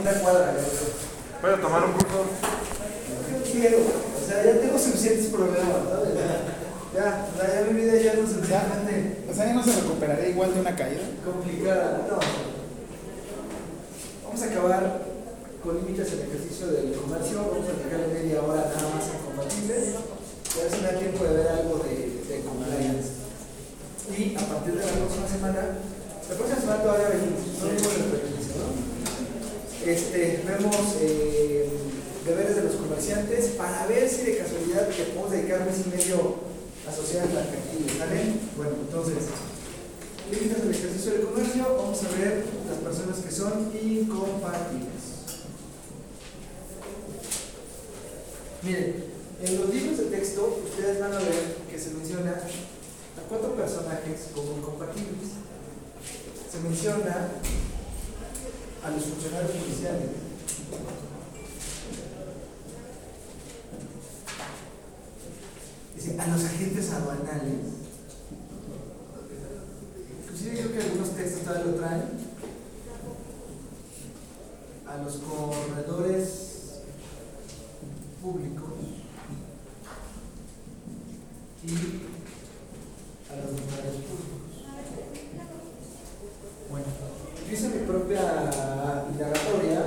segunda 0.00 0.20
cuadra. 0.20 0.54
¿Puedo 1.40 1.56
tomar 1.58 1.84
un 1.84 1.92
curso? 1.92 2.24
No 2.24 3.38
quiero, 3.44 3.78
o 3.78 4.26
sea, 4.26 4.44
ya 4.44 4.60
tengo 4.60 4.78
suficientes 4.78 5.26
problemas, 5.26 5.88
¿sabes? 5.88 6.14
Ya, 6.94 7.28
o 7.32 7.38
sea, 7.38 7.54
ya 7.54 7.70
mi 7.70 7.80
vida 7.80 7.94
ya 8.02 8.14
no 8.14 8.24
es 8.24 8.30
suficientemente 8.34 9.22
O 9.30 9.32
sea, 9.32 9.46
ya 9.46 9.54
no 9.54 9.62
se 9.62 9.80
recuperaría 9.80 10.28
igual 10.28 10.52
de 10.54 10.60
una 10.60 10.74
caída. 10.74 11.02
complicada. 11.24 12.06
No. 12.10 12.18
Vamos 14.24 14.42
a 14.42 14.46
acabar 14.46 15.02
con 15.62 15.76
límites 15.76 16.12
en 16.12 16.20
ejercicio 16.26 16.66
del 16.66 16.92
comercio. 16.92 17.46
Vamos 17.46 17.68
a 17.68 17.72
dedicarle 17.78 18.08
media 18.08 18.42
hora 18.42 18.72
nada 18.74 18.88
más 18.90 19.06
a 19.06 19.22
compatibles. 19.24 19.84
Y 20.50 20.58
a 20.58 20.62
ver 20.64 20.72
si 20.72 20.80
me 20.80 20.86
da 20.92 20.98
tiempo 20.98 21.24
de 21.24 21.34
ver 21.36 21.48
algo 21.48 21.78
de, 21.78 22.26
de 22.26 22.42
compliance. 22.42 23.22
Y 24.10 24.34
a 24.34 24.42
partir 24.50 24.74
de 24.74 24.82
la 24.82 24.92
próxima 24.98 25.28
semana, 25.30 25.62
la 26.26 26.34
próxima 26.34 26.60
semana 26.60 26.82
todavía 26.82 27.08
venimos, 27.14 27.38
no 27.54 27.66
venimos 27.70 27.94
de 27.94 28.02
prejuicio, 28.10 28.54
¿no? 28.58 28.89
Este, 29.86 30.44
vemos 30.46 30.76
eh, 31.00 31.66
deberes 32.26 32.56
de 32.56 32.62
los 32.64 32.74
comerciantes 32.74 33.46
para 33.56 33.86
ver 33.86 34.08
si 34.08 34.24
de 34.24 34.36
casualidad 34.36 34.88
le 34.88 35.04
podemos 35.04 35.30
dedicar 35.30 35.64
mes 35.64 35.86
y 35.86 35.88
medio 35.88 36.34
a 36.86 36.92
sociedades 36.92 37.32
mercantiles, 37.32 37.96
¿sale? 37.96 38.20
Bueno, 38.56 38.72
entonces, 38.82 39.24
límites 40.30 40.62
del 40.62 40.74
ejercicio 40.74 41.12
del 41.12 41.22
comercio, 41.22 41.76
vamos 41.78 41.98
a 42.04 42.18
ver 42.18 42.44
las 42.68 42.78
personas 42.78 43.18
que 43.18 43.32
son 43.32 43.72
incompatibles. 43.82 45.10
Miren, 48.62 49.04
en 49.42 49.58
los 49.58 49.74
libros 49.74 49.98
de 49.98 50.04
texto 50.04 50.62
ustedes 50.62 51.00
van 51.00 51.14
a 51.14 51.18
ver 51.20 51.56
que 51.70 51.78
se 51.78 51.90
menciona 51.92 52.32
a 52.32 53.28
cuatro 53.30 53.56
personajes 53.56 54.28
como 54.34 54.58
incompatibles. 54.58 55.40
Se 56.52 56.60
menciona 56.60 57.30
a 58.82 58.90
los 58.90 59.04
funcionarios 59.04 59.52
judiciales. 59.52 60.10
Dice, 65.94 66.18
a 66.18 66.26
los 66.28 66.44
agentes 66.44 66.90
aduanales. 66.92 67.60
Inclusive 70.22 70.72
que 70.72 70.82
algunos 70.82 71.10
textos 71.10 71.42
todavía 71.42 71.66
lo 71.66 71.74
traen. 71.74 72.02
A 74.86 74.96
los 75.02 75.16
corredores 75.16 76.28
públicos. 78.22 78.70
Y 81.62 81.74
a 83.30 83.36
los 83.36 83.52
notarios 83.52 83.96
públicos. 83.96 84.40
Bueno, 86.70 86.86
hice 87.54 87.68
mi 87.68 87.86
propia 87.86 88.20
indagatoria 89.10 89.86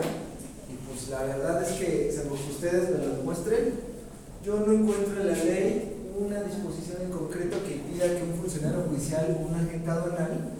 y 0.69 0.75
pues 0.85 1.09
la 1.09 1.23
verdad 1.23 1.63
es 1.63 1.71
que, 1.79 2.09
que 2.09 2.51
ustedes 2.51 2.89
me 2.89 3.05
lo 3.05 3.15
demuestren, 3.17 3.73
yo 4.43 4.59
no 4.59 4.73
encuentro 4.73 5.21
en 5.21 5.27
la 5.27 5.37
ley 5.37 5.93
una 6.17 6.43
disposición 6.43 7.01
en 7.03 7.11
concreto 7.11 7.57
que 7.65 7.75
impida 7.75 8.05
que 8.05 8.23
un 8.23 8.35
funcionario 8.39 8.83
judicial 8.89 9.37
o 9.39 9.47
un 9.47 9.55
agente 9.55 9.89
aduanal 9.89 10.51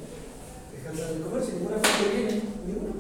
ejerza 0.80 1.10
el 1.12 1.22
comercio. 1.22 1.54
Ninguna 1.56 1.78
fuente 1.78 2.16
viene, 2.16 2.42
ninguna. 2.66 2.94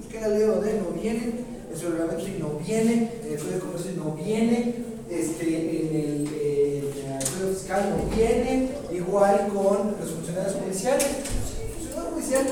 Es 0.00 0.06
que 0.06 0.20
la 0.20 0.28
ley 0.28 0.40
de 0.40 0.80
no 0.80 1.00
viene, 1.00 1.44
en 1.70 1.78
su 1.78 1.90
reglamento 1.90 2.24
no 2.40 2.58
viene, 2.58 3.12
en 3.22 3.32
el 3.32 3.38
código 3.38 3.54
de 3.54 3.60
comercio 3.60 3.92
no 3.96 4.14
viene, 4.14 4.74
este, 5.10 5.46
en 5.46 5.96
el, 5.96 6.28
eh, 6.34 6.84
el 7.40 7.54
fiscal 7.54 7.94
no 7.96 8.16
viene, 8.16 8.70
igual 8.92 9.48
con 9.52 9.94
los 10.00 10.10
funcionarios 10.10 10.56
judiciales. 10.56 11.06
El 11.06 11.72
funcionario 11.74 12.10
judicial 12.12 12.46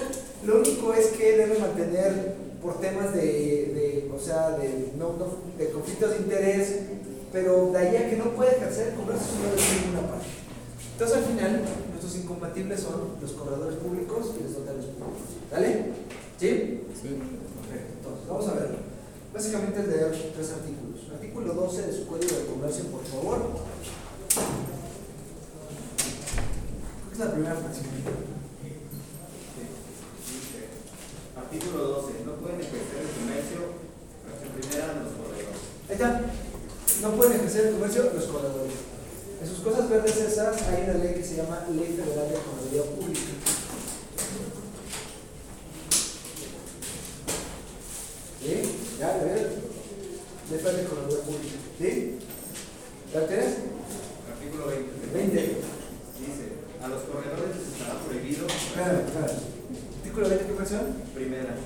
lo 0.47 0.59
único 0.61 0.92
es 0.92 1.06
que 1.09 1.37
debe 1.37 1.59
mantener 1.59 2.34
por 2.62 2.81
temas 2.81 3.14
de, 3.14 3.23
de 3.23 4.11
o 4.14 4.19
sea, 4.19 4.50
de, 4.50 4.92
no, 4.97 5.14
no, 5.19 5.27
de 5.59 5.70
conflictos 5.70 6.11
de 6.11 6.17
interés, 6.19 6.81
pero 7.33 7.70
de 7.73 7.78
ahí 7.78 7.97
a 7.97 8.11
que 8.11 8.17
no 8.17 8.31
puede 8.31 8.56
ejercer 8.56 8.89
el 8.89 8.95
comercio 8.95 9.27
no 9.42 9.50
debe 9.50 9.87
ninguna 9.87 10.09
parte. 10.09 10.27
Entonces 10.92 11.16
al 11.16 11.25
final, 11.25 11.62
nuestros 11.91 12.16
incompatibles 12.16 12.81
son 12.81 13.16
los 13.21 13.33
corredores 13.33 13.77
públicos 13.78 14.34
y 14.38 14.44
los 14.44 14.59
notarios 14.59 14.87
públicos. 14.87 15.34
¿Vale? 15.50 15.93
¿Sí? 16.38 16.81
Sí. 16.94 17.09
Perfecto. 17.09 17.93
Entonces, 17.99 18.28
vamos 18.28 18.49
a 18.49 18.54
ver. 18.54 18.71
Básicamente 19.33 19.81
es 19.81 19.88
leer 19.88 20.33
tres 20.34 20.53
artículos. 20.53 21.10
Artículo 21.12 21.54
12 21.54 21.83
de 21.83 21.93
su 21.93 22.06
Código 22.06 22.37
de 22.37 22.47
Comercio, 22.47 22.84
por 22.84 23.04
favor. 23.04 23.38
Creo 27.00 27.09
que 27.09 27.12
es 27.15 27.19
la 27.19 27.33
primera 27.33 27.54
fracción. 27.56 28.34
Artículo 31.54 31.87
12. 31.87 32.12
No 32.26 32.32
pueden 32.42 32.59
ejercer 32.59 32.98
el 32.98 33.15
comercio, 33.15 33.59
fracción 34.26 34.50
primera, 34.59 35.06
los 35.06 35.15
corredores. 35.15 35.54
Ahí 35.87 35.94
está. 35.94 36.20
No 37.00 37.15
pueden 37.15 37.32
ejercer 37.34 37.66
el 37.66 37.75
comercio 37.75 38.10
los 38.12 38.25
corredores. 38.25 38.75
En 39.41 39.47
sus 39.47 39.59
cosas 39.60 39.88
verdes 39.88 40.16
esas 40.16 40.62
hay 40.62 40.82
una 40.82 40.94
ley 40.94 41.15
que 41.15 41.22
se 41.22 41.37
llama 41.37 41.62
Ley 41.70 41.94
Federal 41.94 42.26
de 42.26 42.42
Correduría 42.42 42.82
Pública. 42.91 43.20
¿Sí? 48.42 48.54
¿Ya? 48.98 49.06
¿La 49.06 49.25
ven? 49.25 49.47
Ley 50.50 50.59
Federal 50.59 50.76
de 50.76 50.88
Correduría 50.91 51.22
Pública. 51.22 51.56
¿Sí? 51.78 52.19
¿La 53.15 53.26
tienes? 53.28 53.54
Artículo 54.26 54.66
20. 54.66 54.91
20. 55.15 55.38
Dice, 56.19 56.44
a 56.82 56.88
los 56.88 57.03
corredores 57.03 57.54
les 57.54 57.78
estará 57.78 58.00
prohibido, 58.00 58.47
Claro, 58.75 59.03
claro. 59.12 59.53
Artículo 60.14 60.28
20, 60.28 60.47
¿qué 60.47 60.52
fracción? 60.54 60.82
primera, 61.12 61.56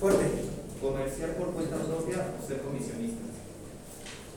Fuerte. 0.00 0.24
comerciar 0.80 1.30
por 1.36 1.52
cuenta 1.52 1.76
propia 1.76 2.26
o 2.36 2.44
ser 2.44 2.58
comisionistas. 2.62 3.30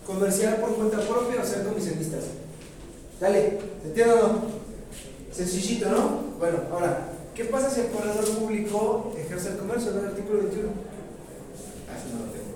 Comerciar 0.05 0.61
por 0.61 0.75
cuenta 0.75 0.99
propia 0.99 1.41
o 1.41 1.45
ser 1.45 1.63
comisionistas. 1.65 2.25
Dale, 3.19 3.57
¿se 3.81 3.88
entiende 3.88 4.13
o 4.13 4.27
no? 4.27 4.41
Sencillito, 5.31 5.89
¿no? 5.89 6.21
Bueno, 6.38 6.59
ahora, 6.71 7.09
¿qué 7.33 7.45
pasa 7.45 7.71
si 7.71 7.81
el 7.81 7.88
corredor 7.88 8.23
público 8.38 9.13
ejerce 9.17 9.49
el 9.49 9.57
comercio? 9.57 9.91
¿No? 9.93 9.99
El 10.01 10.05
artículo 10.09 10.43
21. 10.43 10.69
Ah, 11.89 11.97
eso 11.97 12.07
no 12.13 12.25
lo 12.27 12.31
tengo. 12.31 12.53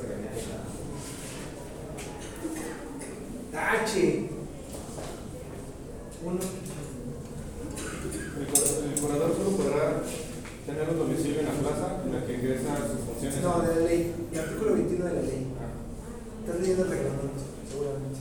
Que 0.00 0.06
venían 0.06 0.32
en 0.32 0.40
la- 3.52 3.76
¡Tache! 3.78 4.30
Uno. 6.24 6.38
El 8.38 9.00
corredor, 9.00 9.30
el 9.30 9.36
solo 9.36 9.56
podrá 9.56 10.02
tener 10.66 10.88
un 10.90 10.98
domicilio 10.98 11.40
en 11.40 11.46
la 11.46 11.52
plaza 11.52 12.02
en 12.04 12.12
la 12.12 12.26
que 12.26 12.34
egresa 12.36 12.76
sus 12.86 13.00
funciones. 13.06 13.42
No, 13.42 13.60
de 13.62 13.74
la 13.74 13.86
ley. 13.88 14.14
El 14.32 14.38
artículo 14.40 14.74
21 14.74 15.04
de 15.04 15.12
la 15.14 15.22
ley. 15.22 15.46
Ah. 15.58 16.44
Estás 16.44 16.60
leyendo 16.60 16.84
el 16.84 16.90
reglamento, 16.90 17.40
seguramente. 17.70 18.18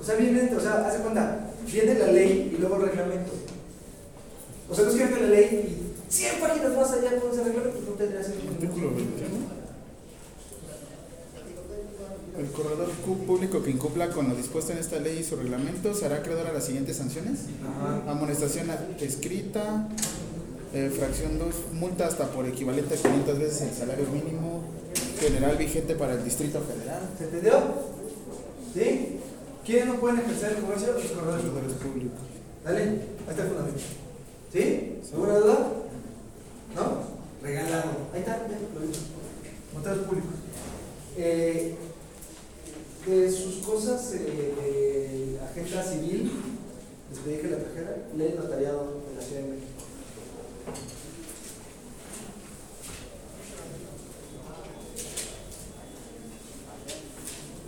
O 0.00 0.04
sea, 0.04 0.14
viene, 0.16 0.56
o 0.56 0.60
sea, 0.60 0.86
hace 0.88 0.98
cuenta, 1.02 1.50
viene 1.70 1.94
la 1.98 2.06
ley 2.08 2.52
y 2.54 2.60
luego 2.60 2.76
el 2.76 2.82
reglamento. 2.82 3.32
O 4.68 4.74
sea, 4.74 4.84
no 4.84 4.90
es 4.90 4.96
que 4.96 5.04
venga 5.04 5.18
la 5.20 5.28
ley 5.28 5.46
y 6.08 6.12
100 6.12 6.40
páginas 6.40 6.76
más 6.76 6.90
allá 6.92 7.20
con 7.20 7.30
ese 7.30 7.44
reglamento, 7.44 7.78
pues 7.78 7.88
no 7.88 7.94
tendría 7.94 8.22
sentido. 8.22 8.52
Artículo 8.52 8.90
21. 8.94 9.60
El 12.38 12.46
corredor 12.52 12.86
cu- 12.86 12.89
público 13.00 13.62
que 13.62 13.70
incumpla 13.70 14.10
con 14.10 14.28
lo 14.28 14.34
dispuesto 14.34 14.72
en 14.72 14.78
esta 14.78 14.98
ley 14.98 15.18
y 15.18 15.24
su 15.24 15.36
reglamento 15.36 15.94
será 15.94 16.16
acreedor 16.16 16.46
a 16.46 16.52
las 16.52 16.64
siguientes 16.64 16.96
sanciones. 16.96 17.40
Ajá. 17.62 18.10
Amonestación 18.10 18.68
escrita, 19.00 19.88
eh, 20.72 20.90
fracción 20.96 21.38
2, 21.38 21.54
multa 21.74 22.06
hasta 22.06 22.30
por 22.30 22.46
equivalente 22.46 22.94
a 22.94 22.96
500 22.96 23.38
veces 23.38 23.62
el 23.62 23.74
salario 23.74 24.06
mínimo 24.06 24.62
general 25.18 25.56
vigente 25.56 25.94
para 25.94 26.14
el 26.14 26.24
Distrito 26.24 26.60
Federal. 26.60 27.00
¿Se 27.18 27.24
entendió? 27.24 27.52
¿Sí? 28.74 29.18
¿Quiénes 29.64 29.86
no 29.86 30.00
pueden 30.00 30.20
ejercer 30.20 30.52
el 30.52 30.62
comercio? 30.62 30.92
Los 30.92 31.12
corredores 31.12 31.76
públicos. 31.76 32.18
Dale, 32.64 32.82
ahí 32.82 33.00
está 33.28 33.42
el 33.42 33.48
fundamento. 33.48 33.80
¿Sí? 34.52 34.98
¿Alguna 35.12 35.34
duda? 35.34 35.72
¿No? 36.74 37.10
Regalado. 37.42 37.90
Ahí 38.14 38.20
está, 38.20 38.46
ya 38.48 39.94
lo 39.94 40.02
públicos. 40.02 40.34
Eh, 41.16 41.74
de 43.10 43.30
sus 43.30 43.56
cosas 43.66 44.12
eh, 44.14 44.54
de 44.56 45.40
agenda 45.40 45.82
civil, 45.82 46.30
les 47.10 47.18
pedí 47.18 47.38
que 47.38 47.48
la 47.48 47.58
trajera, 47.58 47.96
de 48.14 48.34
notariado 48.34 49.02
de 49.08 49.16
la 49.16 49.22
Ciudad 49.22 49.42
de 49.42 49.48
México. 49.48 49.66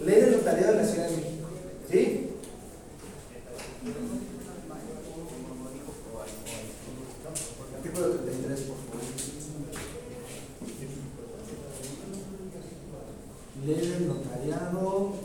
Ley 0.05 0.21
de 0.21 0.31
notariado 0.31 0.73
de 0.73 0.79
la 0.79 0.89
Ciudad 0.89 1.09
de 1.09 1.17
México. 1.17 1.49
¿Sí? 1.91 2.29
Artículo 7.77 8.11
33, 8.11 8.61
por 8.61 8.77
favor. 8.77 9.03
Ley 13.65 13.87
del 13.87 14.09
notariado 14.09 15.22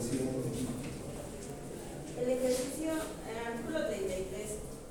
el 0.00 0.08
ejercicio, 2.24 2.88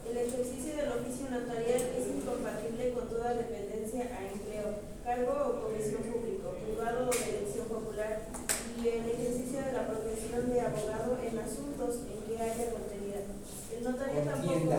El 0.05 0.17
ejercicio 0.17 0.77
del 0.77 0.89
oficio 1.01 1.25
notarial 1.33 1.81
es 1.97 2.05
incompatible 2.13 2.93
con 2.93 3.09
toda 3.09 3.33
dependencia 3.33 4.05
a 4.05 4.29
empleo, 4.29 4.85
cargo 5.03 5.33
o 5.33 5.65
comisión 5.65 6.03
público, 6.03 6.53
privado 6.61 7.09
o 7.09 7.11
de 7.11 7.25
elección 7.25 7.65
popular 7.65 8.21
y 8.77 8.87
el 8.87 9.09
ejercicio 9.09 9.65
de 9.65 9.73
la 9.73 9.87
profesión 9.87 10.45
de 10.53 10.61
abogado 10.61 11.17
en 11.25 11.39
asuntos 11.39 12.05
en 12.05 12.21
que 12.29 12.37
haya 12.37 12.69
contenida. 12.69 13.25
El 13.73 13.81
notario 13.83 14.21
tampoco. 14.21 14.77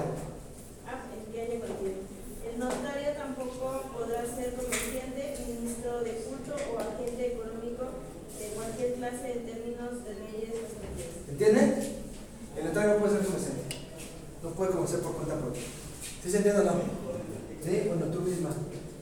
Ah, 0.87 1.11
en 1.11 1.27
que 1.32 1.43
haya. 1.43 1.59
El 1.59 2.55
notario 2.56 3.11
tampoco 3.19 3.82
podrá 3.99 4.23
ser 4.23 4.55
comerciante, 4.55 5.43
ministro 5.43 6.05
de 6.06 6.23
culto 6.23 6.55
o 6.55 6.79
agente 6.79 7.27
económico 7.27 7.50
cualquier 8.81 8.94
clase 8.94 9.32
en 9.32 9.44
términos 9.44 10.05
de 10.05 10.15
leyes 10.15 10.55
extranjeras. 10.56 11.15
¿Entienden? 11.29 11.69
El 12.56 12.65
notario 12.65 12.94
no 12.94 13.00
puede 13.00 13.12
ser 13.12 13.27
comerciante. 13.27 13.77
No 14.43 14.50
puede 14.50 14.71
comerciar 14.73 15.00
por 15.00 15.12
cuenta 15.17 15.38
propia. 15.38 15.62
¿Sí 16.23 16.31
se 16.31 16.37
entiende 16.38 16.61
o 16.61 16.65
no? 16.65 16.73
Sí, 17.62 17.82
bueno, 17.88 18.06
tú 18.06 18.21
misma. 18.23 18.50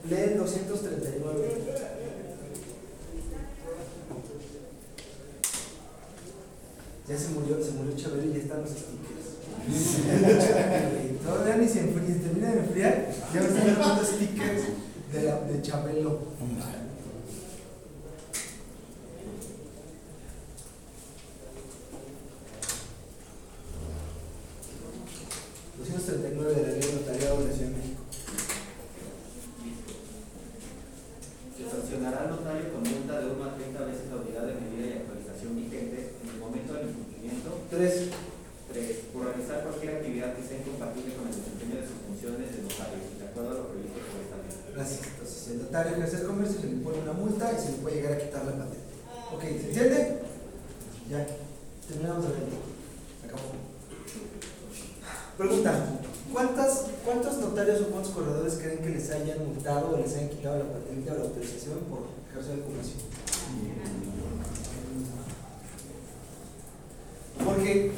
Lee 0.08 0.32
el 0.34 0.38
239. 0.38 1.58
Ya 7.08 7.16
se 7.19 7.28
murió, 7.28 7.62
se 7.64 7.70
murió 7.72 7.96
Chabelo 7.96 8.25
y 8.25 8.32
ya 8.34 8.38
están 8.40 8.60
los 8.60 8.70
stickers. 8.70 9.28
Todavía 11.25 11.56
ni 11.56 11.69
se 11.69 11.80
enfría, 11.80 12.14
se 12.14 12.20
termina 12.20 12.52
de 12.52 12.58
enfriar, 12.60 13.08
ya 13.34 13.40
me 13.40 13.46
están 13.48 13.78
dando 13.78 14.04
stickers 14.04 14.62
de, 15.12 15.22
la, 15.22 15.40
de 15.40 15.62
Chabelo. 15.62 16.19
de 25.78 26.62
la 26.62 26.68
ley 26.72 26.80
de 26.80 26.92
notariado 26.92 27.38
de 27.38 27.48
la 27.48 27.52
Ciudad 27.52 27.70
de 27.70 27.76
México. 27.76 28.02
Se 31.56 31.64
sancionará 31.68 32.18
al 32.25 32.30
notario 32.30 32.72
con 32.72 32.82
multa 32.82 33.20
de 33.20 33.26
1 33.30 33.44
a 33.44 33.54
30 33.54 33.84
veces 33.84 34.02
la 34.10 34.16
unidad 34.22 34.44
de 34.46 34.54
medida 34.62 34.87
y 34.88 34.98
actualización 35.02 35.56
vigente 35.56 36.14
en 36.22 36.28
el 36.30 36.38
momento 36.40 36.72
del 36.75 36.88
incumplimiento. 36.90 37.50
Tres. 37.70 38.08
3. 38.72 38.96
Por 39.12 39.25
realizar 39.26 39.62
cualquier 39.64 39.96
actividad 39.96 40.37
que 40.37 40.42
sea 40.46 40.58
incompatible 40.58 41.14
con 41.16 41.28
el 41.28 41.34
desempeño 41.37 41.76
de 41.80 41.87
sus 41.88 41.98
funciones 42.06 42.46
de 42.52 42.62
notario, 42.62 43.00
de 43.18 43.25
acuerdo 43.26 43.50
a 43.50 43.54
lo 43.58 43.68
previsto 43.68 43.98
por 44.08 44.20
esta 44.22 44.38
ley. 44.38 44.54
Gracias. 44.76 45.00
Entonces, 45.08 45.37
si 45.37 45.50
el 45.52 45.58
notario 45.66 45.90
ejerce 45.96 46.16
el 46.22 46.26
comercio, 46.28 46.60
se 46.60 46.66
le 46.68 46.72
impone 46.78 46.98
una 47.04 47.12
multa 47.16 47.44
y 47.52 47.58
se 47.60 47.72
le 47.72 47.78
puede 47.84 47.96
llegar 47.96 48.12
a 48.14 48.22
quitar 48.22 48.44
la 48.44 48.54
patente. 48.56 48.88
Ok, 49.34 49.42
¿se 49.42 49.66
entiende? 49.68 50.00
Ya. 51.10 51.26
Terminamos 51.88 52.22
de 52.25 52.30
ver. 52.32 52.44
Acabó. 53.25 53.48
Pregunta. 55.38 55.70
¿Cuántas, 56.32 56.84
¿Cuántos 57.06 57.38
notarios 57.38 57.80
o 57.80 57.87
cuántos 57.87 58.12
corredores 58.12 58.54
creen 58.60 58.78
que 58.80 58.90
les 58.90 59.08
hayan 59.10 59.46
multado 59.46 59.94
o 59.94 59.96
les 59.96 60.14
hayan 60.14 60.28
quitado 60.28 60.58
la 60.58 60.72
patente 60.72 61.10
o 61.10 61.14
la 61.14 61.22
autorización 61.22 61.78
por 61.88 62.00
ejercer 62.30 62.58
el 62.58 62.64
comercio? 62.64 62.96
Porque 67.42 67.92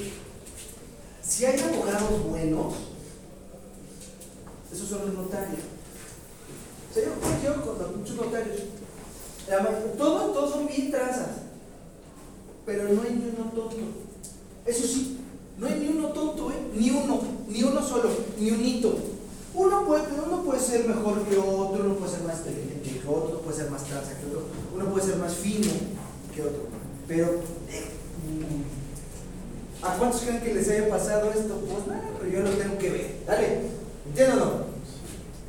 si 1.23 1.45
hay 1.45 1.59
abogados 1.61 2.23
buenos, 2.29 2.75
esos 4.73 4.89
son 4.89 5.07
los 5.07 5.15
notarios. 5.15 5.61
O 6.91 6.95
sea, 6.95 7.03
yo, 7.05 7.11
yo 7.57 7.65
con 7.65 7.99
muchos 7.99 8.17
notarios, 8.17 8.59
la 9.49 9.61
ma- 9.61 9.71
todos, 9.99 10.35
todos 10.35 10.51
son 10.53 10.67
bien 10.69 10.91
trazas, 10.93 11.31
pero 12.65 12.85
no 12.93 13.03
hay 13.03 13.11
ni 13.15 13.25
uno 13.37 13.51
tonto. 13.51 13.77
Eso 14.67 14.87
sí, 14.87 15.17
no 15.59 15.67
hay 15.67 15.79
ni 15.81 15.89
uno 15.89 16.09
tonto, 16.09 16.51
¿eh? 16.51 16.55
Ni 16.75 16.91
uno, 16.91 17.21
ni 17.49 17.63
uno 17.63 17.83
solo, 17.87 18.09
ni 18.39 18.51
un 18.51 18.65
hito. 18.65 18.95
Uno 19.55 19.85
puede, 19.87 20.05
uno 20.27 20.43
puede 20.43 20.61
ser 20.61 20.87
mejor 20.87 21.23
que 21.25 21.37
otro, 21.37 21.85
uno 21.85 21.95
puede 21.97 22.13
ser 22.13 22.23
más 22.23 22.39
inteligente 22.39 23.01
que 23.01 23.09
otro, 23.09 23.41
uno 23.41 23.41
uno 24.75 24.85
puede 24.87 25.07
ser 25.07 25.17
más 25.17 25.35
fino 25.35 25.71
que 26.35 26.43
otro. 26.43 26.69
Pero, 27.09 27.27
eh, 27.69 27.91
mm, 28.25 29.85
¿a 29.85 29.99
cuántos 29.99 30.23
creen 30.23 30.41
que 30.41 30.55
les 30.55 30.69
haya 30.69 30.89
pasado 30.89 31.31
esto? 31.31 31.61
Pues 31.61 31.87
nada, 31.87 32.09
pero 32.19 32.31
yo 32.31 32.41
lo 32.43 32.51
tengo 32.51 32.79
que 32.79 32.91
ver. 32.91 33.17
Dale, 33.27 33.63
¿entienden 34.07 34.39
o 34.39 34.45
no? 34.45 34.71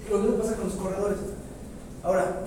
Lo 0.10 0.18
mismo 0.20 0.38
pasa 0.38 0.56
con 0.56 0.68
los 0.68 0.76
corredores. 0.76 1.18
Ahora, 2.04 2.44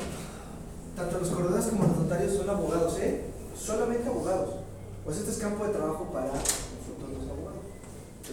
tanto 0.96 1.18
los 1.18 1.28
corredores 1.28 1.66
como 1.66 1.84
los 1.84 1.96
notarios 1.98 2.34
son 2.34 2.50
abogados, 2.50 2.98
¿eh? 2.98 3.22
Solamente 3.56 4.08
abogados. 4.08 4.54
Pues 5.04 5.18
este 5.18 5.30
es 5.30 5.38
campo 5.38 5.64
de 5.64 5.72
trabajo 5.72 6.10
para 6.12 6.26
nosotros 6.26 7.10
los 7.12 7.30
abogados. 7.30 7.64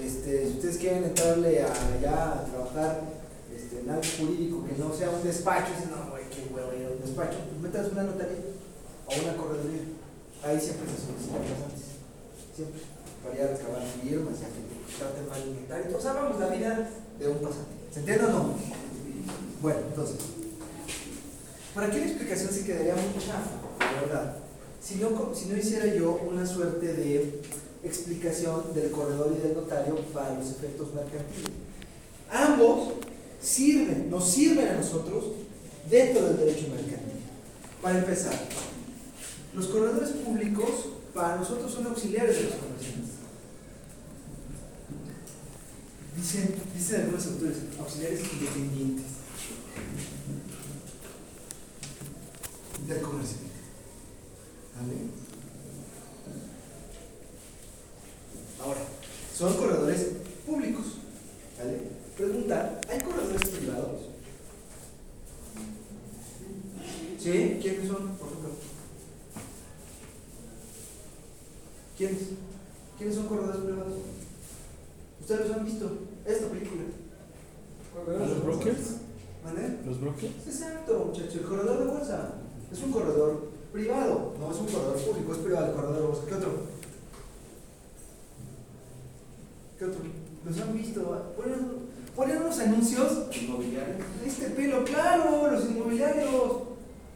Este, 0.02 0.48
si 0.48 0.54
ustedes 0.56 0.78
quieren 0.78 1.04
entrarle 1.04 1.64
a, 1.64 1.74
ya 2.02 2.32
a 2.32 2.46
trabajar 2.46 3.02
este, 3.56 3.82
en 3.82 3.90
algo 3.90 4.04
jurídico 4.18 4.66
que 4.66 4.82
no 4.82 4.94
sea 4.94 5.10
un 5.10 5.24
despacho, 5.24 5.72
no, 5.90 6.12
güey, 6.12 6.21
qué 6.42 6.54
huevo 6.54 6.74
ir 6.74 6.86
a 6.86 6.90
un 6.90 7.02
despacho, 7.02 7.38
métanse 7.62 7.92
una 7.92 8.04
notaría 8.04 8.42
o 9.06 9.12
una 9.14 9.38
correduría. 9.38 9.86
Ahí 10.44 10.60
siempre 10.60 10.90
se 10.90 11.06
solicitan 11.06 11.46
pasantes. 11.46 12.02
Siempre. 12.56 12.82
Para 13.22 13.36
ir 13.36 13.42
a 13.42 13.48
recabar 13.54 13.82
firmas 14.02 14.42
y 14.42 14.46
a 14.46 14.50
que 14.50 15.22
te 15.22 15.30
mal 15.30 15.48
inventario. 15.48 15.98
Vamos 16.04 16.40
la 16.40 16.48
vida 16.48 16.90
de 17.20 17.28
un 17.28 17.38
pasante. 17.38 17.78
¿Se 17.94 18.00
entiende 18.00 18.26
o 18.26 18.30
no? 18.30 18.56
Bueno, 19.62 19.80
entonces. 19.88 20.18
Por 21.74 21.84
aquí 21.84 22.00
la 22.00 22.06
explicación 22.06 22.50
sí 22.52 22.64
quedaría 22.64 22.96
muy 22.96 23.14
chafa, 23.14 23.62
la 23.80 24.02
verdad. 24.02 24.38
Si 24.82 24.96
no, 24.96 25.32
si 25.36 25.46
no 25.48 25.58
hiciera 25.58 25.86
yo 25.86 26.20
una 26.28 26.46
suerte 26.46 26.94
de 26.94 27.42
explicación 27.84 28.74
del 28.74 28.92
corredor 28.92 29.36
y 29.38 29.42
del 29.42 29.56
notario 29.56 29.96
para 30.14 30.34
los 30.34 30.50
efectos 30.50 30.94
mercantiles. 30.94 31.52
Ambos 32.32 32.94
sirven, 33.42 34.10
nos 34.10 34.28
sirven 34.28 34.68
a 34.68 34.74
nosotros 34.74 35.26
dentro 35.92 36.26
del 36.26 36.38
derecho 36.38 36.70
mercantil. 36.70 37.22
Para 37.82 38.00
empezar, 38.00 38.34
los 39.54 39.68
corredores 39.68 40.10
públicos 40.12 40.70
para 41.14 41.36
nosotros 41.36 41.72
son 41.72 41.88
auxiliares 41.88 42.38
de 42.38 42.44
los 42.44 42.54
comerciantes. 42.54 43.12
Dicen, 46.16 46.56
dicen 46.76 47.02
algunos 47.02 47.28
autores, 47.28 47.58
auxiliares 47.80 48.22
independientes 48.34 49.06
del 52.88 53.02
comerciante. 53.02 53.52
¿Vale? 54.80 54.94
Ahora, 58.64 58.82
son 59.36 59.58
corredores 59.58 60.08
públicos. 60.46 60.86
¿Vale? 61.58 61.80
Pregunta, 62.16 62.80
¿hay 62.90 63.00
corredores 63.02 63.50
privados? 63.50 64.11
¿Sí? 67.20 67.60
¿Quiénes 67.62 67.88
son, 67.88 68.18
por 68.18 68.28
ejemplo? 68.28 68.50
¿Quiénes? 71.98 72.20
¿Quiénes 72.98 73.16
son 73.16 73.28
corredores 73.28 73.62
privados? 73.62 73.94
¿Ustedes 75.20 75.48
los 75.48 75.58
han 75.58 75.66
visto? 75.66 75.92
Esta 76.26 76.48
película. 76.48 76.84
¿Los 78.08 78.44
brokers? 78.44 78.96
¿Vale? 79.44 79.78
¿Los 79.86 80.02
brokers? 80.02 80.48
Exacto, 80.48 81.06
muchacho, 81.08 81.40
el 81.40 81.46
corredor 81.46 81.80
de 81.80 81.86
bolsa. 81.92 82.34
Es 82.72 82.82
un 82.82 82.92
corredor 82.92 83.50
privado, 83.72 84.34
no 84.40 84.52
es 84.52 84.58
un 84.58 84.66
corredor 84.68 84.98
público, 84.98 85.34
es 85.34 85.40
privado 85.40 85.68
el 85.68 85.74
corredor 85.74 85.96
de 85.96 86.02
bolsa. 86.02 86.22
¿Qué 86.28 86.36
otro? 86.36 86.52
¿Qué 89.78 89.86
otro? 89.86 90.02
¿Los 90.46 90.60
han 90.60 90.74
visto? 90.78 91.34
Ponen, 91.38 91.68
ponen 92.16 92.38
unos 92.38 92.60
anuncios. 92.60 93.36
Inmobiliario. 93.36 93.96
Este 94.26 94.50
pelo, 94.50 94.84
claro, 94.84 95.52
los 95.52 95.66
inmobiliarios. 95.66 96.71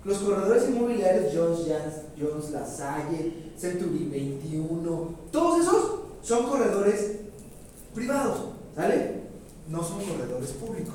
Los 0.05 0.19
corredores 0.19 0.69
inmobiliarios, 0.69 1.33
Jones, 1.35 1.59
Jones, 1.67 1.95
Jones 2.21 2.51
Lasalle, 2.51 3.33
Century 3.57 4.07
21, 4.11 5.15
todos 5.31 5.61
esos 5.61 5.91
son 6.21 6.45
corredores 6.45 7.11
privados, 7.93 8.49
¿sale? 8.75 9.21
No 9.67 9.83
son 9.83 9.99
corredores 10.05 10.51
públicos. 10.51 10.93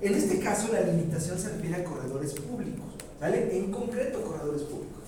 En 0.00 0.14
este 0.14 0.38
caso, 0.40 0.72
la 0.72 0.80
limitación 0.80 1.38
se 1.38 1.50
refiere 1.50 1.76
a 1.76 1.84
corredores 1.84 2.32
públicos, 2.34 2.86
¿sale? 3.20 3.54
En 3.58 3.70
concreto, 3.70 4.22
corredores 4.22 4.62
públicos, 4.62 5.02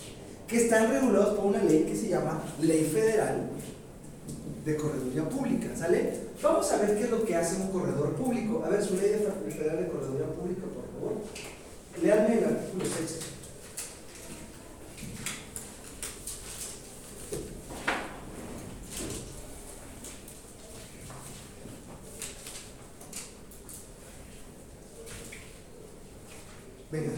que 0.46 0.56
están 0.64 0.90
regulados 0.90 1.34
por 1.38 1.46
una 1.46 1.62
ley 1.62 1.84
que 1.84 1.96
se 1.96 2.08
llama 2.08 2.42
Ley 2.60 2.84
Federal 2.84 3.48
de 4.66 4.76
Correduría 4.76 5.26
Pública, 5.30 5.68
¿sale? 5.74 6.12
Vamos 6.42 6.70
a 6.72 6.76
ver 6.76 6.98
qué 6.98 7.04
es 7.04 7.10
lo 7.10 7.24
que 7.24 7.36
hace 7.36 7.56
un 7.62 7.68
corredor 7.68 8.12
público. 8.16 8.62
A 8.66 8.68
ver, 8.68 8.82
su 8.84 8.96
ley 8.96 9.10
de- 9.12 9.50
federal 9.52 9.78
de 9.78 9.88
Correduría 9.88 10.26
Pública, 10.26 10.62
por 10.74 10.84
favor. 10.92 11.22
Leanme 12.02 12.38
el 12.38 12.44
artículo 12.44 12.84
sexto. 12.86 13.26
Venga. 26.90 27.12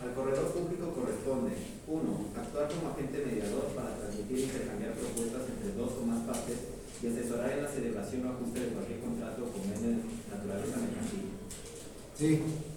Al 0.00 0.14
corredor 0.14 0.52
público 0.52 0.92
corresponde 0.94 1.50
1. 1.88 2.00
Actuar 2.36 2.68
como 2.68 2.90
agente 2.90 3.26
mediador 3.26 3.64
para 3.74 3.96
transmitir 3.98 4.38
e 4.38 4.42
intercambiar 4.42 4.92
propuestas 4.92 5.42
entre 5.50 5.72
dos 5.72 5.92
o 6.00 6.06
más 6.06 6.22
partes 6.22 6.58
y 7.02 7.06
asesorar 7.08 7.50
en 7.50 7.64
la 7.64 7.68
celebración 7.68 8.24
o 8.24 8.30
ajuste 8.30 8.60
de 8.60 8.68
cualquier 8.68 9.00
contrato 9.00 9.42
o 9.42 9.50
convenio 9.50 9.98
de 9.98 10.30
naturaleza 10.30 10.76
mercantil. 10.78 11.26
Sí. 12.16 12.67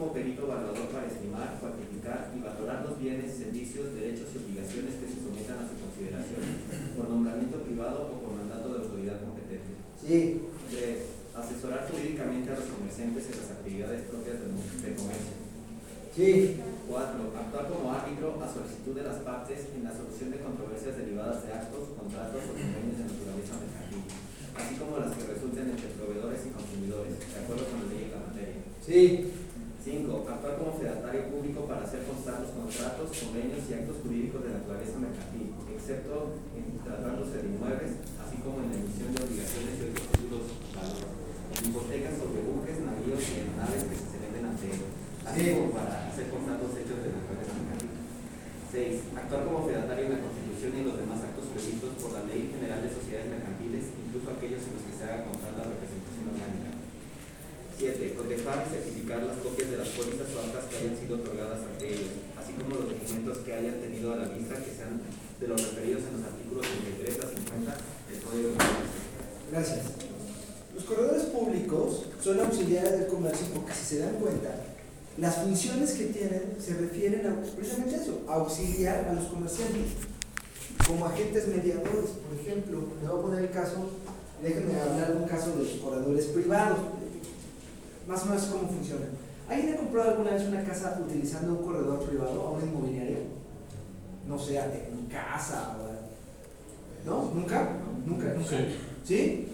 2. 0.00 0.08
Fungir 0.08 0.08
como 0.08 0.12
perito 0.12 0.48
evaluador 0.48 0.88
para 0.88 1.06
estimar, 1.06 1.60
cuantificar 1.60 2.32
y 2.32 2.40
valorar 2.40 2.88
los 2.88 2.98
bienes, 2.98 3.36
servicios, 3.36 3.92
derechos 3.92 4.32
y 4.32 4.38
obligaciones 4.40 4.96
que 4.96 5.06
se 5.12 5.20
sometan 5.20 5.60
a 5.60 5.68
su 5.68 5.76
consideración 5.76 6.40
por 6.96 7.08
nombramiento 7.08 7.60
privado 7.60 8.08
o 8.08 8.24
por 8.24 8.32
mandato 8.32 8.72
de 8.72 8.80
autoridad 8.80 9.20
competente. 9.20 9.76
Sí, 10.00 10.40
Tres, 10.70 11.18
asesorar 11.34 11.90
jurídicamente 11.90 12.48
a 12.48 12.56
los 12.56 12.70
comerciantes 12.70 13.26
en 13.26 13.36
las 13.42 13.50
actividades 13.50 14.06
propias 14.06 14.38
del 14.40 14.54
del 14.54 14.94
comercio. 14.96 15.34
sí, 16.14 16.56
4. 16.88 17.34
Actuar 17.34 17.64
como 17.68 17.92
árbitro 17.92 18.38
a 18.38 18.46
solicitud 18.46 18.94
de 18.94 19.04
las 19.04 19.18
partes 19.26 19.66
en 19.74 19.82
la 19.84 19.92
solución 19.92 20.30
de 20.30 20.38
controversias 20.40 20.96
derivadas 20.96 21.42
de 21.44 21.52
actos, 21.52 21.90
contratos 21.98 22.42
o 22.48 22.54
convenios 22.54 22.98
de 22.98 23.06
naturaleza 23.10 23.58
mercantil, 23.58 24.06
así 24.54 24.72
como 24.78 24.98
las 25.02 25.10
que 25.14 25.26
resulten 25.26 25.74
entre 25.74 25.90
proveedores 25.98 26.40
y 26.46 26.54
consumidores, 26.54 27.14
de 27.18 27.38
acuerdo 27.42 27.66
con 27.66 27.78
la 27.82 27.88
ley 27.90 28.02
en 28.06 28.14
la 28.14 28.22
materia. 28.30 28.58
sí, 28.78 29.04
5. 29.90 30.22
Actuar 30.22 30.54
como 30.54 30.78
fedatario 30.78 31.26
público 31.34 31.66
para 31.66 31.82
hacer 31.82 32.06
constar 32.06 32.46
los 32.46 32.54
contratos, 32.54 33.10
convenios 33.10 33.66
y 33.66 33.74
actos 33.74 33.98
jurídicos 34.06 34.46
de 34.46 34.54
naturaleza 34.54 35.02
mercantil, 35.02 35.50
excepto 35.66 36.38
en 36.54 36.78
tratándose 36.86 37.42
de 37.42 37.48
inmuebles, 37.50 37.98
así 38.22 38.36
como 38.38 38.62
en 38.62 38.70
la 38.70 38.78
emisión 38.78 39.10
de 39.10 39.18
obligaciones 39.18 39.74
y 39.74 39.82
otros 39.90 40.06
títulos 40.14 40.44
valor, 40.78 41.10
hipotecas 41.58 42.14
sobre 42.22 42.46
buques, 42.46 42.78
navíos 42.86 43.18
y 43.18 43.32
aeronaves 43.34 43.82
que 43.90 43.96
se 43.98 44.06
celebren 44.14 44.46
ante 44.46 44.66
él, 44.70 44.82
así 45.26 45.40
Sí. 45.42 45.50
como 45.58 45.74
para 45.74 46.06
hacer 46.06 46.26
constar 46.30 46.56
los 46.62 46.72
hechos 46.78 46.98
de 47.02 47.10
naturaleza 47.10 47.52
mercantil. 47.58 47.90
6. 48.70 48.94
Actuar 49.18 49.42
como 49.50 49.66
fedatario 49.66 50.06
en 50.06 50.14
la 50.14 50.22
Constitución 50.22 50.70
y 50.70 50.78
en 50.78 50.88
los 50.94 50.98
demás 51.02 51.18
actos 51.26 51.50
previstos 51.50 51.90
por 51.98 52.14
la 52.14 52.22
Ley 52.30 52.46
General 52.54 52.78
de 52.78 52.94
Sociedades 52.94 53.26
Mercantiles, 53.34 53.90
incluso 53.98 54.30
aquellos 54.30 54.62
en 54.70 54.72
los 54.78 54.84
que 54.86 54.94
se 54.94 55.02
haga 55.02 55.26
constar 55.26 55.58
la 55.58 55.66
representación 55.66 56.30
orgánica. 56.30 56.70
7. 57.80 58.12
Cotejar 58.14 58.58
y 58.60 58.70
certificar 58.76 59.24
las 59.24 59.38
copias 59.40 59.70
de 59.72 59.78
las 59.80 59.89
pólizas 60.00 60.32
o 60.32 60.40
actas 60.40 60.64
que 60.64 60.76
hayan 60.80 60.96
sido 60.96 61.16
otorgadas 61.20 61.60
ante 61.60 61.84
ellos, 61.92 62.24
así 62.40 62.56
como 62.56 62.80
los 62.80 62.88
documentos 62.88 63.38
que 63.44 63.52
hayan 63.52 63.76
tenido 63.80 64.12
a 64.12 64.16
la 64.16 64.28
vista 64.32 64.56
que 64.56 64.72
sean 64.72 64.96
de 65.36 65.46
los 65.48 65.60
referidos 65.60 66.02
en 66.08 66.12
los 66.16 66.24
artículos 66.24 66.64
33 66.64 67.20
a 67.20 67.28
50 67.28 67.76
del 68.08 68.18
Código 68.24 68.48
de 68.48 68.56
Comercio. 68.56 69.00
gracias. 69.52 69.82
Los 70.74 70.84
corredores 70.84 71.24
públicos 71.28 72.08
son 72.22 72.40
auxiliares 72.40 72.92
del 72.92 73.08
comercio 73.08 73.46
porque 73.52 73.74
si 73.74 73.84
se 73.84 73.98
dan 74.00 74.16
cuenta, 74.16 74.56
las 75.18 75.36
funciones 75.36 75.92
que 75.92 76.04
tienen 76.06 76.56
se 76.56 76.74
refieren 76.74 77.26
a 77.26 77.36
precisamente 77.52 77.96
eso, 77.96 78.24
a 78.28 78.34
auxiliar 78.40 79.04
a 79.04 79.12
los 79.12 79.24
comerciantes, 79.28 80.08
como 80.86 81.04
agentes 81.04 81.48
mediadores, 81.48 82.16
por 82.24 82.32
ejemplo, 82.40 82.80
le 83.02 83.08
voy 83.08 83.18
a 83.18 83.22
poner 83.22 83.44
el 83.44 83.50
caso, 83.50 84.00
déjenme 84.42 84.80
hablar 84.80 85.12
de 85.12 85.22
un 85.22 85.28
caso 85.28 85.50
de 85.52 85.64
los 85.64 85.72
corredores 85.82 86.24
privados, 86.26 86.78
más 88.08 88.22
o 88.22 88.26
menos 88.26 88.44
cómo 88.46 88.68
funciona. 88.68 89.06
¿Alguien 89.50 89.74
ha 89.74 89.76
comprado 89.78 90.10
alguna 90.10 90.30
vez 90.30 90.46
una 90.46 90.64
casa 90.64 91.00
utilizando 91.04 91.54
un 91.54 91.64
corredor 91.64 92.04
privado 92.04 92.40
a 92.46 92.50
una 92.52 92.64
inmobiliaria? 92.64 93.18
No 94.28 94.38
sé, 94.38 94.60
a 94.60 94.66
mi 94.94 95.08
casa 95.08 95.76
o 95.80 95.86
a- 95.86 96.00
¿No? 97.04 97.32
¿Nunca? 97.34 97.68
Nunca, 98.06 98.32
nunca. 98.34 98.48
Sí. 98.48 98.76
¿Sí? 99.04 99.48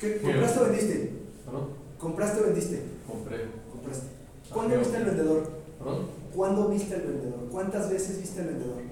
¿Qué, 0.00 0.16
¿Compraste 0.20 0.58
o 0.60 0.64
vendiste? 0.64 1.12
¿Perdón? 1.44 1.68
¿Compraste 1.98 2.40
o 2.40 2.44
vendiste? 2.46 2.82
Compré. 3.06 3.36
Compraste. 3.70 4.06
¿Cuándo 4.52 4.78
viste 4.78 4.96
al 4.96 5.04
vendedor? 5.04 5.50
¿Perdón? 5.78 6.06
¿Cuándo 6.34 6.68
viste 6.68 6.94
al 6.94 7.02
vendedor? 7.02 7.48
¿Cuántas 7.52 7.90
veces 7.90 8.20
viste 8.20 8.40
al 8.40 8.46
vendedor? 8.48 8.82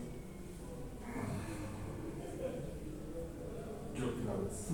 Yo 3.99 4.05
una 4.05 4.35
vez. 4.35 4.69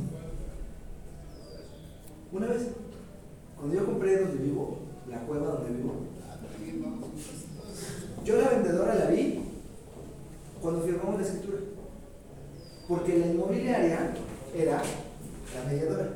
Una 2.33 2.47
vez. 2.49 2.69
Cuando 3.57 3.75
yo 3.75 3.87
compré 3.87 4.19
donde 4.21 4.45
vivo, 4.45 4.79
la 5.11 5.19
cueva 5.27 5.47
donde 5.55 5.71
vivo, 5.71 5.95
yo 8.25 8.37
la 8.41 8.49
vendedora 8.51 8.95
la 8.95 9.07
vi 9.07 9.41
cuando 10.61 10.83
firmamos 10.83 11.21
la 11.21 11.27
escritura. 11.27 11.59
Porque 12.87 13.19
la 13.19 13.27
inmobiliaria 13.27 14.13
era 14.57 14.83
la 14.83 15.71
mediadora. 15.71 16.09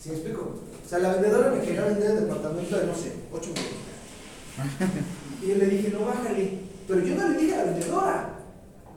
¿Sí 0.00 0.10
me 0.10 0.14
explico? 0.16 0.54
O 0.84 0.88
sea, 0.88 0.98
la 0.98 1.12
vendedora 1.14 1.50
me 1.52 1.60
quería 1.62 1.84
vender 1.84 2.10
el 2.12 2.20
departamento 2.22 2.78
de, 2.78 2.86
no 2.86 2.94
sé, 2.94 3.12
8 3.32 3.48
millones. 3.50 3.72
Y 5.42 5.48
yo 5.50 5.54
le 5.56 5.66
dije, 5.66 5.90
no, 5.90 6.04
bájale. 6.06 6.58
Pero 6.88 7.00
yo 7.04 7.14
no 7.14 7.28
le 7.28 7.38
dije 7.38 7.54
a 7.54 7.58
la 7.58 7.64
vendedora. 7.72 8.30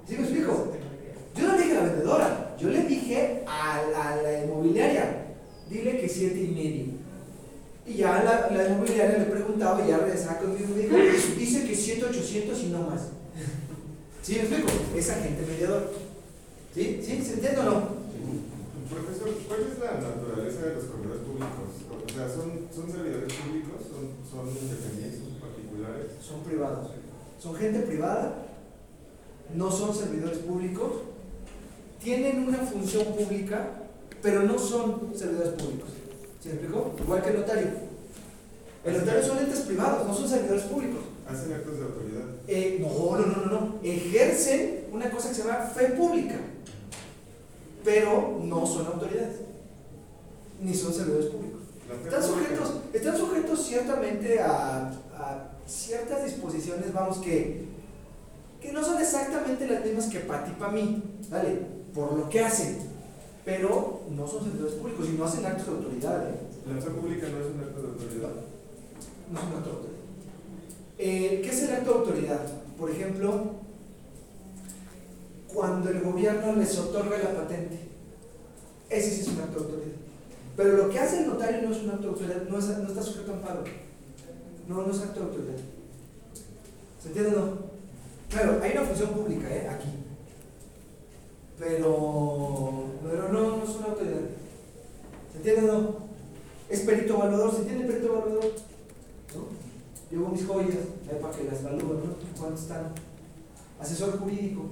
¿Sí 0.08 0.16
me 0.16 0.22
explico? 0.24 0.72
Yo 1.36 1.48
no 1.48 1.56
le 1.56 1.62
dije 1.64 1.78
a 1.78 1.82
la 1.84 1.90
vendedora. 1.90 2.56
Yo 2.60 2.70
le 2.70 2.82
dije 2.84 3.44
a, 3.48 3.82
la- 3.92 4.10
a 4.14 4.16
la 4.22 4.44
inmobiliaria, 4.44 5.26
dile 5.70 6.00
que 6.00 6.10
siete 6.10 6.40
y 6.42 6.48
medio. 6.48 6.86
Y 7.86 7.98
ya 7.98 8.24
la, 8.24 8.50
la 8.56 8.70
inmobiliaria 8.70 9.20
le 9.20 9.26
preguntaba 9.62 9.86
y 9.86 9.90
ya 9.90 9.98
regresaba 9.98 10.40
conmigo 10.40 10.70
y 10.70 10.74
me 10.74 10.82
dijo, 10.82 11.36
dice 11.38 11.68
que 11.68 11.76
7, 11.76 12.06
800 12.06 12.64
y 12.64 12.68
no 12.68 12.80
más. 12.82 13.02
¿Sí 14.24 14.34
me 14.34 14.40
explico? 14.42 14.70
Es 14.96 15.10
agente 15.10 15.46
mediador. 15.46 15.92
¿Sí? 16.74 17.00
¿Sí? 17.02 17.22
¿Se 17.24 17.34
entiende 17.34 17.60
o 17.60 17.64
no? 17.64 18.02
Profesor, 18.90 19.30
¿cuál 19.48 19.62
es 19.62 19.80
la 19.80 20.02
naturaleza 20.02 20.66
de 20.66 20.76
los 20.76 20.86
corredores 20.86 21.22
públicos? 21.24 21.70
O 21.90 22.14
sea, 22.14 22.28
¿son, 22.28 22.68
son 22.74 22.92
servidores 22.92 23.34
públicos? 23.34 23.82
¿Son, 23.88 24.04
son 24.30 24.50
independientes, 24.50 25.20
son 25.20 25.40
particulares? 25.40 26.08
Son 26.22 26.44
privados. 26.44 26.92
Son 27.40 27.56
gente 27.56 27.80
privada, 27.80 28.46
no 29.56 29.72
son 29.72 29.96
servidores 29.96 30.40
públicos, 30.40 30.92
tienen 32.04 32.48
una 32.48 32.60
función 32.60 33.06
pública, 33.16 33.70
pero 34.22 34.44
no 34.44 34.60
son 34.60 35.12
servidores 35.16 35.54
públicos. 35.54 35.90
¿Se 36.40 36.50
me 36.50 36.56
explicó? 36.56 36.96
Igual 37.02 37.24
que 37.24 37.30
el 37.30 37.40
notario. 37.40 37.91
El 38.84 38.98
notario 38.98 39.24
son 39.24 39.38
entes 39.38 39.60
privados, 39.60 40.08
no 40.08 40.14
son 40.14 40.28
servidores 40.28 40.64
públicos. 40.64 41.02
¿Hacen 41.30 41.54
actos 41.54 41.78
de 41.78 41.84
autoridad? 41.86 42.24
Eh, 42.48 42.78
no, 42.82 43.18
no, 43.18 43.26
no, 43.26 43.46
no, 43.46 43.52
no. 43.52 43.80
Ejercen 43.84 44.86
una 44.92 45.10
cosa 45.10 45.30
que 45.30 45.36
se 45.36 45.44
llama 45.44 45.66
fe 45.66 45.90
pública, 45.90 46.36
pero 47.84 48.40
no 48.44 48.66
son 48.66 48.88
autoridades, 48.88 49.38
ni 50.60 50.74
son 50.74 50.94
servidores 50.94 51.28
públicos. 51.28 51.62
Están 52.06 52.24
sujetos, 52.24 52.74
están 52.94 53.18
sujetos 53.18 53.66
ciertamente 53.66 54.40
a, 54.40 54.88
a 55.16 55.52
ciertas 55.68 56.26
disposiciones, 56.26 56.92
vamos, 56.94 57.18
que, 57.20 57.66
que 58.62 58.72
no 58.72 58.84
son 58.84 59.00
exactamente 59.00 59.68
las 59.68 59.86
mismas 59.86 60.06
que 60.08 60.22
para 60.22 60.46
ti, 60.46 60.52
para 60.58 60.72
mí, 60.72 61.04
¿vale? 61.30 61.60
Por 61.94 62.14
lo 62.14 62.30
que 62.30 62.40
hacen, 62.40 62.78
pero 63.46 64.02
no 64.10 64.28
son 64.28 64.44
servidores 64.44 64.76
públicos 64.76 65.08
y 65.08 65.18
no 65.18 65.26
hacen 65.26 65.46
actos 65.46 65.68
de 65.68 65.72
autoridad, 65.74 66.30
¿eh? 66.30 66.36
La 66.68 66.82
fe 66.82 66.90
pública 66.92 67.28
no 67.28 67.40
es 67.40 67.54
un 67.54 67.60
acto 67.60 67.82
de 67.82 67.88
autoridad. 67.90 68.30
No 69.32 69.40
es 69.40 69.46
un 69.46 69.54
acto 69.54 69.70
de 69.70 69.76
autoridad. 69.76 70.02
Eh, 70.98 71.42
¿Qué 71.44 71.50
es 71.50 71.64
el 71.64 71.72
acto 71.76 71.92
de 71.94 72.00
autoridad? 72.00 72.42
Por 72.78 72.90
ejemplo, 72.92 73.52
cuando 75.54 75.90
el 75.90 76.02
gobierno 76.02 76.56
les 76.56 76.78
otorga 76.78 77.18
la 77.18 77.34
patente, 77.36 77.80
ese 78.90 79.10
sí 79.12 79.22
es 79.22 79.28
un 79.30 79.42
acto 79.42 79.60
de 79.60 79.66
autoridad. 79.66 79.96
Pero 80.58 80.78
lo 80.78 80.90
que 80.90 81.00
hace 81.00 81.20
el 81.22 81.28
notario 81.28 81.62
no 81.62 81.72
es 81.76 81.82
un 81.84 81.90
acto 81.92 82.04
de 82.04 82.10
autoridad, 82.10 82.44
no, 82.50 82.60
es- 82.60 82.78
no 82.78 82.88
está 82.90 83.02
sujeto 83.02 83.32
a 83.32 83.36
amparo. 83.36 83.64
No, 84.68 84.82
no 84.86 84.92
es 84.92 85.00
acto 85.02 85.20
de 85.22 85.26
autoridad. 85.28 85.58
¿Se 87.02 87.08
entiende 87.08 87.36
o 87.36 87.40
no? 87.40 87.52
Claro, 88.30 88.60
hay 88.62 88.72
una 88.72 88.84
función 88.84 89.10
pública, 89.12 89.50
¿eh? 89.50 89.68
Aquí. 89.70 89.88
Pero, 91.60 92.86
pero 93.04 93.30
no, 93.32 93.58
no 93.58 93.64
es 93.64 93.70
una 93.70 93.88
autoridad. 93.88 94.20
¿Se 95.32 95.38
entiende 95.38 95.70
o 95.70 95.74
no? 95.74 95.96
Es 96.70 96.82
perito 96.82 97.16
evaluador, 97.16 97.52
¿se 97.54 97.62
entiende 97.62 97.86
perito 97.86 98.08
evaluador? 98.08 98.52
Llevo 100.12 100.28
mis 100.28 100.46
joyas 100.46 100.76
ahí 101.10 101.20
para 101.22 101.34
que 101.34 101.46
las 101.46 101.62
evalúen, 101.62 102.04
¿no? 102.04 102.16
¿Cuánto 102.38 102.60
están? 102.60 102.92
Asesor 103.80 104.20
jurídico. 104.20 104.64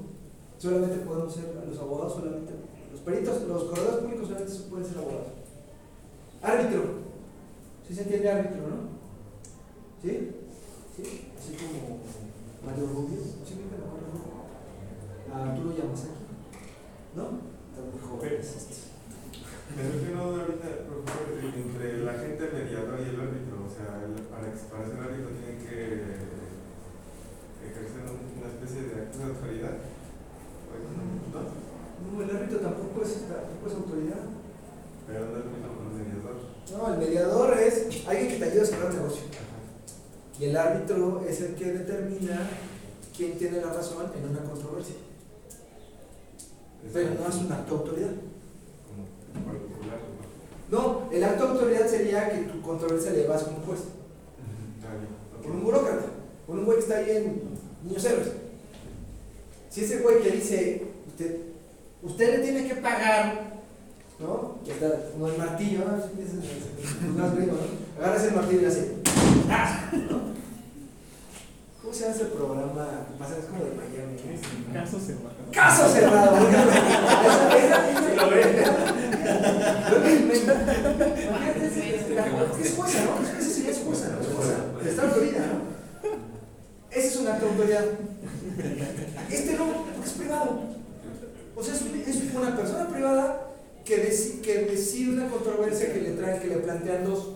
Solamente 0.58 0.98
podemos 0.98 1.34
ser 1.34 1.64
los 1.66 1.80
abogados, 1.80 2.14
solamente. 2.16 2.54
Los 2.92 3.02
peritos, 3.02 3.44
los 3.48 3.64
corredores 3.64 4.04
públicos 4.04 4.28
solamente 4.28 4.54
pueden 4.70 4.86
ser 4.86 4.98
abogados. 4.98 5.28
Árbitro. 6.42 6.84
¿Sí 7.88 7.96
se 7.96 8.02
entiende 8.04 8.30
árbitro, 8.30 8.68
no? 8.68 8.76
¿Sí? 10.02 10.32
¿Sí? 10.96 11.32
Así 11.38 11.56
como 11.56 12.00
Mario 12.66 12.88
Rubio. 12.88 13.20
¿Sí 13.46 13.56
me 13.56 13.70
lo 15.64 15.72
llamas 15.72 16.04
aquí. 16.04 16.26
¿No? 17.16 17.24
Están 17.24 17.92
muy 17.92 18.02
jóvenes. 18.02 18.48
Me 19.76 19.84
surgió 19.84 20.14
una 20.14 20.24
duda 20.24 20.42
ahorita, 20.44 20.68
profesor, 20.86 21.26
entre 21.56 22.04
la 22.04 22.14
gente 22.14 22.50
mediador 22.52 23.00
y 23.00 23.10
el 23.10 23.22
árbitro. 23.22 23.59
O 23.70 23.72
sea, 23.72 24.02
el- 24.02 24.26
para, 24.34 24.50
para 24.50 24.82
ser 24.90 24.98
árbitro 24.98 25.30
tienen 25.38 25.62
que 25.62 25.78
ejercer 27.70 28.02
un- 28.10 28.34
una 28.42 28.50
especie 28.50 28.82
de 28.90 29.02
acto 29.06 29.18
de 29.20 29.24
autoridad. 29.26 29.76
¿No? 31.30 31.42
No, 32.18 32.24
el 32.24 32.36
árbitro 32.36 32.60
tampoco 32.60 33.04
es, 33.04 33.14
tampoco 33.30 33.68
es 33.68 33.74
autoridad. 33.76 34.24
Pero 35.08 35.20
no 35.26 35.38
es 35.38 35.46
lo 35.46 35.52
mismo 35.52 35.68
con 35.78 35.86
un 35.88 35.98
mediador. 35.98 36.36
No, 36.72 36.94
el 36.94 37.00
mediador 37.00 37.58
es 37.60 38.08
alguien 38.08 38.28
que 38.30 38.38
te 38.38 38.46
ayuda 38.46 38.64
a 38.64 38.66
cerrar 38.66 38.92
el 38.92 38.98
negocio. 38.98 39.24
Y 40.40 40.46
el 40.46 40.58
árbitro 40.58 41.24
es 41.28 41.42
el 41.42 41.56
que 41.56 41.66
determina 41.74 42.48
quién 43.16 43.38
tiene 43.38 43.62
la 43.62 43.74
razón 43.74 44.12
en 44.16 44.30
una 44.30 44.40
controversia. 44.50 44.96
Pero 46.94 47.10
no 47.20 47.28
es 47.28 47.36
un 47.36 47.52
acto 47.52 47.74
de 47.76 47.80
autoridad. 47.82 48.12
Como 48.88 49.46
particular, 49.46 50.00
¿no? 50.72 51.10
El 51.12 51.24
acto 51.24 51.46
de 51.46 51.52
autoridad 51.52 51.88
sería 51.88 52.30
que 52.30 52.44
tu 52.44 52.62
controversia 52.62 53.12
le 53.12 53.28
vas 53.28 53.44
a 53.44 53.50
un 53.50 53.62
juez. 53.64 53.80
Por 55.42 55.52
un 55.52 55.64
burócrata, 55.64 56.06
por 56.46 56.60
un 56.60 56.66
güey 56.66 56.78
que 56.78 56.84
está 56.84 56.98
ahí 56.98 57.12
en 57.12 57.42
Niños 57.84 58.06
Héroes. 58.06 58.30
Si 59.70 59.84
ese 59.84 60.00
güey 60.00 60.22
que 60.22 60.32
dice, 60.32 60.84
usted, 61.08 61.38
usted 62.04 62.38
le 62.38 62.44
tiene 62.44 62.68
que 62.68 62.76
pagar, 62.76 63.54
¿no? 64.20 64.58
Y 64.66 64.72
está 64.72 64.88
el 64.88 65.38
martillo, 65.38 65.80
¿no? 65.86 65.96
Así 65.96 66.10
martillo 68.36 68.62
y 68.62 68.66
hace, 68.66 68.96
¡ah! 69.50 69.92
¿no? 70.10 70.39
¿Cómo 71.90 71.98
se 71.98 72.04
llama 72.06 72.16
ese 72.18 72.26
programa? 72.26 72.88
Pasa, 73.18 73.38
es 73.40 73.46
como 73.46 73.64
de 73.66 73.72
Miami. 73.72 74.16
¿no? 74.68 74.74
Caso 74.80 75.00
cerrado. 75.00 75.34
¡Caso 75.52 75.90
cerrado! 75.90 76.38
Lo 79.90 80.06
Es 82.64 82.76
jueza, 82.76 83.00
¿no? 83.06 83.12
Ese 83.40 83.50
sí 83.50 83.66
es 83.68 83.80
jueza, 83.80 84.10
¿no? 84.10 84.22
Es 84.22 84.28
jueza. 84.28 84.58
Está 84.88 85.04
en 85.06 85.12
Florida, 85.12 85.40
¿no? 85.48 85.60
Ese 86.92 87.08
es 87.08 87.16
un 87.16 87.28
acto 87.28 87.46
de 87.46 87.52
autoridad. 87.54 87.86
Este 89.32 89.54
no, 89.54 89.66
porque 89.74 89.90
es 90.06 90.12
privado. 90.12 90.60
O 91.56 91.64
sea, 91.64 91.74
es, 91.74 91.82
un- 91.82 92.04
es 92.06 92.18
una 92.36 92.56
persona 92.56 92.88
privada 92.88 93.48
que, 93.84 93.96
que 94.44 94.60
decide 94.66 95.10
una 95.14 95.28
controversia 95.28 95.92
que 95.92 96.02
le 96.02 96.12
traen, 96.12 96.40
que 96.40 96.48
le 96.50 96.58
plantean 96.58 97.04
dos. 97.06 97.30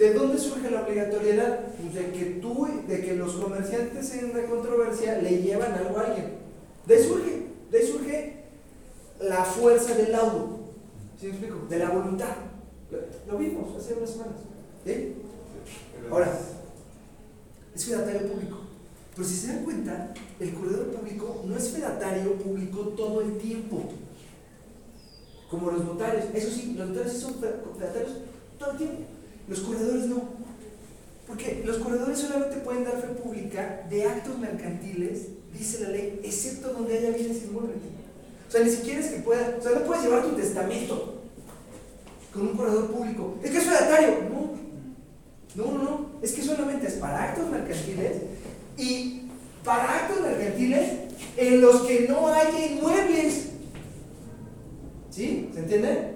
¿De 0.00 0.14
dónde 0.14 0.38
surge 0.38 0.70
la 0.70 0.80
obligatoriedad? 0.82 1.60
Pues 1.78 1.92
de 1.94 2.10
que 2.10 2.24
tú, 2.40 2.66
de 2.88 3.02
que 3.02 3.16
los 3.16 3.34
comerciantes 3.34 4.14
en 4.14 4.30
una 4.30 4.46
controversia 4.46 5.18
le 5.18 5.42
llevan 5.42 5.74
algo 5.74 5.98
a 5.98 6.06
alguien. 6.06 6.38
De 6.86 6.94
ahí 6.96 7.04
surge, 7.04 7.42
de 7.70 7.78
ahí 7.78 7.86
surge 7.86 8.44
la 9.20 9.44
fuerza 9.44 9.94
del 9.94 10.12
laudo. 10.12 10.58
¿Sí 11.20 11.26
me 11.26 11.32
explico? 11.32 11.66
De 11.68 11.78
la 11.78 11.90
voluntad. 11.90 12.34
Lo, 13.28 13.36
vimos 13.36 13.76
hace 13.76 13.92
unas 13.92 14.08
semanas. 14.08 14.36
¿Sí? 14.86 15.16
Ahora, 16.10 16.32
es 17.74 17.84
fedatario 17.84 18.32
público. 18.32 18.56
Pero 19.14 19.28
si 19.28 19.36
se 19.36 19.48
dan 19.48 19.64
cuenta, 19.64 20.14
el 20.40 20.54
corredor 20.54 20.86
público 20.92 21.42
no 21.44 21.56
es 21.58 21.68
fedatario 21.68 22.36
público 22.36 22.78
todo 22.96 23.20
el 23.20 23.36
tiempo. 23.36 23.82
Como 25.50 25.70
los 25.72 25.84
notarios. 25.84 26.24
Eso 26.32 26.48
sí, 26.50 26.74
los 26.78 26.88
notarios 26.88 27.12
sí 27.12 27.20
son 27.20 27.34
fe- 27.34 27.52
fedatarios 27.78 28.12
todo 28.58 28.70
el 28.70 28.78
tiempo. 28.78 29.02
Los 29.50 29.60
corredores 29.60 30.06
no. 30.06 30.22
Porque 31.26 31.62
los 31.66 31.78
corredores 31.78 32.18
solamente 32.18 32.56
pueden 32.58 32.84
dar 32.84 33.00
fe 33.00 33.08
pública 33.08 33.86
de 33.90 34.04
actos 34.04 34.38
mercantiles, 34.38 35.26
dice 35.52 35.82
la 35.82 35.90
ley, 35.90 36.20
excepto 36.24 36.72
donde 36.72 36.96
haya 36.96 37.10
bienes 37.10 37.44
inmuebles. 37.44 37.78
O 38.48 38.50
sea, 38.50 38.62
ni 38.62 38.70
siquiera 38.70 39.00
es 39.00 39.06
que 39.06 39.20
pueda. 39.20 39.56
O 39.58 39.62
sea, 39.62 39.72
no 39.72 39.84
puedes 39.84 40.04
llevar 40.04 40.22
tu 40.22 40.36
testamento 40.36 41.20
con 42.32 42.42
un 42.42 42.56
corredor 42.56 42.92
público. 42.92 43.36
Es 43.42 43.50
que 43.50 43.58
es 43.58 43.64
fedatario. 43.64 44.08
No. 44.32 44.50
No, 45.56 45.72
no, 45.72 45.82
no. 45.82 46.06
Es 46.22 46.32
que 46.32 46.42
solamente 46.42 46.86
es 46.86 46.94
para 46.94 47.30
actos 47.30 47.50
mercantiles 47.50 48.16
y 48.76 49.22
para 49.64 49.96
actos 49.96 50.20
mercantiles 50.20 50.90
en 51.36 51.60
los 51.60 51.82
que 51.82 52.06
no 52.08 52.28
haya 52.28 52.66
inmuebles. 52.66 53.48
¿Sí? 55.10 55.50
¿Se 55.52 55.60
entiende? 55.60 56.14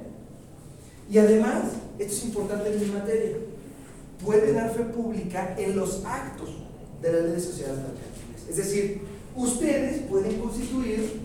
Y 1.11 1.19
además, 1.19 1.64
esto 1.98 2.12
es 2.14 2.24
importante 2.24 2.72
en 2.72 2.80
mi 2.80 2.86
materia, 2.86 3.36
puede 4.24 4.52
dar 4.52 4.74
fe 4.74 4.84
pública 4.84 5.54
en 5.58 5.76
los 5.76 6.04
actos 6.04 6.50
de 7.00 7.12
la 7.12 7.20
ley 7.20 7.32
de 7.32 7.40
sociedades 7.40 7.78
mercantiles. 7.78 8.48
Es 8.48 8.56
decir, 8.56 9.02
ustedes 9.36 10.02
pueden 10.02 10.38
constituir 10.40 11.20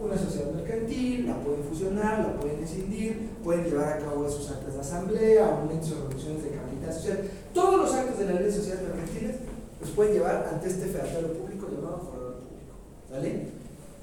una 0.00 0.18
sociedad 0.18 0.52
mercantil, 0.52 1.26
la 1.26 1.38
pueden 1.38 1.64
fusionar, 1.64 2.18
la 2.18 2.36
pueden 2.36 2.62
escindir, 2.62 3.30
pueden 3.42 3.64
llevar 3.64 3.94
a 3.94 3.98
cabo 3.98 4.28
sus 4.28 4.50
actos 4.50 4.74
de 4.74 4.80
asamblea, 4.80 5.56
aumentos 5.56 5.92
o 5.92 6.08
reducciones 6.08 6.42
de 6.42 6.50
capital 6.50 6.92
social. 6.92 7.30
Todos 7.54 7.76
los 7.76 7.94
actos 7.94 8.18
de 8.18 8.26
la 8.26 8.32
ley 8.32 8.44
de 8.44 8.52
sociedades 8.52 8.88
mercantiles 8.88 9.36
los 9.80 9.90
pueden 9.90 10.14
llevar 10.14 10.50
ante 10.52 10.68
este 10.68 10.86
fedatario 10.86 11.32
público 11.32 11.68
llamado 11.68 11.98
corredor 11.98 12.34
público. 12.34 12.74
¿Vale? 13.10 13.48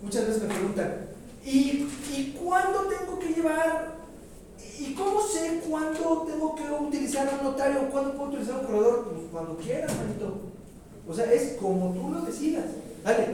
Muchas 0.01 0.27
veces 0.27 0.43
me 0.43 0.53
preguntan, 0.53 0.95
¿y, 1.45 1.87
¿y 2.15 2.37
cuándo 2.41 2.87
tengo 2.87 3.19
que 3.19 3.33
llevar? 3.33 4.00
¿Y 4.81 4.95
cómo 4.95 5.21
sé 5.21 5.61
cuándo 5.69 6.23
tengo 6.27 6.55
que 6.55 6.63
utilizar 6.63 7.29
un 7.39 7.43
notario? 7.51 7.89
¿Cuándo 7.91 8.13
puedo 8.15 8.29
utilizar 8.31 8.59
un 8.61 8.65
corredor? 8.65 9.03
Pues 9.11 9.23
cuando 9.31 9.55
quieras, 9.57 9.91
manito. 9.95 10.33
O 11.07 11.13
sea, 11.13 11.31
es 11.31 11.57
como 11.61 11.93
tú 11.93 12.09
lo 12.11 12.21
decidas. 12.21 12.65
¿Vale? 13.03 13.27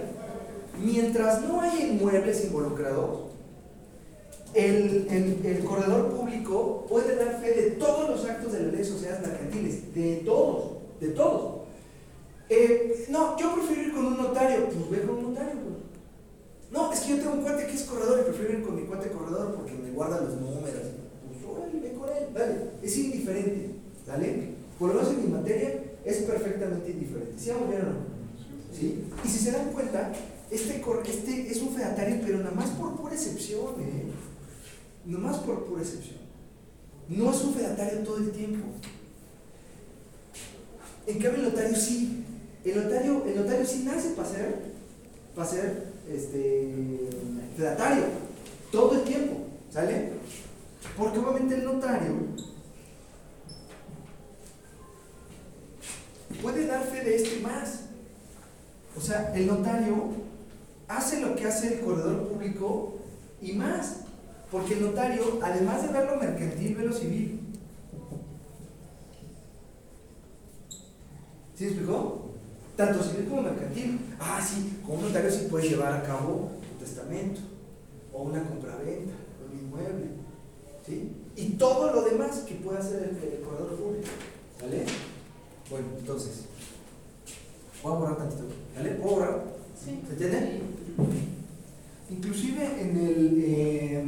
Mientras 0.84 1.42
no 1.44 1.62
haya 1.62 1.86
inmuebles 1.88 2.44
involucrados, 2.46 3.22
el, 4.54 5.08
el- 5.10 5.64
corredor 5.66 6.10
público 6.16 6.86
puede 6.90 7.16
dar 7.16 7.40
fe 7.42 7.52
de 7.54 7.72
todos 7.72 8.10
los 8.10 8.26
actos 8.26 8.52
de 8.54 8.60
la 8.62 8.68
ley 8.68 8.78
de 8.78 8.86
sociedades 8.86 9.26
mercantiles, 9.28 9.94
de 9.94 10.16
todos, 10.26 10.72
de 11.00 11.08
todos. 11.10 11.62
Eh, 12.50 13.06
no, 13.10 13.38
yo 13.38 13.54
prefiero 13.56 13.82
ir 13.84 13.94
con 13.94 14.06
un 14.06 14.18
notario, 14.18 14.66
pues 14.66 14.90
ve 14.90 15.08
con 15.08 15.18
un 15.18 15.34
notario. 15.34 15.54
No, 16.72 16.92
es 16.92 17.00
que 17.02 17.10
yo 17.10 17.18
tengo 17.20 17.34
un 17.34 17.42
cuate 17.42 17.66
que 17.68 17.74
es 17.76 17.84
corredor 17.84 18.20
y 18.20 18.24
prefiero 18.30 18.54
ir 18.60 18.66
con 18.66 18.76
mi 18.76 18.84
cuate 18.84 19.10
corredor 19.10 19.56
porque 19.56 19.74
me 19.74 19.92
guarda 19.92 20.22
los 20.22 20.36
números. 20.36 20.84
Es 22.82 22.98
indiferente, 22.98 23.72
¿vale? 24.08 24.50
Por 24.80 24.90
lo 24.90 24.96
menos 24.96 25.14
en 25.14 25.26
mi 25.26 25.28
materia 25.28 25.84
es 26.06 26.18
perfectamente 26.18 26.92
indiferente. 26.92 27.34
¿Sí 27.38 27.50
vamos 27.50 27.70
bien 27.70 27.82
o 27.82 27.86
no? 27.86 28.18
¿Sí? 28.74 29.04
Y 29.26 29.28
si 29.28 29.40
se 29.40 29.52
dan 29.52 29.72
cuenta, 29.72 30.14
este, 30.52 30.78
este 30.80 31.52
es 31.52 31.62
un 31.62 31.76
fedatario, 31.76 32.18
pero 32.26 32.38
nada 32.40 32.52
más 32.52 32.70
por 32.72 32.96
pura 32.96 33.14
excepción, 33.14 33.74
¿eh? 33.82 34.04
Nomás 35.06 35.38
por 35.40 35.66
pura 35.66 35.82
excepción. 35.82 36.20
No 37.10 37.32
es 37.32 37.42
un 37.42 37.54
fedatario 37.54 38.00
todo 38.00 38.18
el 38.18 38.32
tiempo. 38.32 38.68
En 41.08 41.20
cambio, 41.20 41.44
el 41.44 41.50
notario 41.50 41.76
sí. 41.76 42.24
El 42.64 42.84
notario, 42.84 43.24
el 43.26 43.36
notario 43.36 43.66
sí 43.66 43.84
nace 43.86 44.10
para 44.10 44.30
ser, 44.30 44.56
para 45.36 45.50
ser 45.50 45.88
este, 46.10 46.70
fedatario 47.56 48.04
todo 48.72 48.94
el 48.96 49.04
tiempo. 49.04 49.36
¿Sale? 49.72 50.12
Porque 50.98 51.20
obviamente 51.20 51.56
el 51.56 51.66
notario 51.66 52.16
puede 56.42 56.66
dar 56.66 56.84
fe 56.84 57.04
de 57.04 57.16
esto 57.16 57.30
y 57.40 57.44
más. 57.44 57.82
O 58.96 59.02
sea, 59.02 59.32
el 59.36 59.46
notario 59.46 60.10
hace 60.88 61.22
lo 61.22 61.36
que 61.36 61.46
hace 61.46 61.76
el 61.76 61.80
corredor 61.82 62.28
público 62.28 62.96
y 63.42 63.54
más. 63.54 63.98
Porque 64.52 64.74
el 64.74 64.82
notario, 64.82 65.40
además 65.44 65.84
de 65.84 65.90
ver 65.90 66.18
mercantil, 66.18 66.76
ve 66.76 66.86
lo 66.86 66.94
civil. 66.94 67.42
¿Sí 71.56 71.66
me 71.66 71.70
explicó? 71.72 72.32
Tanto 72.76 73.04
civil 73.04 73.28
como 73.28 73.42
mercantil. 73.44 74.00
Ah, 74.20 74.40
sí, 74.42 74.80
con 74.86 74.98
un 74.98 75.04
notario 75.04 75.30
sí 75.30 75.48
puedes 75.50 75.70
llevar 75.70 75.94
a 75.94 76.04
cabo 76.04 76.52
un 76.72 76.80
testamento, 76.80 77.42
o 78.14 78.24
una 78.24 78.44
compraventa, 78.44 79.14
un 79.46 79.60
inmueble. 79.60 80.16
¿Sí? 80.88 81.12
Y 81.36 81.50
todo 81.58 81.91
lo 81.93 82.02
demás 82.04 82.38
que 82.47 82.56
pueda 82.56 82.80
hacer 82.80 83.04
el, 83.04 83.34
el 83.34 83.41
corredor 83.41 83.76
público. 83.76 84.08
¿Vale? 84.62 84.86
Bueno, 85.69 85.88
entonces, 86.00 86.45
voy 87.84 87.91
a 87.93 87.95
borrar 87.97 88.17
tantito. 88.17 88.45
¿Vale? 88.76 88.91
¿Puedo 88.91 89.15
borrar? 89.15 89.43
Sí. 89.84 90.00
¿Se 90.08 90.13
entiende? 90.13 90.62
Inclusive 92.10 92.82
en 92.82 92.97
el, 92.97 93.43
eh, 93.45 94.04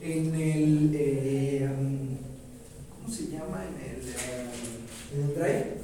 en 0.00 0.34
el, 0.34 0.90
eh, 0.94 1.68
¿cómo 2.96 3.14
se 3.14 3.26
llama? 3.26 3.62
En 3.66 3.74
el, 3.90 4.08
eh, 4.08 4.48
en 5.14 5.22
el 5.22 5.34
drive, 5.34 5.76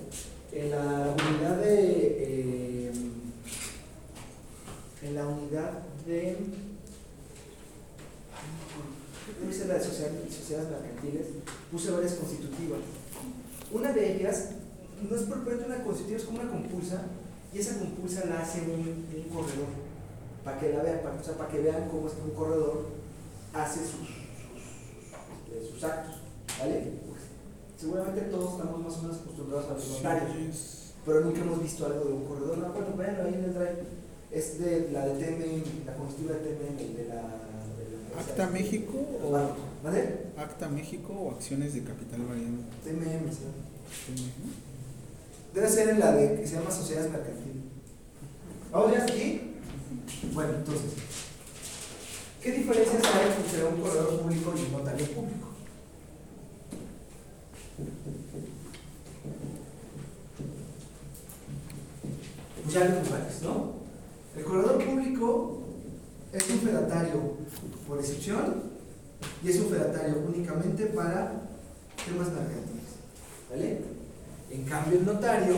en 0.53 0.71
la 0.71 1.15
unidad 1.15 1.57
de, 1.59 2.93
en 5.03 5.15
la 5.15 5.27
unidad 5.27 5.83
de, 6.07 6.37
debe 9.41 9.53
ser 9.53 9.67
la 9.69 9.75
de 9.75 9.85
sociedades 9.85 10.71
mercantiles, 10.71 11.27
puse 11.71 11.91
varias 11.91 12.15
constitutivas. 12.15 12.81
Una 13.73 13.93
de 13.93 14.17
ellas 14.17 14.51
no 15.09 15.17
es 15.17 15.23
propiamente 15.23 15.67
una 15.67 15.85
constitutiva, 15.85 16.19
es 16.19 16.25
como 16.25 16.41
una 16.41 16.51
compulsa, 16.51 17.03
y 17.53 17.59
esa 17.59 17.79
compulsa 17.79 18.27
la 18.27 18.41
hace 18.41 18.63
un, 18.63 19.07
un 19.15 19.29
corredor, 19.33 19.69
para 20.45 20.59
que 20.59 20.73
la 20.73 20.83
vean, 20.83 21.01
para, 21.03 21.21
o 21.21 21.25
sea, 21.25 21.35
para 21.35 21.51
que 21.51 21.61
vean 21.61 21.89
cómo 21.89 22.09
es 22.09 22.15
que 22.15 22.23
un 22.23 22.31
corredor 22.31 22.87
hace 23.53 23.81
sus, 23.81 23.93
sus, 23.93 25.63
este, 25.63 25.73
sus 25.73 25.85
actos, 25.85 26.17
¿vale? 26.59 26.93
Pues, 27.07 27.21
seguramente 27.79 28.21
todos 28.23 28.53
estamos 28.53 28.81
más 28.81 28.97
o 28.97 29.03
menos 29.03 29.17
acostumbrados 29.19 29.71
a 29.71 29.75
los 29.75 29.89
notarios, 29.91 30.93
pero 31.05 31.21
nunca 31.21 31.41
hemos 31.41 31.63
visto 31.63 31.87
algo 31.87 32.05
de 32.05 32.13
un 32.13 32.25
corredor. 32.25 32.59
No, 32.59 32.73
bueno, 32.73 32.97
véanlo 32.97 33.25
ahí 33.25 33.35
en 33.35 33.45
el 33.45 33.55
drive. 33.55 33.83
Es 34.31 34.59
de 34.59 34.91
la 34.93 35.07
de 35.07 35.15
TMM, 35.15 35.87
la 35.87 35.95
constitutiva 35.97 36.39
de 36.39 36.53
TMM, 36.53 36.97
de 36.97 37.05
la... 37.09 37.48
¿Acta 38.19 38.49
México 38.49 38.99
o 39.23 39.37
ah, 39.37 39.55
¿Vale? 39.85 40.19
Acta 40.37 40.69
México 40.69 41.13
o 41.13 41.31
acciones 41.31 41.75
de 41.75 41.85
capital 41.85 42.23
variable? 42.23 42.65
TMM, 42.83 43.31
¿sí? 43.33 43.45
Debe 45.55 45.69
ser 45.69 45.91
en 45.91 46.01
la 46.01 46.13
de 46.13 46.41
que 46.41 46.47
se 46.47 46.57
llama 46.57 46.71
Sociedades 46.71 47.13
Mercantiles. 47.13 47.63
¿Vamos 48.73 48.93
ya 48.93 49.05
aquí? 49.05 49.53
Bueno, 50.33 50.55
entonces, 50.57 50.93
¿qué 52.43 52.53
diferencias 52.53 53.03
hay 53.05 53.45
entre 53.45 53.65
un 53.65 53.81
corredor 53.81 54.21
público 54.21 54.53
y 54.57 54.67
un 54.67 54.73
notario 54.73 55.07
público? 55.07 55.49
Pues 62.63 62.75
ya 62.75 62.83
hay 62.83 62.89
lugares, 62.89 63.43
¿no? 63.43 63.73
El 64.37 64.45
corredor 64.45 64.85
público 64.85 65.58
es 66.33 66.51
un 66.51 66.61
fedatario 66.61 67.37
por 67.87 67.99
excepción 67.99 68.63
y 69.43 69.49
es 69.49 69.59
un 69.61 69.71
fedatario 69.71 70.23
únicamente 70.27 70.87
para 70.87 71.33
temas 72.05 72.29
mercantiles, 72.29 72.99
¿vale? 73.51 73.79
En 74.51 74.65
cambio, 74.65 74.99
el 74.99 75.07
notario 75.07 75.55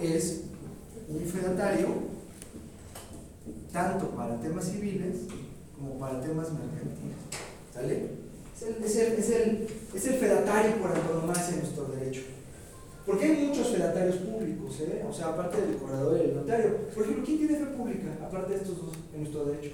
es 0.00 0.42
un 1.08 1.24
fedatario 1.24 1.88
tanto 3.72 4.10
para 4.10 4.40
temas 4.40 4.64
civiles 4.64 5.16
como 5.76 5.98
para 5.98 6.20
temas 6.20 6.48
mercantiles, 6.52 7.16
¿sale? 7.72 8.22
Es 8.56 8.62
el, 8.62 8.84
es 8.84 8.96
el, 8.96 9.12
es 9.14 9.30
el, 9.30 9.68
es 9.94 10.06
el 10.06 10.14
fedatario 10.14 10.76
por 10.76 10.92
antonomasia 10.92 11.54
en 11.54 11.60
nuestro 11.60 11.84
derecho. 11.86 12.22
Porque 13.04 13.24
hay 13.24 13.46
muchos 13.46 13.68
fedatarios 13.68 14.16
públicos, 14.16 14.78
¿eh? 14.80 15.04
O 15.08 15.12
sea, 15.12 15.28
aparte 15.28 15.60
del 15.60 15.76
corredor 15.76 16.18
y 16.18 16.30
el 16.30 16.36
notario. 16.36 16.76
Por 16.94 17.02
ejemplo, 17.02 17.24
¿quién 17.24 17.38
tiene 17.38 17.56
fe 17.56 17.66
pública, 17.66 18.16
aparte 18.24 18.52
de 18.52 18.58
estos 18.58 18.78
dos, 18.78 18.94
en 19.12 19.20
nuestro 19.22 19.44
derecho? 19.46 19.72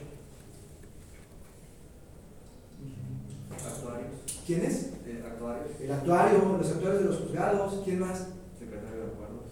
Actuarios. 3.66 4.10
¿Quién 4.46 4.64
es? 4.64 4.90
Eh, 5.06 5.22
actuarios. 5.26 5.80
El 5.80 5.92
actuario, 5.92 6.58
los 6.58 6.70
actuarios 6.70 7.02
de 7.02 7.08
los 7.08 7.18
juzgados, 7.18 7.82
¿quién 7.84 8.00
más? 8.00 8.18
Secretario 8.58 9.00
de 9.00 9.06
acuerdos. 9.12 9.44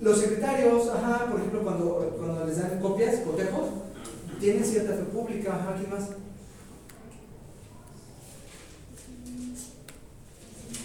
Los 0.00 0.18
secretarios, 0.18 0.88
ajá, 0.88 1.26
por 1.30 1.40
ejemplo, 1.40 1.62
cuando, 1.62 2.14
cuando 2.18 2.46
les 2.46 2.58
dan 2.58 2.80
copias, 2.80 3.20
cotejos, 3.20 3.68
tienen 4.40 4.64
cierta 4.64 4.94
fe 4.94 5.02
pública, 5.04 5.54
ajá, 5.54 5.76
¿quién 5.76 5.90
más? 5.90 6.10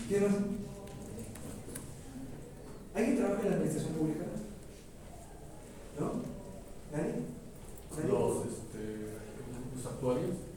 ¿Quién 0.08 0.24
más? 0.24 0.34
¿Alguien 2.94 3.18
trabaja 3.18 3.42
en 3.42 3.50
la 3.50 3.56
administración 3.56 3.94
pública? 3.94 4.26
¿No? 6.00 6.12
¿Nadie? 6.92 7.14
¿Nadie? 7.98 8.12
Los, 8.12 8.46
este, 8.46 9.18
los 9.76 9.86
actuarios. 9.86 10.51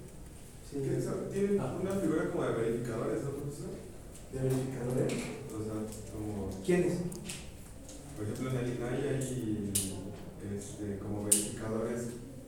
Tienen 0.75 1.61
una 1.61 1.91
figura 2.01 2.31
como 2.33 2.43
de 2.43 2.53
verificadores, 2.53 3.23
¿no, 3.23 3.31
profesor? 3.31 3.71
¿De 4.33 4.41
verificadores? 4.43 5.13
O 5.55 5.63
sea, 5.63 5.75
como, 6.13 6.51
¿Quiénes? 6.67 6.95
por 8.17 8.25
ejemplo, 8.25 8.51
en 8.51 8.57
el 8.57 8.77
INAI 8.77 9.09
hay 9.09 9.73
este, 10.57 10.99
como 10.99 11.25
verificadores, 11.27 12.03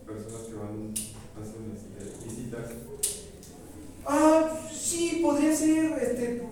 personas 0.04 0.42
que 0.42 0.54
van, 0.54 0.92
hacen 1.40 1.70
este, 1.72 2.24
visitas. 2.24 2.70
Ah, 4.04 4.58
sí, 4.72 5.20
podría 5.22 5.54
ser 5.54 5.92
este, 6.02 6.42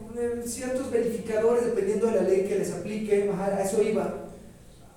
ciertos 0.46 0.92
verificadores 0.92 1.66
dependiendo 1.66 2.06
de 2.06 2.14
la 2.14 2.22
ley 2.22 2.46
que 2.46 2.58
les 2.58 2.72
aplique. 2.72 3.30
Ajá, 3.30 3.46
a 3.46 3.62
eso 3.64 3.82
iba. 3.82 4.30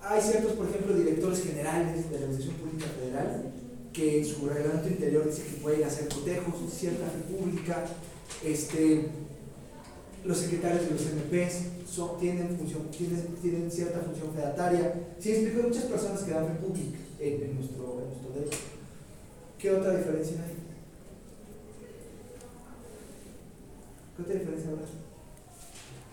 Hay 0.00 0.22
ciertos, 0.22 0.52
por 0.52 0.68
ejemplo, 0.68 0.94
directores 0.94 1.42
generales 1.42 2.08
de 2.08 2.20
la 2.20 2.26
Administración 2.26 2.54
Pública 2.54 2.86
Federal 2.86 3.47
que 3.98 4.18
en 4.20 4.24
su 4.24 4.46
reglamento 4.48 4.88
interior 4.88 5.26
dice 5.26 5.42
que 5.42 5.60
pueden 5.60 5.82
hacer 5.82 6.08
cotejos, 6.08 6.54
cierta 6.72 7.06
república. 7.10 7.84
Este, 8.44 9.06
los 10.24 10.38
secretarios 10.38 10.84
de 10.84 10.90
los 10.92 11.02
MPs 11.02 11.88
son- 11.90 12.16
tienen, 12.20 12.56
función, 12.56 12.88
tienen, 12.96 13.26
tienen 13.42 13.68
cierta 13.70 13.98
función 14.00 14.32
fedataria. 14.32 14.94
Sí, 15.18 15.32
explico, 15.32 15.66
muchas 15.66 15.84
personas 15.84 16.20
que 16.22 16.30
dan 16.30 16.46
república 16.46 16.96
en, 17.18 17.42
en 17.42 17.54
nuestro, 17.56 18.00
en 18.02 18.08
nuestro 18.08 18.30
derecho. 18.34 18.58
¿Qué 19.58 19.70
otra 19.72 19.96
diferencia 19.96 20.36
hay? 20.44 20.52
¿Qué 24.16 24.22
otra 24.22 24.34
diferencia 24.34 24.70
habrá? 24.70 24.84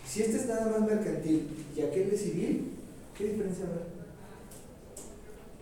Si 0.07 0.21
este 0.23 0.37
es 0.37 0.45
nada 0.47 0.71
más 0.79 0.89
mercantil 0.89 1.47
y 1.77 1.81
aquel 1.81 2.09
es 2.13 2.21
civil, 2.21 2.71
¿qué 3.15 3.25
diferencia 3.25 3.65
habrá? 3.65 3.83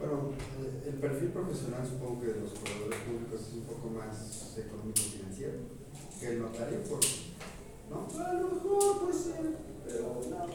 Bueno, 0.03 0.35
eh, 0.59 0.89
el 0.89 0.95
perfil 0.95 1.29
profesional 1.29 1.87
supongo 1.87 2.19
que 2.19 2.27
de 2.27 2.41
los 2.41 2.51
corredores 2.59 2.99
públicos 3.07 3.39
es 3.39 3.53
un 3.53 3.61
poco 3.61 3.87
más 3.87 4.57
económico-financiero 4.57 5.53
que 6.19 6.27
el 6.27 6.41
notario, 6.41 6.83
por, 6.83 6.99
¿no? 7.89 8.07
A 8.21 8.33
lo 8.33 8.49
mejor 8.49 8.99
puede 8.99 9.13
ser, 9.13 9.55
pero 9.87 10.19
no. 10.29 10.47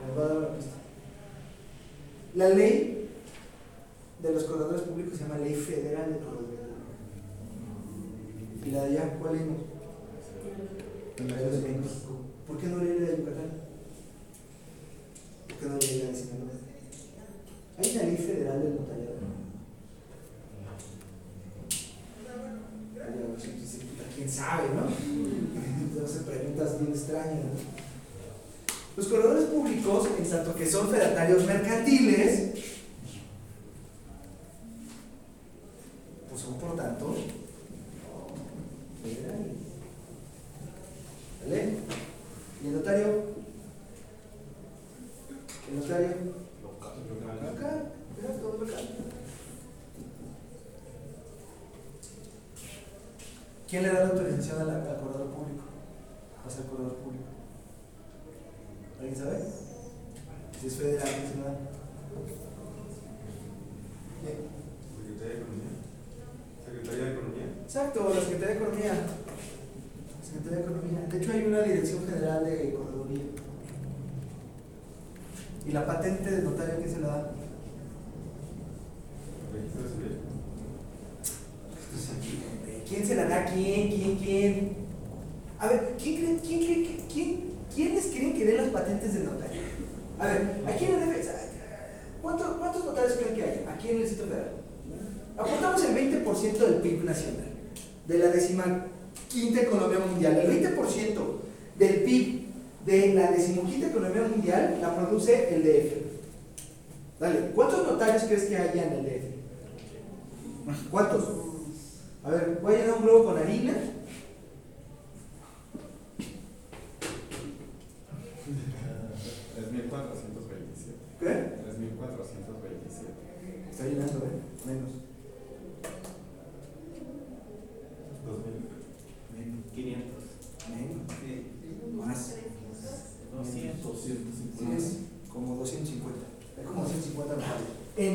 Les 0.00 0.14
voy 0.14 0.24
a 0.24 0.26
dar 0.26 0.36
una 0.38 0.56
pista. 0.56 0.76
La 2.36 2.48
ley 2.48 3.10
de 4.22 4.32
los 4.32 4.44
corredores 4.44 4.80
públicos 4.80 5.18
se 5.18 5.24
llama 5.24 5.36
Ley 5.36 5.54
Federal 5.56 6.14
de 6.14 6.20
Corredores 6.20 6.48
Públicos. 6.48 6.86
¿Y 8.64 8.70
la 8.70 8.84
de 8.84 8.98
allá 8.98 9.18
cuál 9.18 9.34
es? 9.34 9.42
¿Por 12.50 12.58
qué 12.58 12.66
no 12.66 12.78
leí 12.78 12.98
la 12.98 13.06
de 13.06 13.16
Yucatán? 13.18 13.50
¿Por 15.46 15.56
qué 15.56 15.66
no 15.66 15.78
leí 15.78 16.02
la 16.02 16.08
de 16.08 16.14
Sinaloa? 16.16 16.50
Hay 17.78 17.90
una 17.94 18.02
ley 18.02 18.16
federal 18.16 18.60
del 18.60 18.74
notariado. 18.74 19.14
Pues, 22.96 23.46
pues, 23.46 23.78
¿Quién 24.16 24.28
sabe, 24.28 24.64
no? 24.74 24.82
Entonces 25.80 26.22
preguntas 26.24 26.80
bien 26.80 26.90
extrañas. 26.90 27.36
¿no? 27.36 27.50
Los 28.96 29.06
corredores 29.06 29.44
públicos, 29.44 30.08
en 30.18 30.28
tanto 30.28 30.56
que 30.56 30.66
son 30.66 30.90
fedatarios 30.90 31.46
mercantiles, 31.46 32.49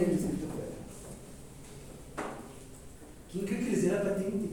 en 0.05 0.11
el 0.11 0.17
Distrito 0.17 0.47
Federal. 0.47 0.85
¿Quién 3.31 3.45
cree 3.45 3.59
que 3.59 3.71
les 3.71 3.81
dé 3.83 3.91
la 3.91 4.03
patente? 4.03 4.49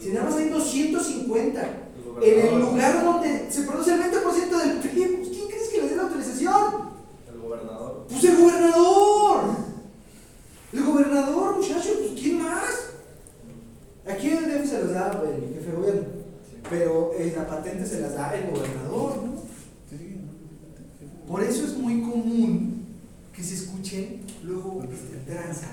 Si 0.00 0.08
nada 0.10 0.30
más 0.30 0.36
hay 0.36 0.48
250 0.48 1.78
en 2.22 2.46
el 2.46 2.60
lugar 2.60 3.04
donde 3.04 3.50
se 3.50 3.62
produce 3.62 3.94
el 3.94 4.00
20% 4.00 4.58
del 4.58 4.78
PIB, 4.78 5.16
pues, 5.16 5.28
¿quién 5.28 5.48
crees 5.48 5.68
que 5.68 5.80
les 5.82 5.90
dé 5.90 5.96
la 5.96 6.02
autorización? 6.02 6.64
El 7.32 7.40
gobernador. 7.40 8.06
Pues 8.08 8.24
el 8.24 8.36
gobernador. 8.36 9.40
El 10.72 10.84
gobernador, 10.84 11.56
muchachos, 11.56 11.96
pues 11.98 12.20
¿quién 12.20 12.42
más? 12.42 12.90
¿A 14.06 14.14
quién 14.14 14.38
el 14.38 14.44
DF 14.44 14.70
se 14.70 14.82
los 14.82 14.92
da 14.92 15.22
el 15.24 15.54
jefe 15.54 15.70
de 15.70 15.76
gobierno? 15.76 16.24
pero 16.70 17.12
eh, 17.18 17.32
la 17.36 17.46
patente 17.46 17.86
se 17.86 18.00
las 18.00 18.14
da 18.14 18.34
el 18.34 18.50
gobernador, 18.50 19.16
¿no? 19.22 19.42
Sí. 19.90 20.16
Por 21.28 21.42
eso 21.42 21.64
es 21.64 21.76
muy 21.76 22.00
común 22.00 22.86
que 23.34 23.42
se 23.42 23.54
escuchen 23.54 24.22
luego 24.42 24.82
este, 24.82 25.16
tranzas 25.30 25.70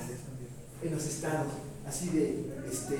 en 0.84 0.94
los 0.94 1.06
estados, 1.06 1.54
así 1.88 2.10
de, 2.10 2.46
este, 2.70 2.98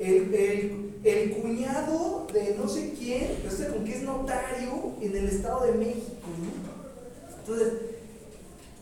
el, 0.00 0.34
el, 0.34 0.94
el 1.04 1.30
cuñado 1.36 2.26
de 2.32 2.56
no 2.56 2.68
sé 2.68 2.92
quién, 2.98 3.38
no 3.44 3.50
sé 3.50 3.68
con 3.68 3.84
qué 3.84 3.96
es 3.96 4.02
notario 4.02 4.94
en 5.00 5.16
el 5.16 5.28
Estado 5.28 5.66
de 5.66 5.72
México, 5.72 6.28
¿no? 6.42 7.38
Entonces, 7.38 7.72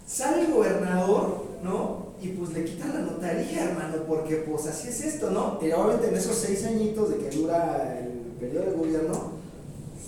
sale 0.06 0.46
el 0.46 0.52
gobernador, 0.52 1.44
¿no? 1.62 2.06
Y 2.22 2.28
pues 2.28 2.52
le 2.54 2.64
quitan 2.64 2.94
la 2.94 3.00
notaría, 3.00 3.64
hermano, 3.64 4.04
porque 4.08 4.36
pues 4.36 4.66
así 4.66 4.88
es 4.88 5.02
esto, 5.02 5.30
¿no? 5.30 5.58
Y 5.60 5.70
obviamente 5.72 6.08
en 6.08 6.16
esos 6.16 6.36
seis 6.36 6.64
añitos 6.64 7.10
de 7.10 7.18
que 7.18 7.36
dura 7.36 7.98
el 8.00 8.16
periodo 8.40 8.64
de 8.64 8.76
gobierno, 8.76 9.32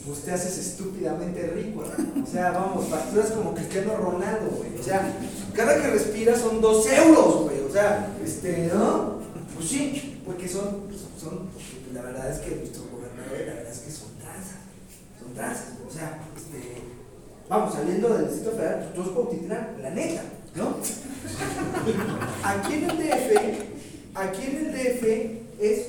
pues 0.06 0.20
te 0.22 0.32
haces 0.32 0.56
estúpidamente 0.58 1.46
rico, 1.48 1.84
hermano. 1.84 2.24
O 2.24 2.30
sea, 2.30 2.52
vamos, 2.52 2.86
facturas 2.88 3.30
como 3.32 3.54
Cristiano 3.54 3.96
Ronaldo, 3.96 4.50
güey. 4.56 4.70
O 4.78 4.82
sea, 4.82 5.12
cada 5.52 5.80
que 5.80 5.88
respiras 5.88 6.40
son 6.40 6.60
dos 6.60 6.86
euros, 6.90 7.42
güey. 7.42 7.60
O 7.60 7.70
sea, 7.70 8.10
este, 8.24 8.70
¿no? 8.72 9.18
Pues 9.54 9.68
sí, 9.68 10.22
porque 10.24 10.48
son, 10.48 10.82
son, 11.20 11.48
la 11.92 12.02
verdad 12.02 12.30
es 12.30 12.38
que 12.38 12.56
nuestros 12.56 12.90
gobernadores, 12.90 13.46
la 13.46 13.54
verdad 13.54 13.72
es 13.72 13.80
que 13.80 13.90
son 13.90 14.08
tranzas, 14.18 14.60
son 15.18 15.34
tranzas. 15.34 15.74
O 15.86 15.90
sea, 15.90 16.20
este, 16.36 16.82
vamos, 17.48 17.74
saliendo 17.74 18.08
del 18.16 18.28
Distrito 18.28 18.52
Federal, 18.52 18.80
pues, 18.82 18.94
todos 18.94 19.08
Cuautitlán, 19.08 19.76
la 19.82 19.90
neta, 19.90 20.22
¿no? 20.54 20.76
Aquí 22.44 22.74
en 22.74 22.90
el 22.90 22.96
DF, 22.96 23.32
aquí 24.14 24.42
en 24.46 24.56
el 24.56 24.72
DF 24.72 25.04
es, 25.60 25.86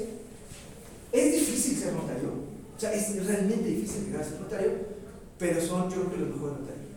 es 1.12 1.32
difícil 1.34 1.78
ser 1.78 1.94
notario. 1.94 2.30
O 2.76 2.80
sea, 2.80 2.94
es 2.94 3.26
realmente 3.26 3.68
difícil 3.70 4.06
llegar 4.06 4.22
a 4.22 4.26
ser 4.26 4.40
notario, 4.40 4.72
pero 5.38 5.62
son, 5.62 5.90
yo 5.90 6.04
creo 6.04 6.12
que 6.12 6.18
los 6.18 6.30
mejores 6.30 6.60
notarios 6.60 6.88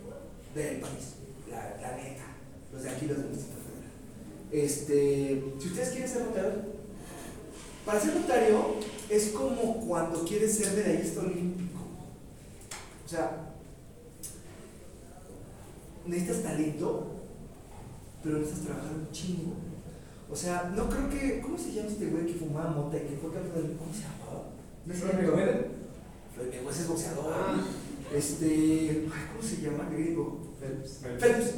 del 0.55 0.81
país, 0.81 1.15
la, 1.51 1.81
la 1.81 1.97
neta, 1.97 2.25
los 2.73 2.83
de 2.83 2.91
aquí, 2.91 3.07
los 3.07 3.17
del 3.19 3.33
Distrito 3.33 3.57
Federal. 3.63 3.91
Este, 4.53 5.43
si 5.61 5.69
ustedes 5.69 5.89
quieren 5.91 6.09
ser 6.09 6.23
notarios, 6.23 6.55
para 7.85 8.01
ser 8.01 8.15
notario 8.15 8.77
es 9.09 9.29
como 9.29 9.87
cuando 9.87 10.25
quieres 10.25 10.57
ser 10.57 10.73
medallista 10.73 11.21
olímpico. 11.21 11.72
O 13.13 13.15
sea, 13.15 13.31
necesitas 16.07 16.45
talento, 16.45 17.13
pero 18.25 18.39
necesitas 18.39 18.65
trabajar 18.65 18.93
un 18.95 19.13
chingo. 19.13 19.53
O 20.31 20.35
sea, 20.35 20.73
no 20.75 20.89
creo 20.89 21.11
que. 21.11 21.43
¿Cómo 21.43 21.59
se 21.59 21.75
llama 21.75 21.91
este 21.91 22.07
güey 22.07 22.25
que 22.25 22.39
fumaba 22.39 22.71
mota 22.71 22.97
y 22.97 23.01
que 23.01 23.19
fue 23.21 23.31
campeón 23.31 23.67
del. 23.67 23.77
¿Cómo 23.77 23.93
se 23.93 24.01
llamaba? 24.01 24.49
No 24.87 24.95
sé. 24.95 25.01
Floyd 25.01 25.15
Mayweather. 25.15 25.71
Es 26.71 26.89
boxeador. 26.89 27.35
Ah. 27.37 27.63
Este. 28.15 29.09
ay, 29.13 29.29
¿Cómo 29.31 29.43
se 29.43 29.61
llama? 29.61 29.91
Gringo. 29.93 30.41
Phelps. 30.59 31.01
Phelps. 31.21 31.55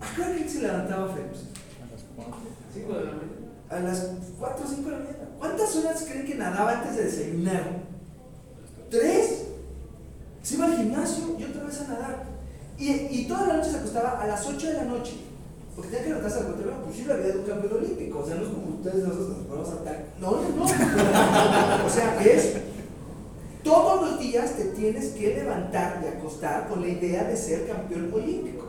¿A 0.00 0.16
qué 0.16 0.22
hora 0.22 0.48
se 0.48 0.60
levantaba 0.60 1.14
Phelps? 1.14 1.38
A 1.38 1.92
las 1.92 2.02
cuatro. 2.16 2.40
Cinco 2.74 2.94
de 2.94 3.04
la 3.04 3.12
mañana. 3.12 3.38
A 3.70 3.78
las 3.78 4.10
4 4.40 4.64
o 4.64 4.68
5 4.68 4.82
de 4.82 4.90
la 4.90 4.98
mañana. 5.04 5.28
¿Cuántas 5.38 5.76
horas 5.76 6.04
creen 6.08 6.26
que 6.26 6.34
nadaba 6.34 6.80
antes 6.80 6.96
de 6.96 7.04
desayunar? 7.04 7.88
¿Tres? 8.90 9.27
Se 10.48 10.54
iba 10.54 10.64
al 10.64 10.78
gimnasio 10.78 11.36
y 11.38 11.44
otra 11.44 11.64
vez 11.64 11.78
a 11.82 11.88
nadar. 11.88 12.24
Y, 12.78 12.90
y 12.90 13.26
toda 13.28 13.48
la 13.48 13.56
noche 13.58 13.70
se 13.70 13.76
acostaba 13.76 14.18
a 14.18 14.26
las 14.26 14.46
8 14.46 14.66
de 14.66 14.72
la 14.72 14.84
noche. 14.84 15.12
Porque 15.76 15.90
tenía 15.90 16.04
que 16.04 16.08
levantarse 16.08 16.38
a 16.38 16.40
las 16.40 16.52
4 16.54 16.64
de 16.64 16.70
la 16.70 16.78
mañana. 16.78 16.86
Pues 16.86 16.96
sí, 16.96 17.04
la 17.04 17.16
vida 17.16 17.28
de 17.34 17.38
un 17.40 17.44
campeón 17.44 17.72
olímpico. 17.74 18.18
O 18.20 18.26
sea, 18.26 18.34
no 18.36 18.42
es 18.44 18.48
como 18.48 18.76
ustedes 18.76 19.04
nosotros 19.04 19.28
nos 19.28 19.46
ponemos 19.46 19.68
a. 19.68 20.18
No, 20.18 20.30
no, 20.30 20.48
no. 20.56 20.64
o 21.86 21.90
sea, 21.90 22.24
es. 22.24 22.54
Todos 23.62 24.00
los 24.08 24.20
días 24.20 24.56
te 24.56 24.64
tienes 24.64 25.08
que 25.08 25.34
levantar 25.34 26.00
y 26.02 26.16
acostar 26.16 26.66
con 26.66 26.80
la 26.80 26.88
idea 26.88 27.24
de 27.24 27.36
ser 27.36 27.68
campeón 27.68 28.10
olímpico. 28.10 28.68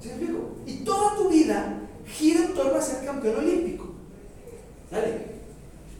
¿Sí 0.00 0.08
me 0.08 0.14
explico? 0.14 0.40
Y 0.66 0.78
toda 0.78 1.14
tu 1.14 1.28
vida 1.28 1.78
gira 2.06 2.40
en 2.40 2.54
torno 2.54 2.76
a 2.76 2.82
ser 2.82 3.04
campeón 3.04 3.36
olímpico. 3.36 3.86
¿Sale? 4.90 5.26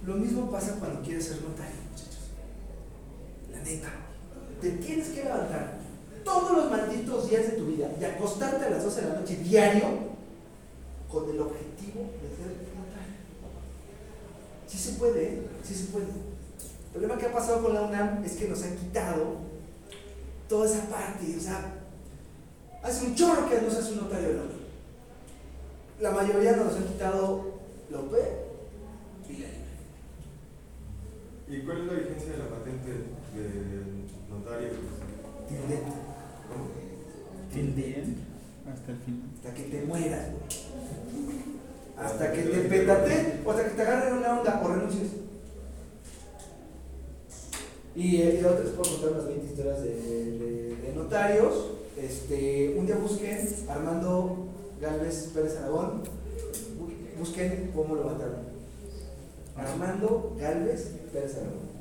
Lo 0.05 0.17
mismo 0.17 0.51
pasa 0.51 0.75
cuando 0.81 1.03
quieres 1.03 1.25
ser 1.25 1.37
notario, 1.37 1.77
muchachos. 1.93 2.31
La 3.53 3.61
neta. 3.61 4.04
Te 4.65 4.71
tienes 4.71 5.09
que 5.09 5.23
levantar 5.25 5.75
todos 6.25 6.53
los 6.57 6.71
malditos 6.71 7.29
días 7.29 7.51
de 7.51 7.59
tu 7.59 7.67
vida 7.67 7.91
y 8.01 8.05
acostarte 8.05 8.65
a 8.65 8.71
las 8.71 8.83
12 8.83 9.03
de 9.03 9.09
la 9.09 9.21
noche 9.21 9.37
diario 9.37 9.85
con 11.13 11.29
el 11.29 11.39
objetivo 11.39 12.01
de 12.01 12.29
ser 12.35 12.47
notario. 12.73 13.13
Sí 14.67 14.79
se 14.79 14.93
puede, 14.93 15.23
¿eh? 15.23 15.43
Sí 15.63 15.75
se 15.75 15.85
puede. 15.89 16.07
El 16.07 16.91
problema 16.93 17.19
que 17.19 17.27
ha 17.27 17.33
pasado 17.35 17.63
con 17.63 17.75
la 17.75 17.83
UNAM 17.83 18.25
es 18.25 18.37
que 18.37 18.49
nos 18.49 18.63
han 18.63 18.75
quitado 18.77 19.37
toda 20.49 20.65
esa 20.65 20.89
parte. 20.89 21.37
O 21.37 21.41
sea, 21.41 21.75
hace 22.83 23.05
un 23.05 23.15
chorro 23.15 23.47
que 23.47 23.61
no 23.61 23.69
se 23.69 23.81
hace 23.81 23.93
un 23.93 23.99
notario 23.99 24.29
de 24.29 24.35
la 24.35 24.43
UNAM. 24.45 24.65
La 26.01 26.11
mayoría 26.11 26.57
nos 26.57 26.75
han 26.75 26.85
quitado 26.85 27.53
la 27.91 27.99
UP 27.99 28.15
y 29.29 29.33
la 29.35 29.49
libre. 29.49 29.61
¿Y 31.51 31.67
cuál 31.67 31.83
es 31.83 31.85
la 31.85 31.93
vigencia 31.93 32.33
de 32.33 32.39
la 32.39 32.49
patente 32.49 32.91
de 32.91 33.85
notario? 34.39 34.69
Tilde. 35.49 35.79
Tilde. 37.53 38.05
Hasta 38.73 38.93
el 38.93 38.99
final. 38.99 39.29
Hasta 39.37 39.55
que 39.55 39.63
te 39.65 39.83
mueras, 39.85 40.27
güey. 40.31 41.45
Hasta 41.97 42.33
que 42.33 42.43
te 42.43 42.59
petate 42.63 43.41
o 43.45 43.51
hasta 43.51 43.65
que 43.65 43.71
te 43.71 43.83
agarren 43.83 44.15
una 44.15 44.39
onda 44.41 44.61
o 44.65 44.69
renuncies. 44.69 45.11
Y, 47.95 48.17
eh, 48.23 48.37
y 48.39 48.43
la 48.43 48.51
otra 48.51 48.65
puedo 48.77 48.91
contar 48.91 49.13
unas 49.13 49.27
20 49.29 49.47
historias 49.47 49.83
de, 49.83 49.95
de- 49.95 50.77
de 50.83 50.93
notarios. 50.97 51.71
Este, 51.97 52.75
un 52.77 52.87
día 52.87 52.97
busquen 52.97 53.49
Armando 53.69 54.49
Galvez 54.81 55.31
Pérez 55.33 55.57
Aragón. 55.59 56.03
Bu- 56.79 57.19
Busquen 57.21 57.71
cómo 57.75 57.95
lo 57.95 58.03
mataron. 58.05 58.53
Armando 59.57 60.35
Galvez 60.41 60.91
Pérez 61.13 61.37
Aragón. 61.37 61.74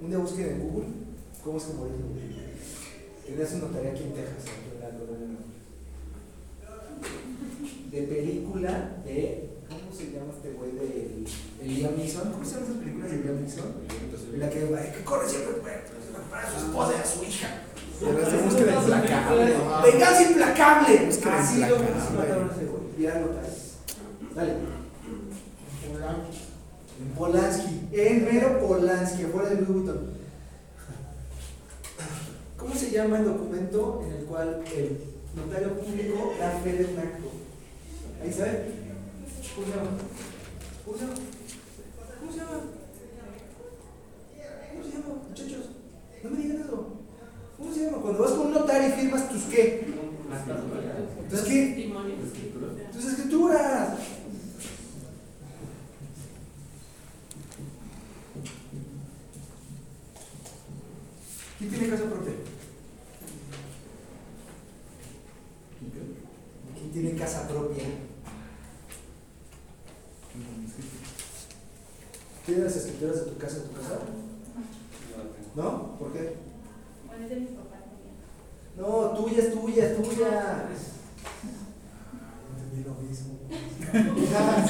Un 0.00 0.08
día 0.10 0.18
busquen 0.18 0.48
en 0.48 0.60
Google 0.60 0.88
cómo 1.44 1.58
se 1.58 1.72
murió. 1.74 1.94
Tenía 3.26 3.46
su 3.46 3.58
notaría 3.58 3.90
aquí 3.90 4.02
en 4.04 4.12
Texas, 4.14 4.44
aquí 4.44 4.70
en 4.74 4.80
la 4.80 4.90
colonia 4.98 5.28
Norte. 5.28 5.56
De 7.90 8.02
película 8.02 8.72
de. 9.04 9.50
¿Cómo 9.68 9.92
se 9.92 10.12
llama 10.12 10.32
este 10.36 10.52
güey 10.52 10.72
de 10.72 11.24
el 11.62 11.74
Liam 11.74 11.96
Neeson? 11.96 12.30
¿Cómo 12.30 12.44
se 12.44 12.52
llaman 12.52 12.66
esas 12.68 12.78
películas 12.78 13.10
de 13.10 13.16
Liam 13.18 13.40
Neeson? 13.40 13.72
En 14.34 14.40
la 14.40 14.50
que, 14.50 14.58
ay, 14.58 14.92
que 14.96 15.04
corre 15.04 15.28
siempre 15.28 15.54
para 16.30 16.50
su 16.50 16.66
esposa 16.66 16.92
y 16.96 17.00
a 17.00 17.04
su 17.04 17.24
hija. 17.24 17.62
Busca 17.98 18.60
implacable. 18.60 19.54
¡Venganza 19.90 20.22
implacable! 20.22 21.06
Búsqueda 21.06 21.40
Así 21.42 21.60
lo 21.60 21.66
implacable. 21.66 22.02
así 22.02 22.14
mataron 22.14 22.50
ese 22.50 22.64
güey. 22.66 22.82
Y 22.98 23.04
era 23.06 23.20
notario. 23.20 23.50
Dale. 24.34 24.52
En 26.98 27.08
Polanski. 27.16 27.88
En 27.92 28.24
mero 28.24 28.58
Polanski, 28.60 29.24
afuera 29.24 29.50
de 29.50 29.56
Louis 29.56 29.68
Vuitton. 29.68 30.16
¿Cómo 32.56 32.74
se 32.74 32.90
llama 32.90 33.18
el 33.18 33.24
documento 33.26 34.02
en 34.04 34.12
el 34.12 34.24
cual 34.24 34.62
el 34.74 34.98
notario 35.36 35.78
público 35.78 36.32
da 36.40 36.50
fe 36.64 36.72
de 36.72 36.84
un 36.84 36.98
acto? 36.98 37.30
¿Ahí 38.22 38.32
sabe? 38.32 38.64
¿Cómo 39.54 39.66
se 39.66 39.72
llama? 39.72 39.90
¿Cómo 40.84 40.96
se 40.96 41.04
llama? 41.04 41.14
¿Cómo 42.18 42.32
se 42.32 42.38
llama? 42.38 42.60
¿Cómo 44.72 44.84
se 44.84 44.90
llama, 44.90 45.14
muchachos? 45.28 45.64
No 46.22 46.30
me 46.30 46.36
digan 46.42 46.62
eso. 46.62 46.88
¿Cómo 47.56 47.74
se 47.74 47.84
llama? 47.84 47.98
Cuando 47.98 48.22
vas 48.22 48.32
con 48.32 48.46
un 48.46 48.54
notario 48.54 48.88
y 48.88 48.92
firmas 48.92 49.28
tus 49.28 49.42
qué? 49.44 49.86
¿Tus 51.30 51.40
qué? 51.42 51.92
Tus 52.92 53.04
escrituras. 53.04 53.98
¿Quién 61.58 61.70
tiene 61.70 61.88
casa 61.88 62.04
propia? 62.04 62.32
¿Quién 66.74 66.92
tiene 66.92 67.18
casa 67.18 67.48
propia? 67.48 67.84
¿Tienes 72.44 72.64
las 72.64 72.76
escrituras 72.76 73.24
de 73.24 73.30
tu 73.32 73.38
casa 73.38 73.56
en 73.56 73.62
tu 73.64 73.72
casa? 73.72 74.00
¿No? 75.54 75.98
¿Por 75.98 76.12
qué? 76.12 76.36
Bueno, 77.06 77.24
es 77.24 77.30
de 77.30 77.36
mis 77.36 77.50
papás 77.50 77.80
también. 77.80 78.16
No, 78.76 79.16
tuya 79.16 79.38
es 79.38 79.54
tuya, 79.54 79.86
es 79.86 79.96
tuya. 79.96 80.68
Entendí 82.50 82.84
lo 82.84 82.94
mismo. 82.96 83.38
Hija, 84.22 84.66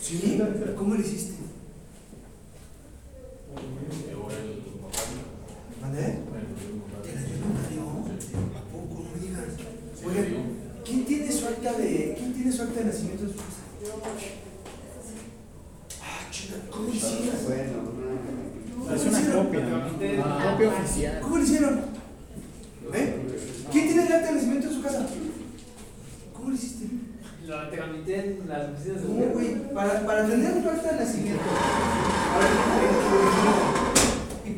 ¿Sí? 0.00 0.42
¿Cómo 0.76 0.94
lo 0.94 1.00
hiciste? 1.00 1.38
¿Mandé? 5.80 6.18
¿Te 7.02 7.12
la 7.14 7.20
dio 7.22 7.36
notario? 7.46 7.82
¿A 8.56 8.62
poco? 8.72 9.04
No 9.04 9.10
me 9.14 9.18
digas. 9.26 9.44
Oigan, 10.04 10.26
¿quién 10.84 11.04
tiene 11.04 11.32
su 11.32 11.46
acta 11.46 11.72
de, 11.72 12.14
quién 12.18 12.32
tiene 12.34 12.52
su 12.52 12.62
acta 12.62 12.80
de 12.80 12.86
nacimiento 12.86 13.24
de 13.24 13.32
su 13.32 13.36
casa? 13.36 13.46
Ah, 16.02 16.30
ching. 16.30 16.50
¿Cómo 16.70 16.88
hicieron? 16.88 17.44
Bueno. 17.44 17.98
Es 18.94 19.04
una 19.04 19.32
copia, 19.32 19.60
¿no? 19.60 19.76
Ah. 20.24 20.50
Copia 20.50 20.68
oficial. 20.68 21.20
¿Cómo 21.20 21.36
lo 21.36 21.42
hicieron? 21.42 21.80
¿Eh? 22.94 23.14
¿Quién 23.70 23.86
tiene 23.86 24.06
el 24.06 24.12
acta 24.12 24.28
de 24.28 24.34
nacimiento 24.34 24.68
en 24.68 24.74
su 24.74 24.82
casa? 24.82 25.06
¿Cómo 26.32 26.48
lo 26.48 26.54
hiciste? 26.54 26.86
Lo 27.46 27.68
tramité 27.70 28.18
en 28.18 28.48
las 28.48 28.70
oficinas 28.70 29.02
de 29.02 29.06
¿Cómo, 29.06 29.26
güey? 29.26 29.74
Para, 29.74 30.06
para 30.06 30.26
tener 30.26 30.52
un 30.52 30.68
acta 30.68 30.92
de 30.92 31.04
nacimiento, 31.04 31.42
ahora, 32.34 32.48
y 33.74 33.77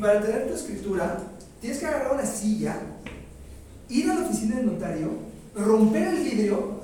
para 0.01 0.19
tener 0.19 0.47
tu 0.47 0.55
escritura, 0.55 1.21
tienes 1.61 1.79
que 1.79 1.85
agarrar 1.85 2.13
una 2.13 2.25
silla, 2.25 2.75
ir 3.87 4.09
a 4.09 4.15
la 4.15 4.25
oficina 4.25 4.55
del 4.55 4.65
notario, 4.65 5.09
romper 5.55 6.07
el 6.07 6.23
vidrio 6.23 6.81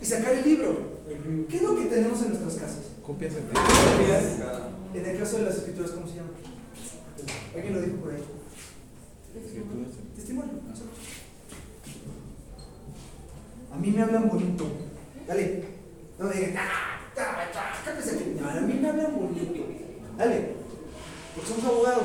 y 0.00 0.04
sacar 0.04 0.32
el 0.34 0.44
libro. 0.44 0.92
¿Qué 1.48 1.56
es 1.56 1.62
lo 1.62 1.76
que 1.76 1.84
tenemos 1.84 2.20
en 2.22 2.28
nuestras 2.28 2.54
casas? 2.54 2.84
Copias 3.06 3.34
de 3.34 3.40
En 4.98 5.06
el 5.06 5.18
caso 5.18 5.38
de 5.38 5.44
las 5.44 5.56
escrituras, 5.56 5.92
¿cómo 5.92 6.08
se 6.08 6.16
llama? 6.16 6.30
Alguien 7.54 7.74
lo 7.74 7.82
dijo 7.82 7.96
por 7.98 8.12
ahí. 8.12 8.22
Testimonio. 10.16 10.52
A 13.72 13.76
mí 13.76 13.90
me 13.90 14.02
hablan 14.02 14.28
bonito. 14.28 14.66
Dale. 15.26 15.64
No 16.18 16.28
me 16.28 16.34
digan, 16.34 16.56
¡ah! 16.58 17.00
¡ah! 17.16 17.48
¡ah! 17.54 17.82
cállese 17.84 18.16
aquí". 18.16 18.36
No, 18.38 18.48
a 18.48 18.60
mí 18.60 18.74
me 18.74 18.88
hablan 18.88 19.16
bonito. 19.16 19.66
Dale. 20.18 20.61
Porque 21.34 21.50
somos 21.50 21.64
abogados. 21.64 22.04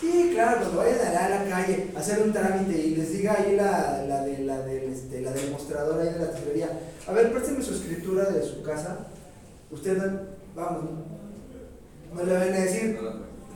Sí, 0.00 0.30
claro, 0.34 0.58
cuando 0.60 0.78
vayan 0.78 1.16
a 1.16 1.28
la, 1.28 1.44
calle 1.48 1.90
a 1.96 1.98
hacer 2.00 2.22
un 2.22 2.32
trámite 2.32 2.78
y 2.78 2.96
les 2.96 3.12
diga 3.12 3.34
ahí 3.38 3.56
la, 3.56 4.04
la, 4.06 4.22
de, 4.22 4.38
la, 4.40 4.60
del, 4.60 4.92
este, 4.92 5.22
la 5.22 5.32
del 5.32 5.50
mostrador 5.50 6.00
ahí 6.00 6.12
de 6.12 6.18
la 6.18 6.30
tesorería, 6.32 6.68
a 7.06 7.12
ver, 7.12 7.32
présteme 7.32 7.62
su 7.62 7.74
escritura 7.74 8.24
de 8.26 8.42
su 8.42 8.62
casa. 8.62 9.06
Usted, 9.70 9.96
vamos, 10.54 10.84
no 12.14 12.24
le 12.24 12.32
van 12.32 12.42
a 12.42 12.58
decir, 12.58 12.98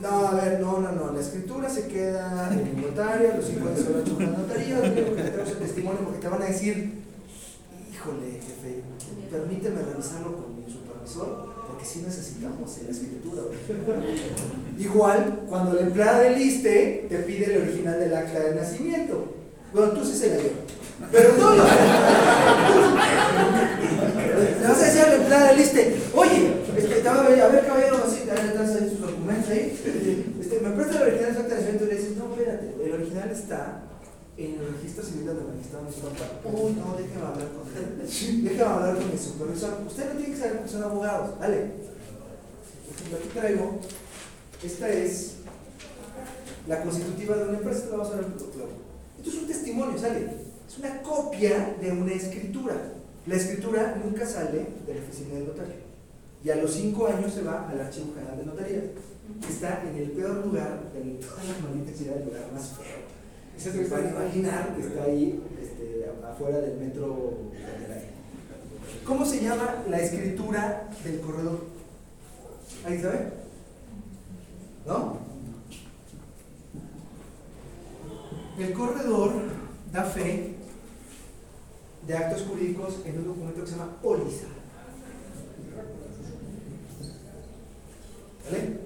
no, 0.01 0.27
a 0.27 0.33
ver, 0.33 0.59
no, 0.59 0.79
no, 0.79 0.91
no, 0.91 1.13
la 1.13 1.21
escritura 1.21 1.69
se 1.69 1.87
queda 1.87 2.49
en 2.51 2.59
el 2.59 2.81
notario, 2.81 3.35
los 3.35 3.45
50 3.45 3.81
se 3.81 3.89
van 3.93 4.01
a 4.01 4.31
la 4.31 4.37
notaría, 4.37 4.79
lo 4.79 4.91
único 4.91 5.15
que 5.15 5.23
tenemos 5.23 5.49
el 5.51 5.57
testimonio 5.59 5.99
porque 6.05 6.19
te 6.19 6.27
van 6.27 6.41
a 6.41 6.45
decir, 6.45 7.03
híjole, 7.93 8.31
jefe, 8.31 8.83
permíteme 9.29 9.81
revisarlo 9.83 10.35
con 10.37 10.55
mi 10.55 10.71
supervisor, 10.71 11.49
porque 11.81 11.93
sí 11.93 12.03
necesitamos 12.05 12.77
la 12.83 12.91
escritura. 12.91 13.41
Igual, 14.77 15.41
cuando 15.49 15.73
la 15.73 15.81
empleada 15.81 16.19
del 16.21 16.41
ISTE 16.41 17.07
te 17.09 17.17
pide 17.19 17.55
el 17.55 17.63
original 17.63 17.99
del 17.99 18.13
acta 18.13 18.39
de 18.39 18.55
nacimiento. 18.55 19.33
Bueno, 19.73 19.91
tú 19.93 20.05
sí 20.05 20.17
se 20.17 20.29
la 20.29 20.35
llevas. 20.35 20.51
Pero 21.11 21.33
no, 21.37 21.55
no. 21.55 21.63
Le 24.61 24.67
vas 24.67 24.81
a 24.81 24.85
decir 24.85 25.01
a 25.01 25.07
la 25.07 25.15
empleada 25.15 25.47
del 25.47 25.59
ISTE, 25.59 25.95
oye, 26.13 26.53
este, 26.77 27.07
a 27.07 27.47
ver, 27.47 27.65
caballero, 27.65 28.03
así, 28.05 28.21
te 28.25 28.89
sus 28.89 29.01
documentos 29.01 29.49
ahí. 29.49 29.75
Este, 30.39 30.59
me 30.59 30.69
presta 30.71 30.97
el 30.97 31.03
original 31.03 31.33
del 31.33 31.41
acta 31.41 31.55
de 31.55 31.61
nacimiento 31.61 31.85
y 31.85 31.87
le 31.87 31.95
dices, 31.95 32.17
no, 32.17 32.33
espérate, 32.33 32.75
el 32.83 32.93
original 32.93 33.31
está 33.31 33.83
en 34.45 34.59
el 34.59 34.73
registro 34.73 35.03
civil 35.03 35.25
donde 35.25 35.51
registramos 35.51 35.95
mi 35.95 36.01
papá. 36.01 36.39
Uy, 36.45 36.73
no, 36.73 36.95
déjame 36.97 37.25
hablar 37.25 37.49
con 37.51 37.67
él. 37.75 38.43
Déjame 38.43 38.71
hablar 38.71 38.95
con 38.95 39.11
mi 39.11 39.17
supervisor. 39.17 39.81
Usted 39.87 40.13
no 40.13 40.19
tiene 40.19 40.33
que 40.33 40.39
saber 40.39 40.57
porque 40.57 40.71
son 40.71 40.83
abogados. 40.83 41.39
Dale. 41.39 41.57
Por 42.85 42.95
ejemplo, 42.95 43.17
aquí 43.17 43.27
traigo. 43.33 43.79
Esta 44.63 44.89
es 44.89 45.33
la 46.67 46.83
constitutiva 46.83 47.37
de 47.37 47.49
una 47.49 47.57
empresa. 47.57 47.85
La 47.85 47.97
vamos 47.97 48.13
a 48.13 48.15
ver 48.15 48.25
en 48.25 48.31
el 48.31 48.37
Esto 48.37 49.29
es 49.29 49.35
un 49.35 49.47
testimonio, 49.47 49.99
sale. 49.99 50.27
Es 50.67 50.77
una 50.77 51.01
copia 51.01 51.75
de 51.81 51.91
una 51.91 52.13
escritura. 52.13 52.75
La 53.27 53.35
escritura 53.35 54.01
nunca 54.03 54.25
sale 54.25 54.67
de 54.87 54.93
la 54.93 55.01
oficina 55.01 55.35
del 55.35 55.47
notario. 55.47 55.91
Y 56.43 56.49
a 56.49 56.55
los 56.55 56.71
cinco 56.71 57.07
años 57.07 57.33
se 57.33 57.43
va 57.43 57.69
al 57.69 57.79
Archivo 57.79 58.15
General 58.15 58.37
de 58.37 58.45
Notaría, 58.45 58.81
que 59.41 59.47
está 59.47 59.83
en 59.83 59.95
el 59.95 60.11
peor 60.11 60.43
lugar, 60.43 60.79
en 60.95 61.19
toda 61.19 61.43
la 61.43 61.67
maldita 61.67 61.95
ciudad, 61.95 62.17
el 62.17 62.25
lugar 62.25 62.51
más 62.51 62.69
feo. 62.69 63.10
Se 63.61 63.69
imaginar 63.69 64.75
que 64.75 64.81
está 64.81 65.03
ahí 65.03 65.39
este, 65.61 66.09
afuera 66.27 66.61
del 66.61 66.79
metro. 66.79 67.33
¿Cómo 69.05 69.23
se 69.23 69.43
llama 69.43 69.83
la 69.87 69.99
escritura 69.99 70.89
del 71.03 71.21
corredor? 71.21 71.65
¿Alguien 72.83 73.03
sabe? 73.03 73.19
¿No? 74.87 75.17
El 78.57 78.73
corredor 78.73 79.33
da 79.93 80.05
fe 80.05 80.55
de 82.07 82.17
actos 82.17 82.41
jurídicos 82.47 83.01
en 83.05 83.19
un 83.19 83.25
documento 83.27 83.61
que 83.61 83.67
se 83.67 83.77
llama 83.77 84.01
póliza. 84.01 84.47
¿Vale? 88.45 88.79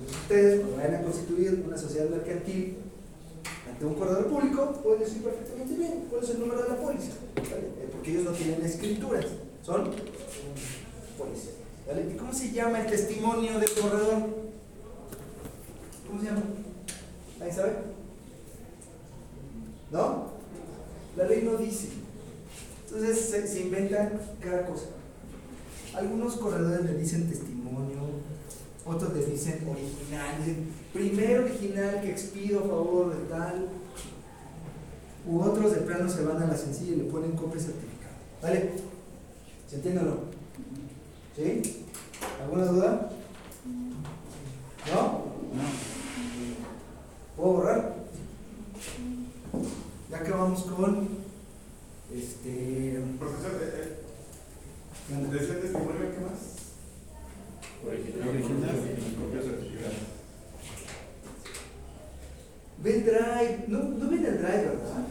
Entonces 0.00 0.20
ustedes, 0.20 0.60
cuando 0.62 0.76
vayan 0.78 0.94
a 0.96 1.02
constituir 1.02 1.64
una 1.64 1.78
sociedad 1.78 2.08
mercantil 2.10 2.87
ante 3.70 3.84
un 3.84 3.94
corredor 3.94 4.26
público, 4.26 4.72
pueden 4.82 5.00
decir 5.00 5.22
perfectamente 5.22 5.74
bien 5.74 6.06
cuál 6.10 6.22
es 6.22 6.30
el 6.30 6.40
número 6.40 6.62
de 6.62 6.68
la 6.68 6.76
póliza. 6.76 7.12
Eh, 7.36 7.88
Porque 7.92 8.10
ellos 8.10 8.24
no 8.24 8.30
tienen 8.32 8.64
escrituras, 8.64 9.26
son 9.62 9.90
póliza. 11.16 11.50
¿vale? 11.86 12.12
¿Y 12.12 12.16
cómo 12.16 12.32
se 12.32 12.52
llama 12.52 12.80
el 12.80 12.86
testimonio 12.90 13.58
del 13.58 13.70
corredor? 13.70 14.48
¿Cómo 16.06 16.20
se 16.20 16.26
llama? 16.26 16.42
¿Alguien 17.40 17.56
sabe? 17.56 17.72
¿No? 19.90 20.26
La 21.16 21.24
ley 21.24 21.42
no 21.42 21.56
dice. 21.56 21.88
Entonces 22.86 23.18
se, 23.20 23.46
se 23.46 23.60
inventan 23.60 24.20
cada 24.40 24.66
cosa. 24.66 24.86
Algunos 25.94 26.36
corredores 26.36 26.84
le 26.84 26.94
dicen 26.94 27.28
testimonio, 27.28 27.97
otros 28.88 29.12
le 29.14 29.24
dicen 29.26 29.66
original, 29.68 30.38
dicen 30.38 30.68
primer 30.92 31.40
original 31.40 32.00
que 32.00 32.10
expido 32.10 32.60
a 32.60 32.62
favor 32.62 33.16
de 33.16 33.24
tal, 33.28 33.68
u 35.26 35.40
otros 35.40 35.74
de 35.74 35.80
plano 35.82 36.08
se 36.08 36.24
van 36.24 36.42
a 36.42 36.46
la 36.46 36.56
sencilla 36.56 36.92
y 36.92 36.96
le 36.96 37.04
ponen 37.04 37.32
copia 37.32 37.60
certificada. 37.60 38.16
¿Vale? 38.42 38.70
¿Se 39.68 39.76
entiende 39.76 40.00
o 40.00 40.04
no? 40.04 40.16
¿Sí? 41.36 41.84
¿Alguna 42.42 42.64
duda? 42.64 43.10
¿No? 44.92 45.28
¿Puedo 47.36 47.52
borrar? 47.52 47.94
Ya 50.10 50.16
acabamos 50.16 50.62
con 50.62 51.08
este. 52.14 53.00
Profesor, 53.18 53.60
eh, 53.62 53.98
¿qué 55.06 55.14
eh, 55.14 55.16
onda? 55.16 55.30
decía 55.30 55.60
testimonio, 55.60 56.10
¿qué 56.14 56.20
más? 56.24 56.58
Original. 57.86 58.28
Copia 59.20 59.42
certificada. 59.42 59.92
Ve 62.82 62.96
el 62.96 63.04
drive. 63.04 63.64
No, 63.68 63.78
no 63.82 64.08
viene 64.08 64.28
el 64.28 64.38
drive, 64.38 64.64
¿verdad? 64.64 65.06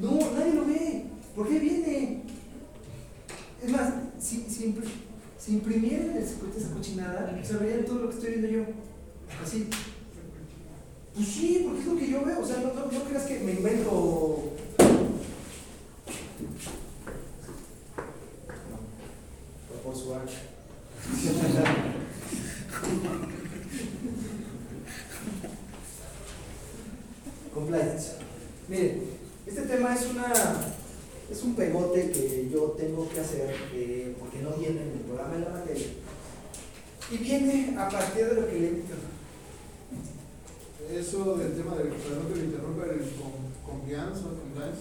No, 0.00 0.10
nadie 0.32 0.54
lo 0.54 0.66
ve. 0.66 1.04
¿Por 1.36 1.48
qué 1.48 1.58
viene? 1.58 2.22
Es 3.62 3.70
más, 3.70 3.94
si, 4.20 4.42
si, 4.50 4.74
impr- 4.74 4.84
si 5.38 5.52
imprimieran 5.54 6.16
el 6.16 6.26
circuito 6.26 6.58
esa 6.58 6.70
cochinada, 6.70 7.40
sabrían 7.44 7.84
todo 7.84 8.00
lo 8.00 8.08
que 8.10 8.16
estoy 8.16 8.30
viendo 8.32 8.48
yo. 8.48 8.64
Así. 9.42 9.68
Pues 11.14 11.28
sí, 11.28 11.62
porque 11.64 11.80
es 11.80 11.86
lo 11.86 11.96
que 11.96 12.10
yo 12.10 12.24
veo. 12.24 12.40
O 12.40 12.46
sea, 12.46 12.56
no, 12.56 12.74
no, 12.74 12.90
no 12.90 13.04
creas 13.04 13.24
que 13.24 13.40
me 13.40 13.52
invento. 13.52 14.52
No, 19.70 19.82
por 19.82 19.96
su 19.96 20.14
arca. 20.14 20.32
Compliance. 27.52 28.12
Miren, 28.68 29.02
este 29.46 29.62
tema 29.62 29.94
es 29.94 30.06
una 30.10 30.32
es 31.30 31.42
un 31.42 31.54
pegote 31.54 32.10
que 32.10 32.48
yo 32.52 32.74
tengo 32.76 33.08
que 33.08 33.20
hacer 33.20 33.54
eh, 33.72 34.14
porque 34.18 34.40
no 34.40 34.50
viene 34.56 34.82
en 34.82 34.92
el 34.92 35.00
programa 35.00 35.34
de 35.34 35.40
la 35.40 35.50
materia. 35.50 35.86
Y 37.10 37.16
viene 37.18 37.76
a 37.78 37.88
partir 37.88 38.26
de 38.26 38.34
lo 38.34 38.48
que 38.48 38.58
le 40.90 40.98
Eso 41.00 41.36
del 41.36 41.54
tema 41.54 41.76
del 41.76 41.88
perdón 41.88 42.32
que 42.32 42.40
me 42.40 42.44
interrumpa, 42.46 42.84
el 42.84 42.98
con, 43.16 43.32
confianza, 43.64 44.22
compliance, 44.22 44.80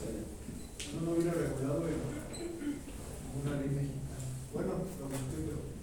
eso 0.80 1.02
no 1.06 1.16
viene 1.16 1.32
regulado 1.32 1.88
en 1.88 1.96
una 3.42 3.62
ley 3.62 3.70
mexicana. 3.70 4.04
Bueno, 4.54 4.72
lo 5.00 5.10
que 5.10 5.16
estoy, 5.16 5.44
pero. 5.46 5.74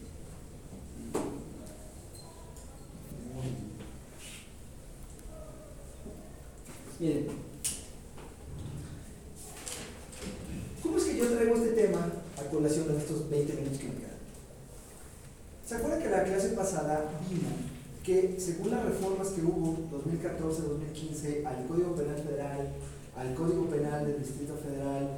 Miren, 7.00 7.26
¿cómo 10.82 10.98
es 10.98 11.04
que 11.04 11.16
yo 11.16 11.32
traigo 11.32 11.54
este 11.56 11.68
tema 11.70 12.12
a 12.36 12.42
colación 12.50 12.90
en 12.90 12.96
estos 12.98 13.30
20 13.30 13.54
minutos 13.54 13.78
que 13.78 13.88
me 13.88 13.94
quedan? 13.94 14.10
¿Se 15.66 15.74
acuerdan 15.76 16.02
que 16.02 16.10
la 16.10 16.24
clase 16.24 16.48
pasada 16.50 17.10
vimos 17.28 17.52
que 18.04 18.36
según 18.38 18.70
las 18.70 18.84
reformas 18.84 19.28
que 19.28 19.42
hubo 19.42 19.76
2014-2015 20.04 21.46
al 21.46 21.66
Código 21.66 21.94
Penal 21.94 22.16
Federal, 22.16 22.68
al 23.16 23.34
Código 23.34 23.66
Penal 23.66 24.06
del 24.06 24.18
Distrito 24.18 24.56
Federal, 24.56 25.08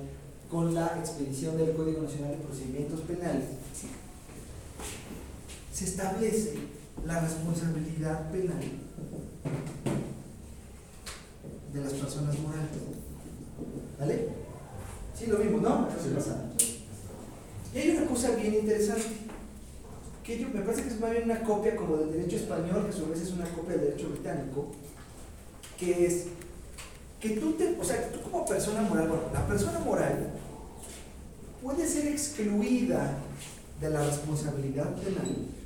con 0.51 0.75
la 0.75 0.99
expedición 0.99 1.57
del 1.57 1.73
Código 1.75 2.03
Nacional 2.03 2.33
de 2.33 2.45
Procedimientos 2.45 3.01
Penales, 3.01 3.45
se 5.73 5.85
la 7.05 7.21
responsabilidad 7.21 8.31
penal 8.31 8.61
de 11.73 11.81
las 11.81 11.93
personas 11.95 12.39
morales. 12.39 12.71
¿Vale? 13.99 14.29
Sí, 15.19 15.27
lo 15.27 15.39
mismo, 15.39 15.59
¿no? 15.59 15.89
Y 17.75 17.79
hay 17.79 17.91
una 17.91 18.07
cosa 18.07 18.31
bien 18.37 18.55
interesante, 18.55 19.09
que 20.23 20.39
yo, 20.39 20.49
me 20.51 20.61
parece 20.61 20.83
que 20.83 20.89
es 20.91 21.01
más 21.01 21.11
bien 21.11 21.25
una 21.25 21.43
copia 21.43 21.75
como 21.75 21.97
del 21.97 22.13
derecho 22.13 22.37
español, 22.37 22.85
que 22.85 22.91
a 22.91 22.93
su 22.93 23.07
vez 23.07 23.21
es 23.21 23.33
una 23.33 23.47
copia 23.47 23.77
del 23.77 23.87
derecho 23.87 24.11
británico, 24.11 24.71
que 25.79 26.07
es 26.07 26.27
que 27.21 27.31
tú 27.31 27.55
te, 27.55 27.77
o 27.81 27.85
sea, 27.85 28.13
tú 28.13 28.21
como 28.21 28.47
persona 28.47 28.83
moral, 28.83 29.09
bueno, 29.09 29.25
la 29.33 29.47
persona 29.47 29.79
moral 29.81 30.31
puede 31.63 31.89
ser 31.89 32.07
excluida 32.09 33.19
de 33.81 33.91
la 33.91 34.05
responsabilidad 34.05 34.95
penal. 34.97 35.62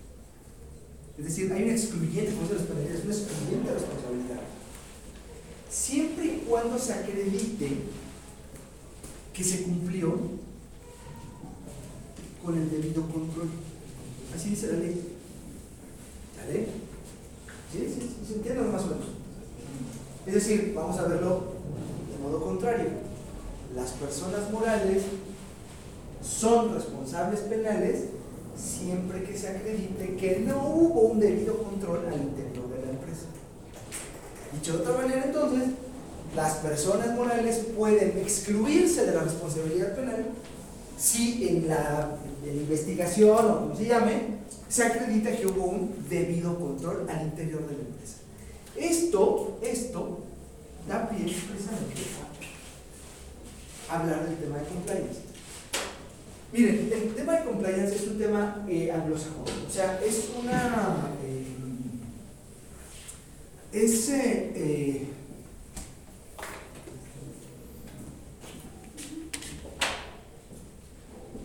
Es 1.18 1.24
decir, 1.24 1.52
hay 1.52 1.64
un 1.64 1.70
excluyente, 1.70 2.34
como 2.34 2.52
los 2.52 2.62
penalistas, 2.62 3.04
una 3.04 3.14
excluyente 3.14 3.72
responsabilidad. 3.72 4.40
Siempre 5.70 6.24
y 6.26 6.44
cuando 6.48 6.78
se 6.78 6.92
acredite 6.92 7.70
que 9.32 9.44
se 9.44 9.62
cumplió 9.62 10.18
con 12.44 12.56
el 12.56 12.70
debido 12.70 13.02
control. 13.02 13.48
Así 14.34 14.50
dice 14.50 14.72
la 14.72 14.78
ley. 14.78 15.02
¿La? 16.36 16.52
¿Sí? 16.52 16.66
¿Sí? 17.72 17.94
¿Sí? 17.94 18.16
¿Se 18.26 18.34
entiende 18.34 18.62
más 18.62 18.82
o 18.82 18.86
menos? 18.86 19.06
Es 20.26 20.34
decir, 20.34 20.72
vamos 20.74 20.98
a 20.98 21.08
verlo 21.08 21.54
de 22.10 22.22
modo 22.22 22.44
contrario. 22.44 22.88
Las 23.74 23.90
personas 23.92 24.50
morales 24.50 25.02
son 26.22 26.74
responsables 26.74 27.40
penales 27.40 28.04
siempre 28.56 29.22
que 29.22 29.36
se 29.36 29.48
acredite 29.48 30.16
que 30.16 30.40
no 30.40 30.66
hubo 30.68 31.00
un 31.02 31.20
debido 31.20 31.56
control 31.62 32.06
al 32.06 32.20
interior 32.20 32.68
de 32.68 32.86
la 32.86 32.92
empresa. 32.92 33.26
Dicho 34.52 34.78
de 34.78 34.78
otra 34.78 34.96
manera, 34.96 35.24
entonces, 35.24 35.70
las 36.34 36.54
personas 36.56 37.14
morales 37.14 37.66
pueden 37.76 38.18
excluirse 38.18 39.06
de 39.06 39.14
la 39.14 39.22
responsabilidad 39.22 39.94
penal 39.94 40.26
si 40.98 41.46
en 41.48 41.68
la, 41.68 42.16
en 42.44 42.56
la 42.56 42.62
investigación 42.62 43.50
o 43.50 43.60
como 43.60 43.76
se 43.76 43.86
llame, 43.86 44.36
se 44.68 44.84
acredita 44.84 45.36
que 45.36 45.46
hubo 45.46 45.66
un 45.66 45.94
debido 46.08 46.58
control 46.58 47.06
al 47.08 47.22
interior 47.22 47.66
de 47.66 47.74
la 47.74 47.82
empresa. 47.82 48.16
Esto, 48.76 49.58
esto 49.62 50.20
da 50.88 51.08
pie 51.08 51.18
precisamente 51.24 52.02
a 53.88 54.00
hablar 54.00 54.26
del 54.26 54.36
tema 54.36 54.58
de 54.58 54.64
compliance. 54.64 55.25
Miren, 56.56 56.90
el 56.90 57.14
tema 57.14 57.34
de 57.34 57.44
compliance 57.44 57.96
es 57.96 58.08
un 58.08 58.16
tema 58.16 58.64
eh, 58.66 58.90
anglosajón, 58.90 59.44
o 59.68 59.70
sea, 59.70 60.00
es 60.02 60.30
una... 60.42 61.10
eh, 61.22 61.44
es... 63.72 64.08
eh, 64.08 64.52
eh, 64.54 65.06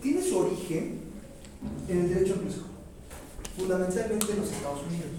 tiene 0.02 0.22
su 0.22 0.38
origen 0.38 1.02
en 1.90 1.98
el 1.98 2.14
derecho 2.14 2.36
anglosajón, 2.36 2.72
fundamentalmente 3.58 4.32
en 4.32 4.40
los 4.40 4.50
Estados 4.50 4.80
Unidos. 4.88 5.12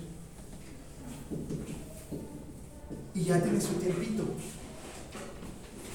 Y 3.15 3.25
ya 3.25 3.43
tiene 3.43 3.61
su 3.61 3.75
tiempito. 3.75 4.25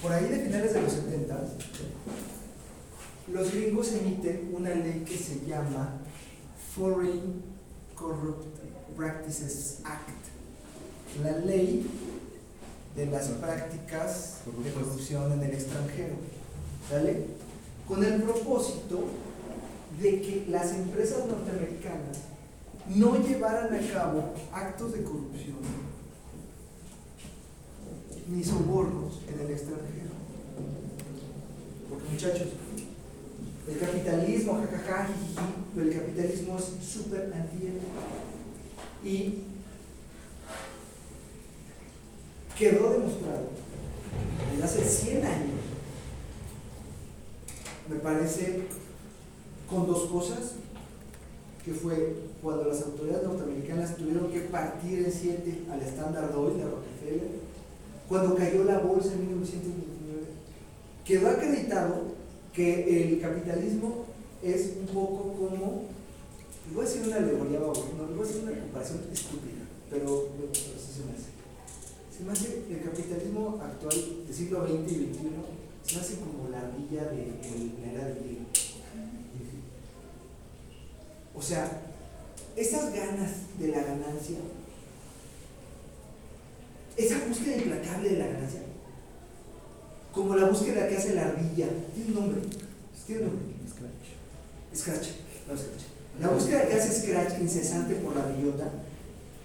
Por 0.04 0.12
ahí 0.12 0.26
de 0.26 0.46
finales 0.46 0.72
de 0.72 0.82
los 0.84 0.92
70, 0.94 1.36
los 3.32 3.52
gringos 3.54 3.92
emiten 3.94 4.52
una 4.54 4.70
ley 4.70 5.04
que 5.06 5.18
se 5.18 5.46
llama 5.46 6.00
Foreign 6.76 7.42
Corrupt 7.96 8.46
Practices 8.96 9.80
Act, 9.84 10.10
la 11.24 11.38
ley 11.40 11.86
de 12.96 13.06
las 13.08 13.28
prácticas 13.28 14.40
de 14.64 14.72
corrupción 14.72 15.32
en 15.34 15.44
el 15.44 15.52
extranjero, 15.52 16.16
¿vale? 16.92 17.26
Con 17.88 18.04
el 18.04 18.22
propósito 18.22 19.04
de 20.02 20.22
que 20.22 20.46
las 20.50 20.72
empresas 20.72 21.26
norteamericanas 21.28 22.18
no 22.96 23.18
llevaran 23.22 23.74
a 23.74 23.94
cabo 23.94 24.34
actos 24.52 24.94
de 24.94 25.04
corrupción 25.04 25.58
ni 28.30 28.44
sobornos 28.44 29.22
en 29.28 29.40
el 29.40 29.52
extranjero. 29.52 30.12
Porque 31.90 32.10
muchachos, 32.10 32.48
el 33.68 33.80
capitalismo, 33.80 34.62
jajaja, 34.72 35.10
pero 35.76 35.88
el 35.88 35.94
capitalismo 35.94 36.58
es 36.58 36.86
súper 36.86 37.34
antiético. 37.34 37.86
Y 39.04 39.44
quedó 42.58 42.92
demostrado 42.92 43.50
desde 44.52 44.64
hace 44.64 44.84
100 44.84 45.26
años, 45.26 45.60
me 47.90 47.98
parece, 47.98 48.64
con 49.70 49.86
dos 49.86 50.10
cosas, 50.10 50.54
que 51.64 51.74
fue 51.74 52.16
cuando 52.42 52.66
las 52.66 52.82
autoridades 52.82 53.24
norteamericanas 53.24 53.98
tuvieron 53.98 54.32
que 54.32 54.40
partir 54.42 55.06
en 55.06 55.12
siete 55.12 55.64
al 55.70 55.82
estándar 55.82 56.32
Oil 56.36 56.58
de 56.58 56.64
Rockefeller, 56.64 57.48
cuando 58.08 58.36
cayó 58.36 58.64
la 58.64 58.80
bolsa 58.80 59.14
en 59.14 59.28
1929, 59.28 60.28
quedó 61.04 61.30
acreditado 61.30 62.17
que 62.58 63.04
el 63.04 63.22
capitalismo 63.22 64.06
es 64.42 64.78
un 64.80 64.88
poco 64.88 65.32
como, 65.34 65.84
voy 66.74 66.84
a 66.84 66.90
decir 66.90 67.04
una 67.06 67.18
alegoría, 67.18 67.60
no, 67.60 67.68
voy 67.68 68.20
a 68.20 68.28
decir 68.28 68.42
una 68.42 68.60
comparación 68.60 69.02
estúpida, 69.14 69.62
pero, 69.92 70.30
pero 70.36 70.50
sí 70.56 70.90
se 70.98 71.06
me 71.06 71.14
hace. 71.14 71.38
Se 72.18 72.24
me 72.24 72.32
hace 72.32 72.64
el 72.74 72.82
capitalismo 72.84 73.62
actual 73.62 74.26
del 74.26 74.36
siglo 74.36 74.66
XX 74.66 74.92
y 74.92 74.96
XXI, 74.96 75.20
se 75.86 75.96
me 75.96 76.02
hace 76.02 76.16
como 76.16 76.50
la 76.50 76.62
ardilla 76.62 77.04
de, 77.12 77.18
de 77.18 77.86
la 77.86 77.92
era 77.94 78.06
del 78.08 78.24
hielo. 78.24 78.46
O 81.36 81.42
sea, 81.44 81.84
esas 82.56 82.92
ganas 82.92 83.32
de 83.60 83.68
la 83.68 83.84
ganancia, 83.84 84.40
esa 86.98 87.20
búsqueda 87.28 87.58
implacable 87.58 88.10
de 88.10 88.18
la 88.18 88.26
ganancia, 88.26 88.62
como 90.14 90.36
la 90.36 90.50
búsqueda 90.50 90.88
que 90.88 90.98
hace 90.98 91.14
la 91.14 91.28
ardilla, 91.28 91.68
tiene 91.94 92.10
un 92.10 92.16
nombre, 92.16 92.42
tiene 93.06 93.22
un 93.22 93.28
nombre, 93.28 93.46
Scratch. 93.70 94.76
Scratch, 94.76 95.08
no 95.48 95.58
Scratch. 95.58 95.84
La 96.20 96.30
búsqueda 96.30 96.68
que 96.68 96.74
hace 96.74 97.02
Scratch 97.02 97.40
incesante 97.40 97.96
por 97.96 98.16
la 98.16 98.26
bellota 98.26 98.72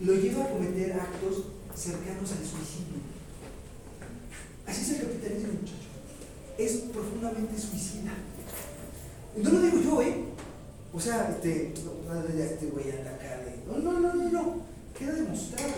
lo 0.00 0.14
lleva 0.14 0.44
a 0.44 0.48
cometer 0.48 0.92
actos 0.94 1.44
cercanos 1.74 2.30
al 2.32 2.44
suicidio. 2.44 3.00
Así 4.66 4.82
es 4.82 4.90
el 4.90 5.06
capitalismo, 5.06 5.52
muchacho. 5.52 5.82
Es 6.58 6.72
profundamente 6.92 7.58
suicida. 7.58 8.12
No 9.36 9.50
lo 9.50 9.60
digo 9.62 9.80
yo, 9.80 10.02
¿eh? 10.02 10.24
O 10.92 11.00
sea, 11.00 11.30
este, 11.30 11.72
no, 11.84 12.36
ya 12.36 12.44
este 12.44 12.66
güey 12.66 12.90
anda 12.90 13.14
acá 13.14 13.38
de. 13.44 13.62
No, 13.66 13.78
no, 13.78 14.00
no, 14.00 14.14
no, 14.14 14.30
no. 14.30 14.56
Queda 14.98 15.12
demostrado. 15.14 15.72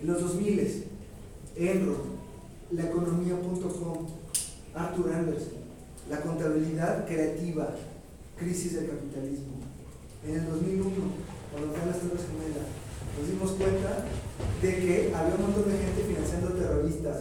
En 0.00 0.06
los 0.08 0.20
2000, 0.20 0.84
Enron, 1.56 2.21
laeconomía.com, 2.72 4.06
Arthur 4.74 5.12
Anderson, 5.12 5.62
la 6.08 6.20
contabilidad 6.20 7.06
creativa, 7.06 7.74
crisis 8.36 8.74
del 8.74 8.90
capitalismo. 8.90 9.60
En 10.26 10.36
el 10.36 10.46
2001, 10.46 10.90
cuando 11.50 11.72
fue 11.72 11.86
las 11.86 12.00
Torres 12.00 12.26
Gemelas, 12.26 12.68
nos 13.18 13.28
dimos 13.28 13.50
cuenta 13.52 14.04
de 14.62 14.76
que 14.76 15.12
había 15.14 15.34
un 15.34 15.42
montón 15.42 15.70
de 15.70 15.78
gente 15.78 16.02
financiando 16.02 16.48
terroristas. 16.54 17.18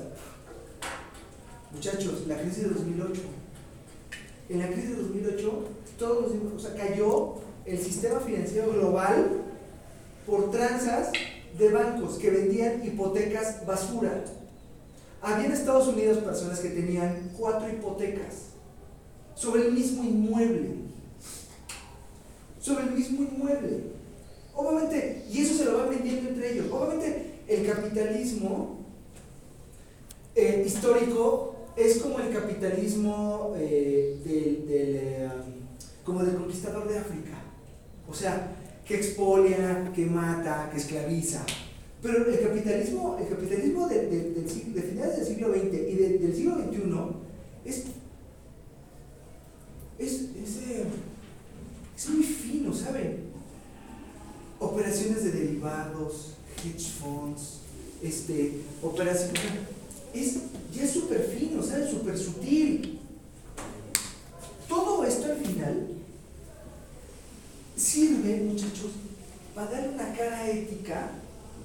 Muchachos, 1.74 2.28
la 2.28 2.38
crisis 2.38 2.64
de 2.64 2.70
2008. 2.70 3.22
En 4.50 4.60
la 4.60 4.68
crisis 4.68 4.90
de 4.90 4.96
2008, 4.96 5.64
todos 5.98 6.22
nos 6.22 6.34
dimos, 6.34 6.54
o 6.54 6.60
sea, 6.60 6.76
cayó 6.76 7.36
el 7.66 7.78
sistema 7.78 8.20
financiero 8.20 8.72
global 8.72 9.44
por 10.26 10.52
tranzas 10.52 11.12
de 11.58 11.70
bancos 11.70 12.18
que 12.18 12.30
vendían 12.30 12.86
hipotecas 12.86 13.66
basura. 13.66 14.24
Había 15.22 15.46
en 15.46 15.52
Estados 15.52 15.88
Unidos 15.88 16.18
personas 16.20 16.60
que 16.60 16.70
tenían 16.70 17.32
cuatro 17.38 17.70
hipotecas 17.70 18.52
sobre 19.36 19.68
el 19.68 19.74
mismo 19.74 20.04
inmueble. 20.04 20.76
Sobre 22.60 22.86
el 22.86 22.92
mismo 22.92 23.24
inmueble. 23.24 23.84
Obviamente, 24.56 25.26
y 25.32 25.42
eso 25.42 25.56
se 25.56 25.66
lo 25.66 25.78
van 25.78 25.90
vendiendo 25.90 26.30
entre 26.30 26.54
ellos. 26.54 26.68
Obviamente, 26.72 27.42
el 27.48 27.66
capitalismo 27.66 28.80
eh, 30.36 30.64
histórico 30.66 31.56
es 31.76 32.00
como 32.00 32.20
el 32.20 32.34
capitalismo 32.34 33.54
eh, 33.58 34.20
del, 34.26 34.66
eh, 34.70 35.30
como 36.04 36.24
del 36.24 36.36
conquistador 36.36 36.88
de 36.88 36.98
África. 36.98 37.38
O 38.10 38.14
sea, 38.14 38.56
que 38.86 38.96
expolia, 38.96 39.92
que 39.96 40.06
mata, 40.06 40.70
que 40.72 40.78
esclaviza. 40.78 41.46
Pero 42.02 42.26
el 42.32 42.40
capitalismo, 42.40 43.18
el 43.20 43.28
capitalismo 43.30 43.88
de, 43.88 44.08
de, 44.08 44.32
de 44.32 44.82
finales 44.82 45.18
del 45.18 45.26
siglo 45.28 45.54
XX 45.54 45.66
y 45.74 45.96
de- 45.96 46.18
del 46.20 46.36
siglo 46.36 46.56
XXI 46.56 46.80
es, 47.64 47.78
es, 50.00 50.22
eh, 50.68 50.84
es 51.96 52.10
muy 52.10 52.24
fino, 52.24 52.74
¿saben? 52.74 53.18
Operaciones 54.60 55.24
de 55.26 55.32
derivados, 55.32 56.32
hedge 56.64 56.90
funds, 57.00 57.60
este, 58.02 58.62
operaciones. 58.82 59.42
Es, 60.14 60.38
ya 60.74 60.84
es 60.84 60.92
súper 60.92 61.22
fino, 61.38 61.62
¿saben? 61.62 61.88
Súper 61.88 62.18
sutil. 62.18 63.00
Todo 64.68 65.06
esto 65.06 65.26
al 65.26 65.38
final 65.38 65.88
sirve, 67.76 68.38
muchachos, 68.42 68.92
para 69.54 69.70
darle 69.72 69.90
una 69.90 70.14
cara 70.14 70.50
ética 70.50 71.12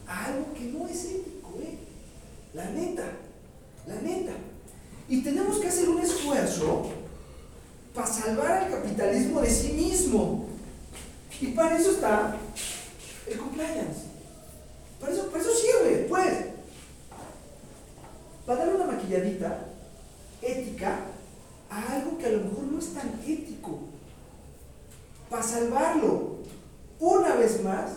a 0.06 0.26
algo 0.26 0.52
que 0.54 0.64
no 0.64 0.86
es 0.86 1.04
ético, 1.04 1.54
¿eh? 1.60 1.78
La 2.54 2.70
neta, 2.70 3.04
la 3.86 3.94
neta. 3.96 4.32
Y 5.08 5.22
tenemos 5.22 5.58
que 5.58 5.68
hacer 5.68 5.88
un 5.88 6.00
esfuerzo 6.00 6.90
para 7.94 8.06
salvar 8.06 8.64
al 8.64 8.70
capitalismo 8.70 9.40
de 9.40 9.50
sí 9.50 9.72
mismo. 9.72 10.46
Y 11.40 11.48
para 11.48 11.78
eso 11.78 11.92
está 11.92 12.36
el 13.26 13.38
compliance. 13.38 14.06
Para 15.00 15.12
eso, 15.12 15.26
para 15.28 15.42
eso 15.42 15.52
sirve, 15.54 16.06
pues. 16.08 16.46
Para 18.46 18.60
darle 18.60 18.74
una 18.76 18.92
maquilladita 18.92 19.66
ética 20.40 20.98
a 21.68 21.92
algo 21.94 22.16
que 22.18 22.26
a 22.26 22.30
lo 22.30 22.44
mejor 22.44 22.64
no 22.64 22.78
es 22.78 22.94
tan 22.94 23.20
ético. 23.26 23.80
Para 25.28 25.42
salvarlo, 25.42 26.36
una 27.00 27.34
vez 27.34 27.62
más, 27.62 27.90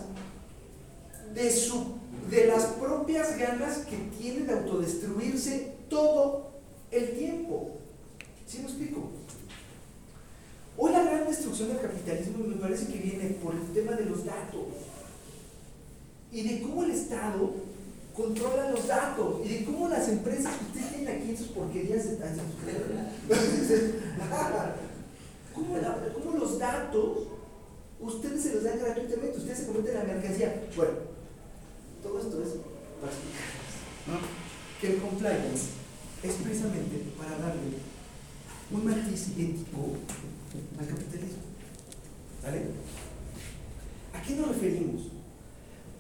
de, 1.34 1.52
su, 1.52 1.99
de 2.30 2.46
las 2.48 2.64
propias 2.66 3.38
ganas 3.38 3.80
que 3.80 3.98
tiene 4.20 4.46
de 4.46 4.54
autodestruirse 4.54 5.74
todo 5.90 6.50
el 6.92 7.18
tiempo. 7.18 7.78
¿Sí 8.48 8.60
me 8.60 8.66
explico? 8.66 9.10
Hoy 10.78 10.92
la 10.92 11.04
gran 11.04 11.28
destrucción 11.28 11.70
del 11.70 11.82
capitalismo 11.82 12.46
me 12.46 12.56
parece 12.56 12.88
que 12.88 13.00
viene 13.00 13.30
por 13.44 13.54
el 13.56 13.66
tema 13.74 13.94
de 13.94 14.06
los 14.06 14.24
datos 14.26 14.62
y 16.32 16.48
de 16.48 16.62
cómo 16.62 16.84
el 16.84 16.92
Estado 16.92 17.52
controla 18.16 18.70
los 18.72 18.88
datos 18.88 19.42
y 19.46 19.50
de 19.50 19.66
cómo 19.66 19.88
las 19.90 20.08
empresas 20.10 20.54
que 20.58 20.66
ustedes 20.66 20.96
tienen 20.96 21.18
aquí 21.22 21.30
en 21.32 21.38
sus 21.38 21.48
porquerías 21.48 22.06
están 22.06 22.36
¿Cómo, 25.54 25.78
la- 25.78 25.98
cómo 26.14 26.38
los 26.38 26.60
datos 26.60 27.18
ustedes 28.00 28.42
se 28.44 28.54
los 28.56 28.64
dan 28.64 28.80
gratuitamente, 28.80 29.38
ustedes 29.38 29.60
se 29.60 29.66
convierten 29.66 29.98
en 30.02 30.08
la 30.08 30.14
mercancía. 30.14 30.64
Bueno, 30.76 30.92
todo 32.04 32.20
esto 32.20 32.42
es 32.42 32.50
para 33.00 33.12
explicarles 33.12 33.70
que 34.80 34.88
el 34.94 35.02
compliance 35.02 35.80
es 36.24 36.34
precisamente 36.36 37.04
para 37.18 37.38
darle 37.38 37.78
un 38.72 38.86
matiz 38.86 39.30
ético 39.38 39.98
al 40.80 40.88
capitalismo. 40.88 41.44
¿Vale? 42.44 42.62
¿A 44.14 44.22
qué 44.22 44.36
nos 44.36 44.48
referimos? 44.50 45.02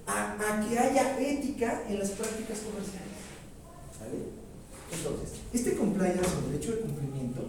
A, 0.07 0.33
a 0.33 0.67
que 0.67 0.79
haya 0.79 1.19
ética 1.19 1.83
en 1.87 1.99
las 1.99 2.11
prácticas 2.11 2.59
comerciales. 2.59 3.19
¿Vale? 3.99 4.39
Entonces, 4.91 5.39
este 5.53 5.75
compliance 5.75 6.25
o 6.25 6.49
derecho 6.49 6.71
de 6.71 6.81
cumplimiento 6.81 7.45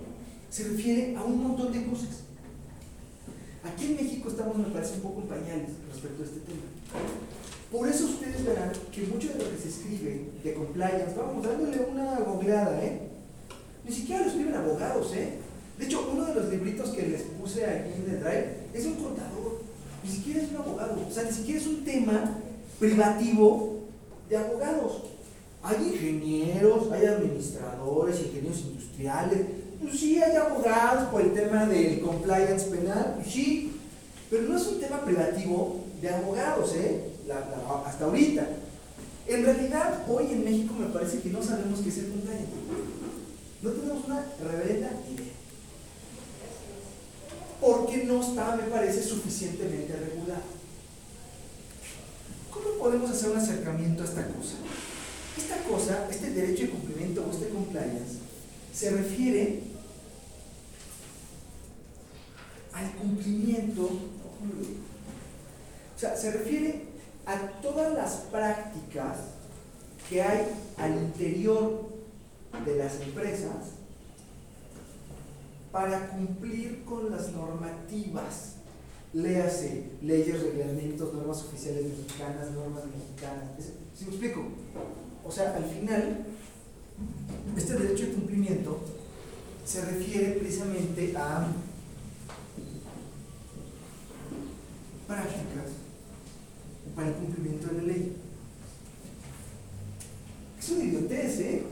se 0.51 0.65
refiere 0.69 1.17
a 1.17 1.23
un 1.23 1.43
montón 1.43 1.73
de 1.73 1.87
cosas. 1.87 2.25
Aquí 3.63 3.87
en 3.87 3.97
México 3.97 4.29
estamos, 4.29 4.57
me 4.57 4.65
parece, 4.65 4.95
un 4.95 5.01
poco 5.01 5.23
en 5.23 5.29
pañales 5.29 5.71
respecto 5.93 6.23
a 6.23 6.27
este 6.27 6.41
tema. 6.41 6.63
Por 7.71 7.89
eso 7.89 8.07
ustedes 8.07 8.45
verán 8.45 8.73
que 8.93 9.03
mucho 9.03 9.29
de 9.29 9.45
lo 9.45 9.51
que 9.51 9.63
se 9.63 9.69
escribe 9.69 10.25
de 10.43 10.55
compliance, 10.55 11.15
vamos 11.17 11.47
dándole 11.47 11.79
una 11.89 12.19
googleada, 12.19 12.83
¿eh? 12.85 13.03
Ni 13.85 13.95
siquiera 13.95 14.23
lo 14.23 14.29
escriben 14.29 14.55
abogados, 14.55 15.15
¿eh? 15.15 15.35
De 15.79 15.85
hecho, 15.87 16.11
uno 16.13 16.25
de 16.27 16.35
los 16.35 16.51
libritos 16.51 16.91
que 16.91 17.03
les 17.03 17.23
puse 17.23 17.65
aquí 17.65 17.91
en 18.05 18.15
el 18.15 18.21
drive 18.21 18.57
es 18.75 18.87
un 18.87 18.95
contador, 18.95 19.63
ni 20.03 20.11
siquiera 20.11 20.43
es 20.43 20.51
un 20.51 20.57
abogado, 20.57 21.07
o 21.09 21.13
sea, 21.13 21.23
ni 21.23 21.33
siquiera 21.33 21.61
es 21.61 21.67
un 21.69 21.85
tema 21.85 22.39
privativo 22.81 23.79
de 24.29 24.37
abogados. 24.37 25.03
Hay 25.63 25.77
ingenieros, 25.93 26.91
hay 26.91 27.07
administradores, 27.07 28.19
ingenieros 28.21 28.61
industriales, 28.63 29.41
pues 29.81 29.99
sí, 29.99 30.21
hay 30.21 30.37
abogados 30.37 31.09
por 31.11 31.23
el 31.23 31.33
tema 31.33 31.67
del 31.67 32.01
compliance 32.01 32.67
penal, 32.67 33.15
pues 33.17 33.33
sí, 33.33 33.70
pero 34.31 34.45
no 34.45 34.57
es 34.57 34.67
un 34.69 34.81
tema 34.81 35.05
privativo 35.05 35.85
de 36.01 36.09
abogados, 36.09 36.73
¿eh? 36.77 37.11
Hasta 37.85 38.05
ahorita. 38.05 38.47
En 39.27 39.45
realidad, 39.45 40.05
hoy 40.09 40.27
en 40.33 40.45
México 40.45 40.75
me 40.79 40.87
parece 40.87 41.21
que 41.21 41.31
no 41.31 41.43
sabemos 41.43 41.81
qué 41.81 41.89
es 41.89 41.99
el 41.99 42.11
compliance. 42.11 42.47
No 43.63 43.71
tenemos 43.71 44.05
una 44.05 44.25
reverenda 44.43 44.91
idea. 45.11 45.35
Porque 47.61 48.05
no 48.05 48.21
está, 48.23 48.57
me 48.57 48.63
parece, 48.65 49.03
suficientemente 49.03 49.95
regulado. 49.95 50.43
¿Cómo 52.51 52.79
podemos 52.79 53.11
hacer 53.11 53.31
un 53.31 53.37
acercamiento 53.37 54.03
a 54.03 54.07
esta 54.07 54.27
cosa? 54.29 54.55
Esta 55.37 55.63
cosa, 55.65 56.09
este 56.11 56.31
derecho 56.31 56.65
de 56.65 56.71
cumplimiento 56.71 57.25
o 57.27 57.31
este 57.31 57.49
compliance, 57.49 58.19
se 58.73 58.91
refiere 58.91 59.63
al 62.73 62.93
cumplimiento, 62.93 63.91
o 65.97 65.99
sea, 65.99 66.17
se 66.17 66.33
refiere 66.33 66.85
a 67.27 67.37
todas 67.61 67.93
las 67.95 68.13
prácticas 68.31 69.19
que 70.09 70.23
hay 70.23 70.47
al 70.79 70.97
interior 70.97 71.89
de 72.65 72.77
las 72.77 73.01
empresas 73.01 73.81
para 75.71 76.09
cumplir 76.09 76.85
con 76.85 77.11
las 77.11 77.31
normativas. 77.33 78.55
Léase 79.13 79.91
leyes, 80.03 80.41
reglamentos, 80.41 81.13
normas 81.13 81.43
oficiales 81.43 81.85
mexicanas, 81.85 82.51
normas 82.53 82.85
mexicanas. 82.87 83.51
¿Sí 83.97 84.05
me 84.05 84.11
explico? 84.13 84.43
O 85.25 85.31
sea, 85.31 85.55
al 85.55 85.65
final, 85.65 86.27
este 87.57 87.75
derecho 87.75 88.07
de 88.07 88.13
cumplimiento 88.13 88.81
se 89.65 89.85
refiere 89.85 90.33
precisamente 90.33 91.15
a 91.17 91.47
prácticas 95.11 95.73
para 96.95 97.09
el 97.09 97.15
cumplimiento 97.15 97.67
de 97.67 97.75
la 97.75 97.83
ley. 97.83 98.17
Es 100.57 100.71
una 100.71 100.85
idiotez, 100.85 101.41
¿eh? 101.41 101.63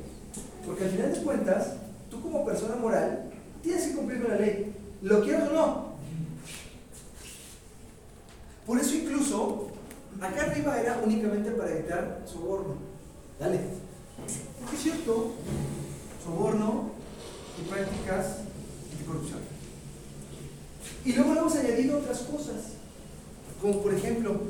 Porque 0.66 0.84
al 0.84 0.90
final 0.90 1.14
de 1.14 1.22
cuentas, 1.22 1.74
tú 2.10 2.20
como 2.20 2.44
persona 2.44 2.74
moral 2.76 3.30
tienes 3.62 3.86
que 3.86 3.94
cumplir 3.94 4.22
con 4.22 4.32
la 4.32 4.40
ley, 4.40 4.74
lo 5.02 5.22
quieras 5.22 5.50
o 5.50 5.54
no. 5.54 5.88
Por 8.66 8.80
eso 8.80 8.94
incluso, 8.96 9.68
acá 10.20 10.42
arriba 10.42 10.80
era 10.80 11.00
únicamente 11.04 11.52
para 11.52 11.70
evitar 11.70 12.22
soborno. 12.26 12.74
Dale. 13.38 13.60
Porque 14.58 14.76
es 14.76 14.82
cierto, 14.82 15.34
soborno 16.24 16.90
y 17.56 17.70
prácticas 17.70 18.38
de 18.98 19.04
corrupción. 19.06 19.38
Y 21.04 21.12
luego 21.12 21.34
le 21.34 21.40
hemos 21.40 21.54
añadido 21.54 21.98
otras 21.98 22.18
cosas, 22.22 22.77
como 23.60 23.82
por 23.82 23.94
ejemplo, 23.94 24.40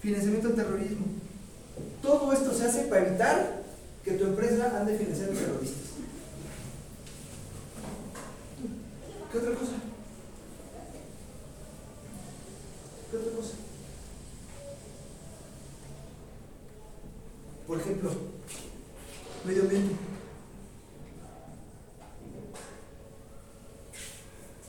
financiamiento 0.00 0.48
al 0.48 0.54
terrorismo. 0.54 1.06
Todo 2.02 2.32
esto 2.32 2.52
se 2.52 2.64
hace 2.64 2.82
para 2.84 3.06
evitar 3.06 3.62
que 4.04 4.12
tu 4.12 4.24
empresa 4.24 4.78
ande 4.80 4.96
financiando 4.96 5.38
terroristas. 5.38 5.82
¿Qué 9.30 9.38
otra 9.38 9.50
cosa? 9.54 9.72
¿Qué 13.10 13.16
otra 13.16 13.32
cosa? 13.32 13.52
Por 17.66 17.80
ejemplo, 17.80 18.10
medio 19.46 19.62
ambiente. 19.62 19.94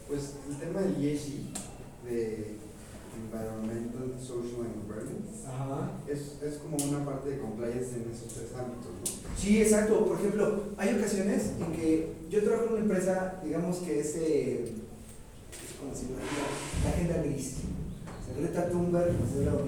Pues 0.08 0.34
el 0.48 0.58
tema 0.60 0.82
del 0.82 1.04
ESG, 1.04 1.54
de 2.06 2.58
Environmental, 3.18 4.14
Social 4.22 4.68
and 4.68 4.88
Governance, 4.88 5.48
Ajá. 5.48 5.92
es, 6.08 6.42
es 6.44 6.60
como 6.60 6.78
una 6.78 7.04
parte 7.06 7.30
de 7.32 7.40
compliance 7.40 7.96
en 7.96 8.12
esos 8.14 8.34
tres 8.34 8.52
ámbitos, 8.58 8.92
¿no? 8.92 9.38
Sí, 9.38 9.62
exacto. 9.62 10.06
Por 10.06 10.20
ejemplo, 10.20 10.64
hay 10.78 10.96
ocasiones 10.96 11.52
en 11.60 11.74
que 11.74 12.14
yo 12.30 12.44
trabajo 12.44 12.66
en 12.68 12.74
una 12.74 12.82
empresa, 12.82 13.33
digamos 13.44 13.78
que 13.78 14.00
es, 14.00 14.16
eh, 14.18 14.66
¿cómo 15.80 15.92
decirlo? 15.92 16.18
La, 16.84 16.90
agenda 16.90 17.24
gris. 17.24 17.56
O 18.22 18.26
sea, 18.26 18.42
Greta 18.42 18.70
Thunberg, 18.70 19.16
pues 19.18 19.32
es 19.32 19.46
la 19.46 19.52
¿no? 19.52 19.60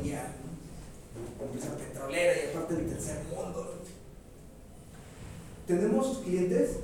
empresa 1.46 1.78
petrolera 1.78 2.34
y 2.36 2.50
aparte 2.50 2.76
del 2.76 2.88
tercer 2.88 3.24
mundo. 3.30 3.82
Tenemos 5.68 6.20
clientes, 6.20 6.78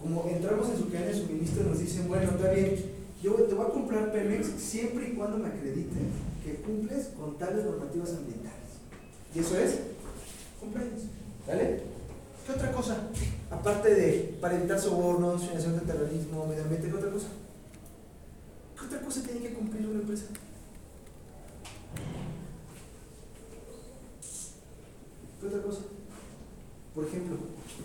como 0.00 0.28
entramos 0.28 0.68
en 0.70 0.78
su 0.78 0.90
cadena 0.90 1.12
de 1.12 1.14
suministro, 1.14 1.64
nos 1.64 1.78
dicen, 1.78 2.08
bueno, 2.08 2.30
está 2.30 2.50
bien, 2.50 2.76
yo 3.22 3.34
te 3.34 3.54
voy 3.54 3.66
a 3.66 3.70
comprar 3.70 4.12
Pemex 4.12 4.46
siempre 4.58 5.08
y 5.08 5.14
cuando 5.14 5.38
me 5.38 5.48
acredites 5.48 5.98
que 6.44 6.56
cumples 6.56 7.06
con 7.18 7.38
tales 7.38 7.64
normativas 7.64 8.10
ambientales. 8.10 8.52
Y 9.34 9.38
eso 9.38 9.58
es 9.58 9.78
compliance. 10.60 11.06
¿Vale? 11.46 11.93
¿Qué 12.44 12.52
otra 12.52 12.72
cosa? 12.72 12.98
Aparte 13.50 13.94
de 13.94 14.36
para 14.40 14.56
evitar 14.56 14.78
sobornos, 14.78 15.40
financiación 15.40 15.76
del 15.76 15.86
terrorismo, 15.86 16.46
medio 16.46 16.64
ambiente, 16.64 16.88
¿qué 16.88 16.94
otra 16.94 17.10
cosa? 17.10 17.28
¿Qué 18.78 18.84
otra 18.84 19.00
cosa 19.00 19.22
tiene 19.22 19.40
que 19.40 19.54
cumplir 19.54 19.86
una 19.86 20.00
empresa? 20.00 20.26
¿Qué 25.40 25.46
otra 25.46 25.62
cosa? 25.62 25.80
Por 26.94 27.06
ejemplo, 27.06 27.36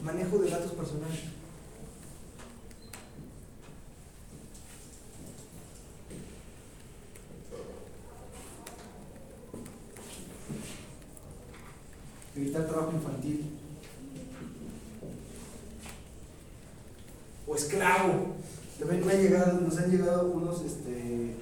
manejo 0.04 0.38
de 0.40 0.50
datos 0.50 0.72
personales. 0.74 1.20
Evitar 12.36 12.68
trabajo 12.68 12.92
infantil. 12.94 13.59
O 17.50 17.56
esclavo. 17.56 18.36
También 18.80 19.06
me 19.06 19.12
ha 19.12 19.16
llegado, 19.16 19.60
nos 19.60 19.78
han 19.78 19.92
llegado 19.92 20.32
unos, 20.32 20.62
este, 20.64 21.34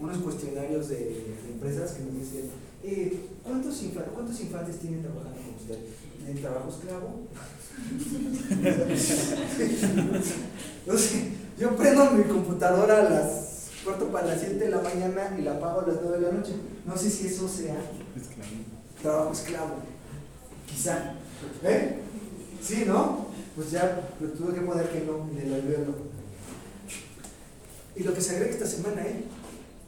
unos 0.00 0.16
cuestionarios 0.18 0.88
de, 0.88 0.96
de 0.96 1.50
empresas 1.52 1.90
que 1.92 2.04
nos 2.04 2.14
dicen, 2.14 2.48
eh, 2.84 3.20
¿cuántos, 3.44 3.82
infa- 3.82 4.06
¿cuántos 4.14 4.40
infantes 4.40 4.78
tienen 4.78 5.02
trabajando 5.02 5.36
con 5.42 5.54
usted? 5.60 5.78
¿Tienen 6.24 6.42
trabajo 6.42 6.70
esclavo? 6.70 7.26
no 10.86 10.96
sé, 10.98 11.32
yo 11.58 11.76
prendo 11.76 12.10
mi 12.12 12.24
computadora 12.24 13.00
a 13.00 13.10
las 13.10 13.66
cuarto 13.84 14.06
para 14.08 14.28
las 14.28 14.40
7 14.40 14.54
de 14.56 14.68
la 14.70 14.80
mañana 14.80 15.36
y 15.38 15.42
la 15.42 15.52
apago 15.52 15.80
a 15.80 15.86
las 15.86 15.96
9 16.02 16.18
de 16.18 16.26
la 16.26 16.32
noche. 16.32 16.52
No 16.86 16.96
sé 16.96 17.10
si 17.10 17.26
eso 17.28 17.46
sea 17.48 17.76
trabajo 19.02 19.32
esclavo. 19.32 19.74
Quizá. 20.66 21.14
¿Eh? 21.62 21.98
Sí, 22.62 22.84
¿no? 22.86 23.26
Pues 23.56 23.70
ya 23.70 24.12
pero 24.20 24.32
tuve 24.32 24.54
que 24.54 24.60
poner 24.60 24.90
que 24.90 25.00
no, 25.00 25.28
en 25.30 25.46
el 25.46 25.54
albergue. 25.54 25.94
Y 27.96 28.02
lo 28.02 28.12
que 28.12 28.20
se 28.20 28.36
agrega 28.36 28.52
esta 28.52 28.66
semana, 28.66 29.02
¿eh? 29.06 29.24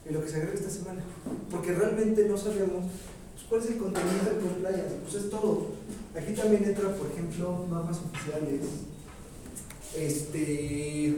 Y 0.09 0.13
lo 0.15 0.23
que 0.23 0.29
se 0.29 0.37
agrega 0.37 0.55
esta 0.55 0.71
semana. 0.71 1.03
Porque 1.51 1.75
realmente 1.75 2.27
no 2.27 2.39
sabemos 2.39 2.87
pues, 3.35 3.47
cuál 3.47 3.61
es 3.61 3.69
el 3.69 3.77
contenido 3.77 4.25
del 4.25 4.41
compliance. 4.41 4.95
Pues 5.03 5.15
es 5.23 5.31
todo. 5.31 5.67
Aquí 6.17 6.33
también 6.33 6.65
entra, 6.65 6.95
por 6.97 7.11
ejemplo, 7.11 7.67
normas 7.69 7.99
oficiales, 7.99 8.63
este, 9.95 11.17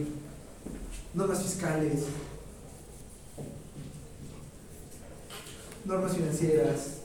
normas 1.14 1.42
fiscales, 1.44 2.00
normas 5.84 6.16
financieras, 6.16 6.96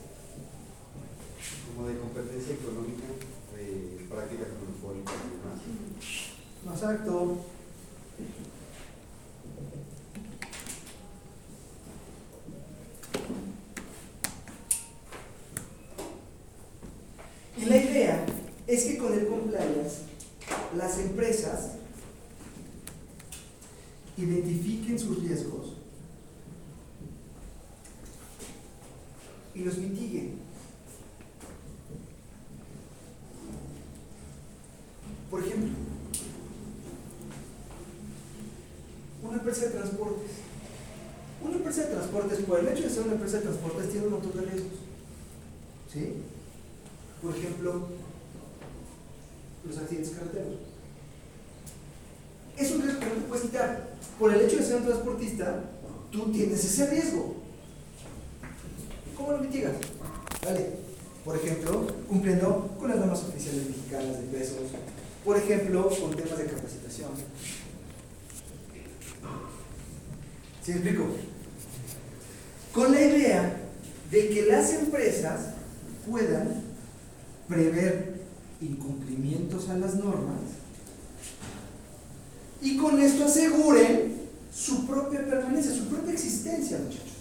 Como 1.68 1.88
de 1.88 2.00
competencia 2.00 2.56
económica, 2.56 3.06
de 3.56 4.06
prácticas 4.10 4.48
monopólicas 4.60 5.35
y 6.66 6.68
demás. 6.68 6.82
Exacto. 6.82 7.38
Y 17.58 17.66
la 17.66 17.78
idea 17.78 18.26
es 18.68 18.84
que 18.84 18.98
con 18.98 19.14
el 19.14 19.28
compliance 19.28 20.02
las 20.78 21.00
empresas 21.00 21.72
identifiquen 24.18 25.00
sus 25.00 25.22
riesgos 25.22 25.74
y 29.54 29.60
los 29.60 29.78
mitiguen. 29.78 30.36
Por 35.30 35.44
ejemplo, 35.44 35.95
una 39.28 39.38
empresa 39.38 39.66
de 39.66 39.72
transportes. 39.72 40.32
Una 41.44 41.56
empresa 41.56 41.82
de 41.82 41.88
transportes, 41.88 42.40
por 42.40 42.60
el 42.60 42.68
hecho 42.68 42.84
de 42.84 42.90
ser 42.90 43.04
una 43.04 43.14
empresa 43.14 43.38
de 43.38 43.44
transportes, 43.44 43.90
tiene 43.90 44.08
un 44.08 44.14
montón 44.14 44.32
de 44.34 44.42
riesgos. 44.42 44.80
¿Sí? 45.92 46.14
Por 47.22 47.36
ejemplo, 47.36 47.88
los 49.68 49.78
accidentes 49.78 50.12
carreteros. 50.12 50.56
Es 52.58 52.72
un 52.72 52.82
riesgo 52.82 53.00
que 53.00 53.06
no 53.06 53.14
te 53.14 53.22
puedes 53.22 53.46
quitar. 53.46 53.90
Por 54.18 54.34
el 54.34 54.42
hecho 54.42 54.58
de 54.58 54.64
ser 54.64 54.78
un 54.78 54.86
transportista, 54.86 55.64
tú 56.12 56.32
tienes 56.32 56.64
ese 56.64 56.90
riesgo. 56.90 57.36
¿Cómo 59.18 59.32
lo 59.34 59.38
mitigas? 59.40 59.76
Vale. 60.44 60.70
Por 61.24 61.36
ejemplo, 61.36 61.88
cumpliendo 62.08 62.76
con 62.80 62.90
las 62.90 63.00
normas 63.00 63.24
oficiales 63.24 63.68
mexicanas 63.68 64.20
de 64.20 64.28
pesos. 64.38 64.60
Por 65.24 65.38
ejemplo, 65.38 65.90
con 65.90 66.16
temas 66.16 66.38
de 66.38 66.46
capacitación. 66.46 67.10
¿Sí 70.66 70.72
explico? 70.72 71.06
Con 72.74 72.92
la 72.92 73.02
idea 73.02 73.56
de 74.10 74.30
que 74.30 74.48
las 74.48 74.74
empresas 74.74 75.50
puedan 76.10 76.64
prever 77.48 78.16
incumplimientos 78.60 79.70
a 79.70 79.78
las 79.78 79.94
normas 79.96 80.40
y 82.62 82.78
con 82.78 83.00
esto 83.00 83.26
aseguren 83.26 84.16
su 84.52 84.88
propia 84.88 85.24
permanencia, 85.24 85.72
su 85.72 85.86
propia 85.86 86.14
existencia, 86.14 86.80
muchachos. 86.80 87.14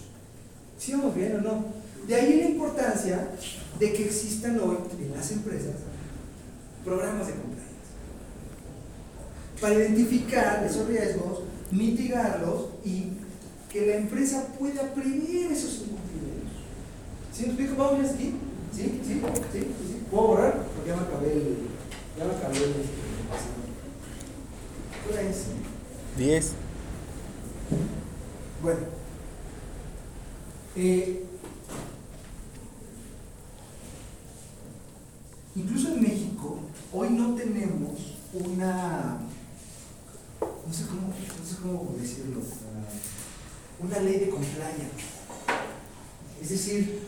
¿Sí 0.79 0.93
vamos 0.93 1.13
bien 1.15 1.35
o 1.35 1.41
no? 1.41 1.65
De 2.07 2.15
ahí 2.15 2.39
la 2.39 2.49
importancia 2.49 3.27
de 3.79 3.93
que 3.93 4.05
existan 4.05 4.59
hoy 4.59 4.77
en 4.99 5.15
las 5.15 5.31
empresas 5.31 5.75
programas 6.83 7.27
de 7.27 7.33
compliance 7.33 7.75
para 9.61 9.75
identificar 9.75 10.65
esos 10.65 10.87
riesgos, 10.87 11.41
mitigarlos 11.71 12.69
y 12.83 13.11
que 13.75 13.85
la 13.85 13.97
empresa 13.97 14.47
pueda 14.57 14.93
prever 14.93 15.51
esos 15.51 15.81
incumplimientos. 15.81 16.63
¿Sí 17.33 17.41
me 17.41 17.47
explico? 17.49 17.75
¿Vamos 17.75 17.99
bien 17.99 18.13
aquí? 18.13 18.35
¿Sí? 18.71 18.83
¿Sí? 18.83 19.01
¿Sí? 19.05 19.21
¿Sí? 19.51 19.59
¿Sí? 19.59 20.03
¿Puedo 20.09 20.27
borrar? 20.27 20.63
Porque 20.63 20.91
ya 20.91 20.95
me 20.95 21.01
acabé 21.01 21.33
el... 21.33 21.57
Ya 22.17 22.23
me 22.23 22.35
acabé 22.35 22.57
el... 22.57 22.73
¿Qué 25.09 25.29
es? 25.29 25.45
10. 26.17 26.51
Bueno. 28.63 28.79
Eh, 30.77 31.25
incluso 35.53 35.89
en 35.89 36.01
México, 36.01 36.59
hoy 36.93 37.09
no 37.09 37.35
tenemos 37.35 38.15
una, 38.33 39.19
no 40.39 40.73
sé 40.73 40.85
cómo, 40.87 41.07
no 41.09 41.45
sé 41.45 41.55
cómo 41.61 41.95
decirlo, 41.99 42.41
una 43.79 43.99
ley 43.99 44.19
de 44.19 44.29
compliance. 44.29 45.15
Es 46.41 46.49
decir, 46.49 46.99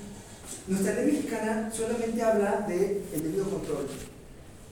nuestra 0.67 0.95
ley 0.95 1.13
mexicana 1.13 1.71
solamente 1.73 2.21
habla 2.21 2.65
de 2.67 3.03
el 3.13 3.23
debido 3.23 3.49
control, 3.49 3.87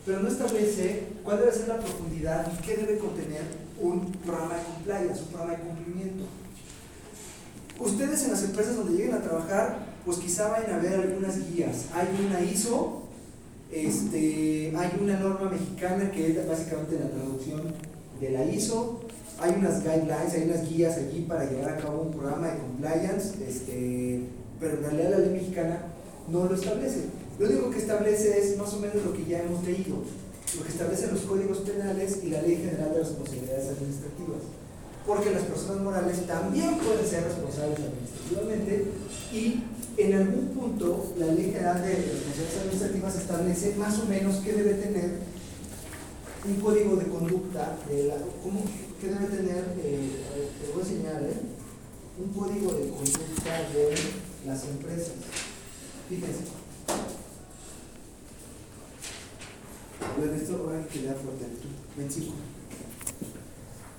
pero 0.06 0.20
no 0.20 0.28
establece 0.28 1.04
cuál 1.24 1.40
debe 1.40 1.52
ser 1.52 1.68
la 1.68 1.80
profundidad 1.80 2.52
y 2.52 2.62
qué 2.64 2.78
debe 2.78 2.98
contener 2.98 3.44
un 3.80 4.12
programa 4.12 4.56
de 4.56 4.64
compliance, 4.64 5.22
un 5.22 5.28
programa 5.28 5.58
de 5.58 5.64
cumplimiento. 5.64 6.26
Ustedes 7.80 8.24
en 8.24 8.32
las 8.32 8.44
empresas 8.44 8.78
donde 8.78 8.94
lleguen 8.94 9.16
a 9.16 9.22
trabajar, 9.22 9.86
pues 10.06 10.18
quizá 10.18 10.50
vayan 10.50 10.74
a 10.74 10.78
ver 10.78 10.94
algunas 10.94 11.52
guías. 11.52 11.86
Hay 11.94 12.08
una 12.26 12.40
ISO, 12.42 13.04
este, 13.72 14.74
hay 14.76 14.98
una 15.02 15.20
norma 15.20 15.50
mexicana 15.50 16.10
que 16.12 16.32
es 16.32 16.48
básicamente 16.48 17.00
la 17.00 17.10
traducción 17.10 17.62
de 18.22 18.30
la 18.30 18.46
ISO, 18.46 19.02
hay 19.40 19.56
unas 19.60 19.84
guidelines, 19.84 20.34
hay 20.34 20.44
unas 20.44 20.70
guías 20.70 20.98
allí 20.98 21.26
para 21.28 21.50
llevar 21.50 21.74
a 21.74 21.78
cabo 21.78 22.04
un 22.04 22.12
programa 22.12 22.48
de 22.48 22.58
compliance, 22.60 23.34
este, 23.48 24.22
pero 24.60 24.78
en 24.78 24.84
realidad 24.84 25.10
la 25.12 25.18
ley 25.20 25.30
mexicana 25.32 25.80
no 26.30 26.46
lo 26.46 26.56
establece. 26.56 27.06
Lo 27.38 27.48
único 27.48 27.70
que 27.70 27.80
establece 27.80 28.40
es 28.40 28.58
más 28.58 28.74
o 28.74 28.80
menos 28.80 29.04
lo 29.04 29.14
que 29.14 29.26
ya 29.26 29.44
hemos 29.44 29.64
leído, 29.66 29.98
lo 30.56 30.64
que 30.64 30.70
establecen 30.70 31.14
los 31.14 31.24
códigos 31.24 31.60
penales 31.60 32.20
y 32.24 32.30
la 32.30 32.42
Ley 32.42 32.58
General 32.58 32.94
de 32.94 33.00
Responsabilidades 33.00 33.70
Administrativas. 33.70 34.42
Porque 35.06 35.32
las 35.32 35.44
personas 35.44 35.84
morales 35.84 36.26
también 36.26 36.78
pueden 36.78 37.06
ser 37.06 37.26
responsables 37.26 37.80
administrativamente 37.80 38.86
y 39.34 39.64
en 39.98 40.14
algún 40.14 40.48
punto 40.48 41.14
la 41.18 41.28
Ley 41.28 41.52
General 41.52 41.82
de 41.82 41.90
Responsabilidades 41.90 42.58
Administrativas 42.62 43.16
establece 43.18 43.76
más 43.76 44.00
o 44.00 44.06
menos 44.06 44.38
qué 44.38 44.54
debe 44.54 44.76
tener 44.76 45.20
un 46.48 46.56
código 46.62 46.96
de 46.96 47.06
conducta, 47.06 47.78
de 47.90 48.04
la, 48.04 48.16
¿cómo, 48.42 48.62
¿qué 49.06 49.12
debe 49.12 49.38
tener? 49.38 49.64
Eh, 49.84 50.26
a 50.26 50.38
ver, 50.38 50.48
te 50.60 50.72
voy 50.72 50.82
a 50.82 50.86
enseñar, 50.86 51.24
¿eh? 51.24 51.42
un 52.18 52.34
código 52.34 52.74
de 52.74 52.90
conducta 52.90 53.70
de 53.74 53.96
las 54.48 54.64
empresas. 54.66 55.14
Fíjense. 56.10 56.44
A 60.02 60.20
ver, 60.20 60.34
esto 60.34 60.66
va 60.66 60.80
a 60.80 60.88
quedar 60.88 61.16
fuerte. 61.18 61.46
25. 61.98 62.34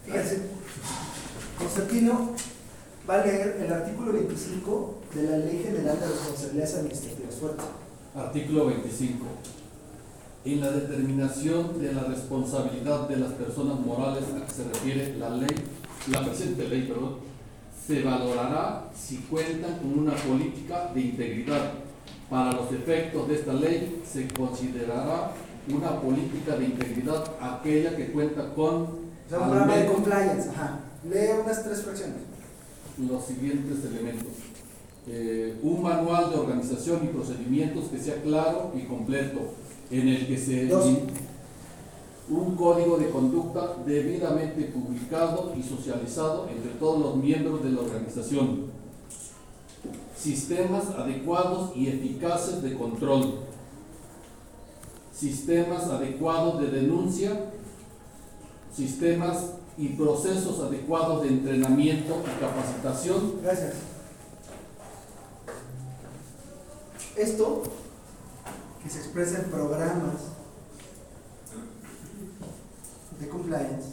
Fíjense. 0.06 0.40
Constantino 1.58 2.32
va 3.08 3.22
a 3.22 3.26
leer 3.26 3.60
el 3.64 3.72
artículo 3.72 4.12
25 4.12 4.94
de 5.14 5.22
la 5.22 5.38
Ley 5.38 5.62
General 5.62 6.00
de 6.00 6.06
Responsabilidades 6.06 6.74
Administrativas. 6.74 7.34
Fuerte. 7.36 7.62
Artículo 8.14 8.66
25. 8.66 9.24
En 10.46 10.60
la 10.60 10.70
determinación 10.70 11.80
de 11.80 11.92
la 11.92 12.04
responsabilidad 12.04 13.08
de 13.08 13.16
las 13.16 13.32
personas 13.32 13.80
morales 13.80 14.22
a 14.32 14.46
que 14.46 14.52
se 14.52 14.62
refiere 14.62 15.16
la 15.18 15.30
ley, 15.30 15.50
la 16.12 16.24
presente 16.24 16.68
ley, 16.68 16.82
perdón, 16.82 17.16
se 17.84 18.00
valorará 18.04 18.88
si 18.94 19.16
cuentan 19.28 19.78
con 19.78 19.98
una 19.98 20.14
política 20.14 20.92
de 20.94 21.00
integridad. 21.00 21.72
Para 22.30 22.52
los 22.52 22.70
efectos 22.70 23.26
de 23.26 23.34
esta 23.34 23.54
ley 23.54 24.00
se 24.08 24.28
considerará 24.28 25.32
una 25.68 26.00
política 26.00 26.56
de 26.56 26.66
integridad 26.66 27.24
aquella 27.40 27.96
que 27.96 28.12
cuenta 28.12 28.54
con 28.54 28.82
O 28.82 28.88
sea, 29.28 29.38
un 29.38 29.44
al 29.44 29.50
programa 29.50 29.76
de 29.76 29.86
compliance, 29.86 30.48
ajá. 30.50 30.78
Lee 31.10 31.40
unas 31.42 31.64
tres 31.64 31.82
fracciones. 31.82 32.18
los 32.98 33.24
siguientes 33.24 33.84
elementos. 33.84 34.32
Eh, 35.08 35.58
un 35.62 35.82
manual 35.82 36.30
de 36.30 36.36
organización 36.36 37.00
y 37.02 37.08
procedimientos 37.08 37.86
que 37.88 37.98
sea 37.98 38.22
claro 38.22 38.72
y 38.76 38.82
completo, 38.82 39.40
en 39.90 40.08
el 40.08 40.26
que 40.26 40.36
se 40.36 40.68
un 42.28 42.56
código 42.56 42.96
de 42.96 43.10
conducta 43.10 43.76
debidamente 43.86 44.64
publicado 44.64 45.54
y 45.56 45.62
socializado 45.62 46.48
entre 46.48 46.72
todos 46.72 47.00
los 47.00 47.16
miembros 47.16 47.62
de 47.62 47.70
la 47.70 47.82
organización. 47.82 48.66
Sistemas 50.16 50.86
adecuados 50.96 51.76
y 51.76 51.88
eficaces 51.88 52.62
de 52.62 52.74
control. 52.74 53.40
Sistemas 55.14 55.84
adecuados 55.84 56.60
de 56.60 56.66
denuncia. 56.68 57.52
Sistemas 58.74 59.52
y 59.78 59.88
procesos 59.90 60.58
adecuados 60.60 61.22
de 61.22 61.28
entrenamiento 61.28 62.16
y 62.24 62.40
capacitación. 62.40 63.34
Gracias. 63.42 63.74
Esto, 67.16 67.62
que 68.86 68.92
se 68.92 69.00
expresa 69.00 69.38
en 69.38 69.50
programas 69.50 70.14
de 73.18 73.28
compliance, 73.28 73.88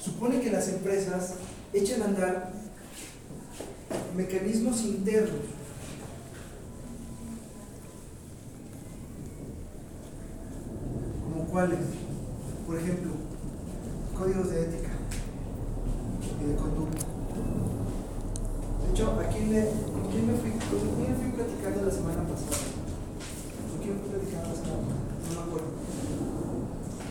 supone 0.00 0.40
que 0.40 0.50
las 0.50 0.66
empresas 0.68 1.34
echen 1.72 2.02
a 2.02 2.06
andar 2.06 2.52
mecanismos 4.16 4.80
internos 4.80 5.44
como 11.22 11.44
cuáles, 11.46 11.78
por 12.66 12.76
ejemplo, 12.76 13.12
códigos 14.18 14.50
de 14.50 14.62
ética 14.62 14.90
y 16.42 16.48
de 16.48 16.56
conducta. 16.56 17.06
De 18.84 18.90
hecho, 18.90 19.20
¿a 19.20 19.28
quién, 19.28 19.52
le, 19.52 19.89
quién 20.78 21.10
me 21.10 21.16
fui, 21.16 21.30
platicando 21.32 21.86
la 21.86 21.92
semana 21.92 22.22
pasada? 22.28 22.56
No 25.28 25.34
me 25.34 25.42
acuerdo. 25.46 25.68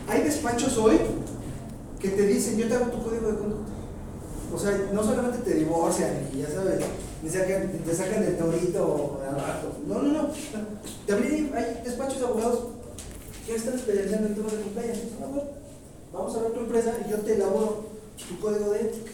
Hay 0.08 0.22
despachos 0.22 0.78
hoy 0.78 0.98
que 2.00 2.08
te 2.08 2.26
dicen, 2.26 2.56
yo 2.58 2.68
te 2.68 2.74
hago 2.74 2.86
tu 2.86 3.02
código 3.02 3.28
de 3.28 3.38
conducta. 3.38 3.72
O 4.52 4.58
sea, 4.58 4.90
no 4.92 5.02
solamente 5.02 5.38
te 5.38 5.54
divorcian 5.54 6.28
y 6.32 6.38
ya 6.38 6.48
sabes, 6.48 6.80
te 7.22 7.30
sacan, 7.30 7.68
te 7.84 7.94
sacan 7.94 8.22
del 8.22 8.36
torito 8.36 9.20
rato. 9.36 9.76
No, 9.86 10.02
no, 10.02 10.12
no. 10.12 10.28
También 11.06 11.52
hay, 11.54 11.82
despachos 11.84 12.18
de 12.18 12.26
abogados 12.26 12.60
que 13.46 13.54
están 13.54 13.74
especializando 13.74 14.28
en 14.28 14.34
temas 14.34 14.52
de 14.52 14.62
compliance. 14.62 15.02
Vamos 16.12 16.36
a 16.36 16.42
ver 16.42 16.52
tu 16.52 16.60
empresa 16.60 16.94
y 17.06 17.10
yo 17.10 17.18
te 17.18 17.34
elaboro 17.34 17.84
tu 18.28 18.40
código 18.40 18.72
de 18.72 18.80
ética. 18.80 19.12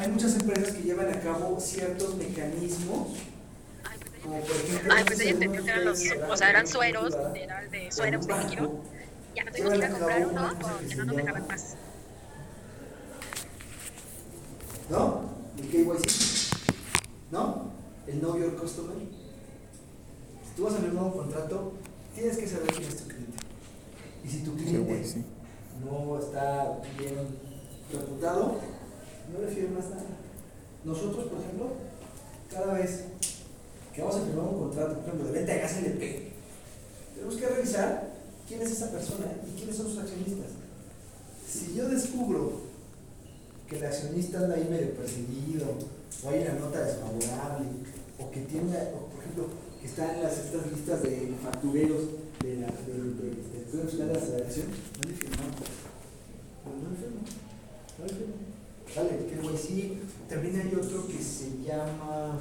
Hay 0.00 0.08
muchas 0.08 0.34
empresas 0.34 0.72
que 0.72 0.82
llevan 0.82 1.12
a 1.12 1.20
cabo 1.20 1.60
ciertos 1.60 2.14
mecanismos, 2.16 3.08
como 4.22 4.40
por 4.40 4.56
ejemplo. 4.56 4.94
Ay, 4.94 5.00
no 5.00 5.06
pues 5.06 5.20
ella 5.20 5.30
entendió 5.32 5.62
que 5.62 5.70
eran 5.70 5.84
los, 5.84 6.00
o 6.26 6.36
sea, 6.38 6.48
eran 6.48 6.66
sueros, 6.66 7.14
era 7.34 7.62
el 7.62 7.70
de 7.70 7.92
sueros 7.92 8.26
de 8.26 8.38
líquido. 8.38 8.80
Ya 9.36 9.44
no 9.44 9.52
tuvimos 9.52 9.72
que 9.72 9.78
ir 9.78 9.84
a 9.84 9.90
comprar 9.90 10.26
uno 10.26 10.58
porque 10.58 10.86
que 10.86 10.94
no 10.94 11.04
nos 11.04 11.16
dejaban 11.16 11.46
más. 11.46 11.76
¿No? 14.88 15.20
El 15.58 15.68
KYC. 15.68 16.10
¿No? 17.30 17.70
El 18.06 18.20
Know 18.20 18.38
Your 18.38 18.56
Customer. 18.56 18.96
Si 18.96 20.56
tú 20.56 20.64
vas 20.64 20.76
a 20.76 20.78
firmar 20.78 21.04
un 21.04 21.12
contrato, 21.12 21.74
tienes 22.14 22.38
que 22.38 22.48
saber 22.48 22.72
quién 22.72 22.88
es 22.88 22.96
tu 22.96 23.06
cliente. 23.06 23.38
Y 24.24 24.28
si 24.30 24.38
tu 24.44 24.56
cliente 24.56 25.04
sí. 25.04 25.26
no 25.84 26.18
está 26.18 26.78
bien 26.96 27.38
reputado, 27.92 28.79
no 29.32 29.40
le 29.40 29.48
firmas 29.48 29.90
nada. 29.90 30.06
Nosotros, 30.84 31.26
por 31.26 31.40
ejemplo, 31.40 31.72
cada 32.50 32.74
vez 32.74 33.04
que 33.94 34.02
vamos 34.02 34.16
a 34.16 34.24
firmar 34.24 34.46
un 34.46 34.58
contrato, 34.58 34.94
por 34.94 35.04
ejemplo, 35.04 35.26
de 35.26 35.32
venta 35.32 35.52
de 35.52 35.60
gas 35.60 35.76
LP, 35.76 36.32
tenemos 37.14 37.36
que 37.36 37.46
revisar 37.46 38.10
quién 38.48 38.62
es 38.62 38.72
esa 38.72 38.90
persona 38.90 39.26
y 39.46 39.56
quiénes 39.56 39.76
son 39.76 39.88
sus 39.88 39.98
accionistas. 39.98 40.50
Si 41.48 41.74
yo 41.74 41.88
descubro 41.88 42.60
que 43.68 43.78
el 43.78 43.84
accionista 43.84 44.38
anda 44.38 44.56
ahí 44.56 44.66
medio 44.70 44.94
perseguido, 44.94 45.66
o 46.24 46.28
hay 46.28 46.42
una 46.42 46.54
nota 46.54 46.84
desfavorable, 46.84 47.66
o 48.18 48.30
que 48.30 48.40
tiene, 48.40 48.72
por 48.72 49.20
ejemplo, 49.20 49.46
que 49.80 49.86
está 49.86 50.14
en 50.14 50.22
las 50.22 50.38
estas 50.38 50.66
listas 50.72 51.02
de 51.02 51.32
factureros 51.42 52.02
de 52.42 52.56
la 52.56 52.66
de, 52.66 52.92
de, 52.92 54.06
de, 54.06 54.12
la 54.12 54.18
Federación, 54.18 54.66
no 54.68 55.08
le 55.08 55.16
firmamos. 55.16 55.54
No 56.66 56.90
le 56.90 56.96
firmo. 56.96 57.20
No 57.98 58.04
le 58.06 58.12
firmo. 58.12 58.59
Vale, 58.96 59.10
que 59.26 59.58
sí. 59.58 59.98
También 60.28 60.60
hay 60.60 60.74
otro 60.74 61.06
que 61.06 61.22
se 61.22 61.62
llama 61.64 62.40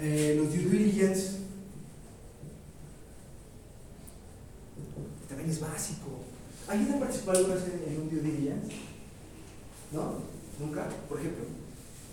eh, 0.00 0.34
los 0.38 0.48
due 0.48 0.64
diligence. 0.64 1.38
También 5.28 5.50
es 5.50 5.60
básico. 5.60 6.20
¿Alguien 6.68 6.92
ha 6.92 6.98
participado 6.98 7.38
alguna 7.38 7.54
vez 7.56 7.64
en 7.86 8.00
un 8.00 8.10
due 8.10 8.20
diligence? 8.20 8.74
¿No? 9.92 10.14
Nunca. 10.58 10.88
Por 11.08 11.20
ejemplo, 11.20 11.44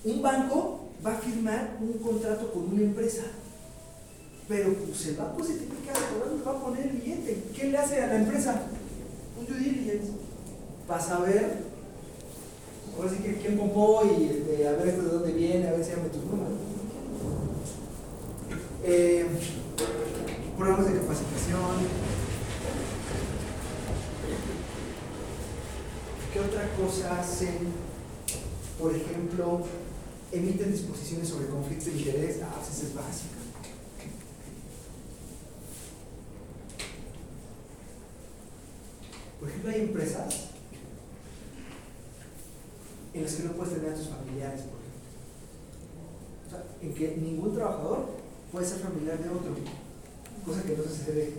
un 0.03 0.21
banco 0.21 0.89
va 1.05 1.13
a 1.13 1.19
firmar 1.19 1.77
un 1.79 1.93
contrato 1.99 2.51
con 2.51 2.73
una 2.73 2.81
empresa, 2.81 3.23
pero 4.47 4.73
pues, 4.73 4.97
se 4.97 5.11
a 5.19 5.33
posibilitar, 5.33 5.95
¿dónde 6.19 6.43
va 6.43 6.51
a 6.51 6.63
poner 6.63 6.87
el 6.87 6.97
billete? 6.97 7.43
¿Qué 7.55 7.69
le 7.69 7.77
hace 7.77 8.01
a 8.01 8.07
la 8.07 8.15
empresa? 8.17 8.63
Un 9.39 9.45
due 9.45 9.57
diligence. 9.57 10.11
Para 10.87 11.01
saber, 11.01 11.70
ahora 12.97 13.09
sí 13.09 13.23
que 13.23 13.35
quién 13.37 13.57
pompó 13.57 14.03
y 14.05 14.25
este, 14.25 14.67
a 14.67 14.73
ver 14.73 14.87
esto 14.89 15.03
de 15.03 15.09
dónde 15.09 15.31
viene, 15.31 15.67
a 15.67 15.71
ver 15.71 15.83
si 15.83 15.91
llama 15.91 16.09
tus 16.09 16.23
números. 16.23 16.53
Eh, 18.83 19.25
programas 20.57 20.93
de 20.93 20.99
capacitación. 20.99 22.11
¿Qué 26.33 26.39
otra 26.39 26.69
cosa 26.75 27.19
hacen? 27.19 27.73
Por 28.79 28.95
ejemplo, 28.95 29.61
emiten 30.31 30.71
disposiciones 30.71 31.29
sobre 31.29 31.47
conflicto 31.47 31.85
de 31.85 31.97
interés. 31.97 32.39
Ah, 32.43 32.55
pues 32.55 32.77
esa 32.77 32.87
es 32.87 32.95
básica. 32.95 33.41
Por 39.39 39.49
ejemplo, 39.49 39.71
hay 39.71 39.81
empresas 39.81 40.50
en 43.13 43.23
las 43.23 43.33
que 43.33 43.43
no 43.43 43.51
puedes 43.53 43.73
tener 43.73 43.91
a 43.91 43.95
tus 43.95 44.07
familiares, 44.07 44.61
por 44.61 44.79
ejemplo. 44.79 45.11
O 46.45 46.49
sea, 46.49 46.63
en 46.81 46.93
que 46.93 47.17
ningún 47.17 47.53
trabajador 47.53 48.05
puede 48.51 48.65
ser 48.65 48.79
familiar 48.79 49.17
de 49.19 49.29
otro, 49.29 49.55
cosa 50.45 50.63
que 50.63 50.77
no 50.77 50.83
sucede 50.83 51.33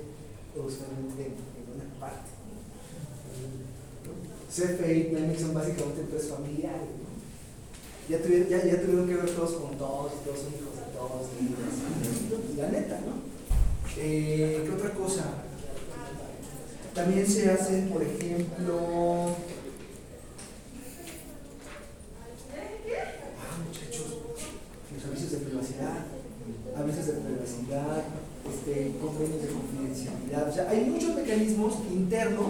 usualmente 0.55 1.27
en 1.27 1.75
una 1.75 2.01
parte. 2.01 2.31
CFE 4.51 4.95
y 4.95 5.05
Pemex 5.05 5.41
son 5.41 5.55
básicamente 5.55 6.03
empresas 6.03 6.31
familiares. 6.31 6.89
Ya, 8.09 8.21
tuvieron, 8.21 8.49
ya, 8.49 8.65
ya 8.65 8.83
tuvieron 8.83 9.09
que 9.09 9.15
ver 9.15 9.31
todos 9.31 9.53
con 9.53 9.79
todos, 9.79 10.13
todos 10.25 10.39
son 10.39 10.53
hijos 10.53 10.77
de 10.77 10.93
todos. 10.93 11.29
y 11.41 12.57
La 12.57 12.69
neta, 12.69 13.01
¿no? 13.01 13.23
Eh, 13.97 14.63
¿Qué 14.65 14.71
otra 14.71 14.93
cosa? 14.93 15.25
También 16.95 17.27
se 17.27 17.51
hacen, 17.51 17.89
por 17.89 18.03
ejemplo. 18.03 19.29
Ah, 23.39 23.59
muchachos, 23.67 24.19
los 24.95 25.05
avisos 25.07 25.31
de 25.31 25.39
privacidad, 25.39 26.07
avisos 26.77 27.07
de 27.07 27.13
privacidad, 27.13 28.05
de 28.93 29.49
confidencialidad. 29.49 30.49
O 30.49 30.53
sea, 30.53 30.69
hay 30.71 30.85
muchos 30.85 31.15
mecanismos 31.15 31.75
internos 31.93 32.47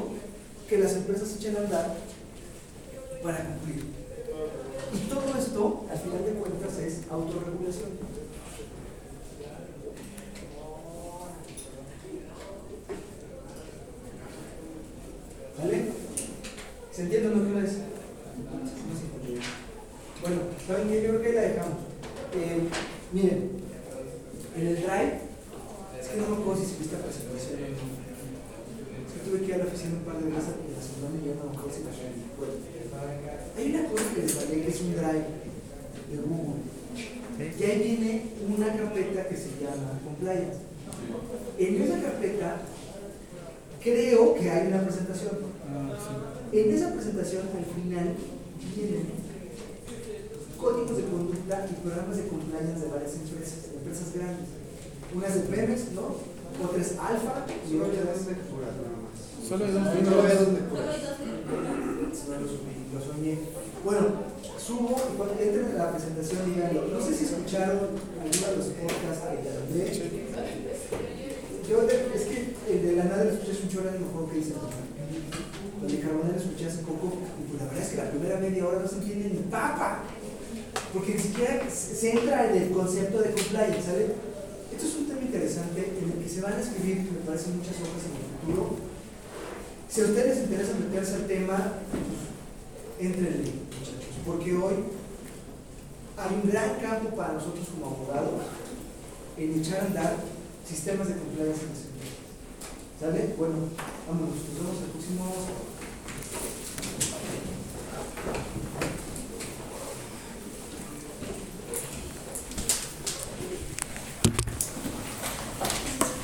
que 0.69 0.79
las 0.79 0.95
empresas 0.95 1.37
echan 1.37 1.57
a 1.57 1.61
andar 1.61 1.97
para 3.23 3.45
cumplir. 3.45 3.85
Y 4.95 5.09
todo 5.09 5.39
esto, 5.39 5.85
al 5.91 5.99
final 5.99 6.25
de 6.25 6.33
cuentas, 6.33 6.79
es 6.79 7.01
autorregulación. 7.11 7.91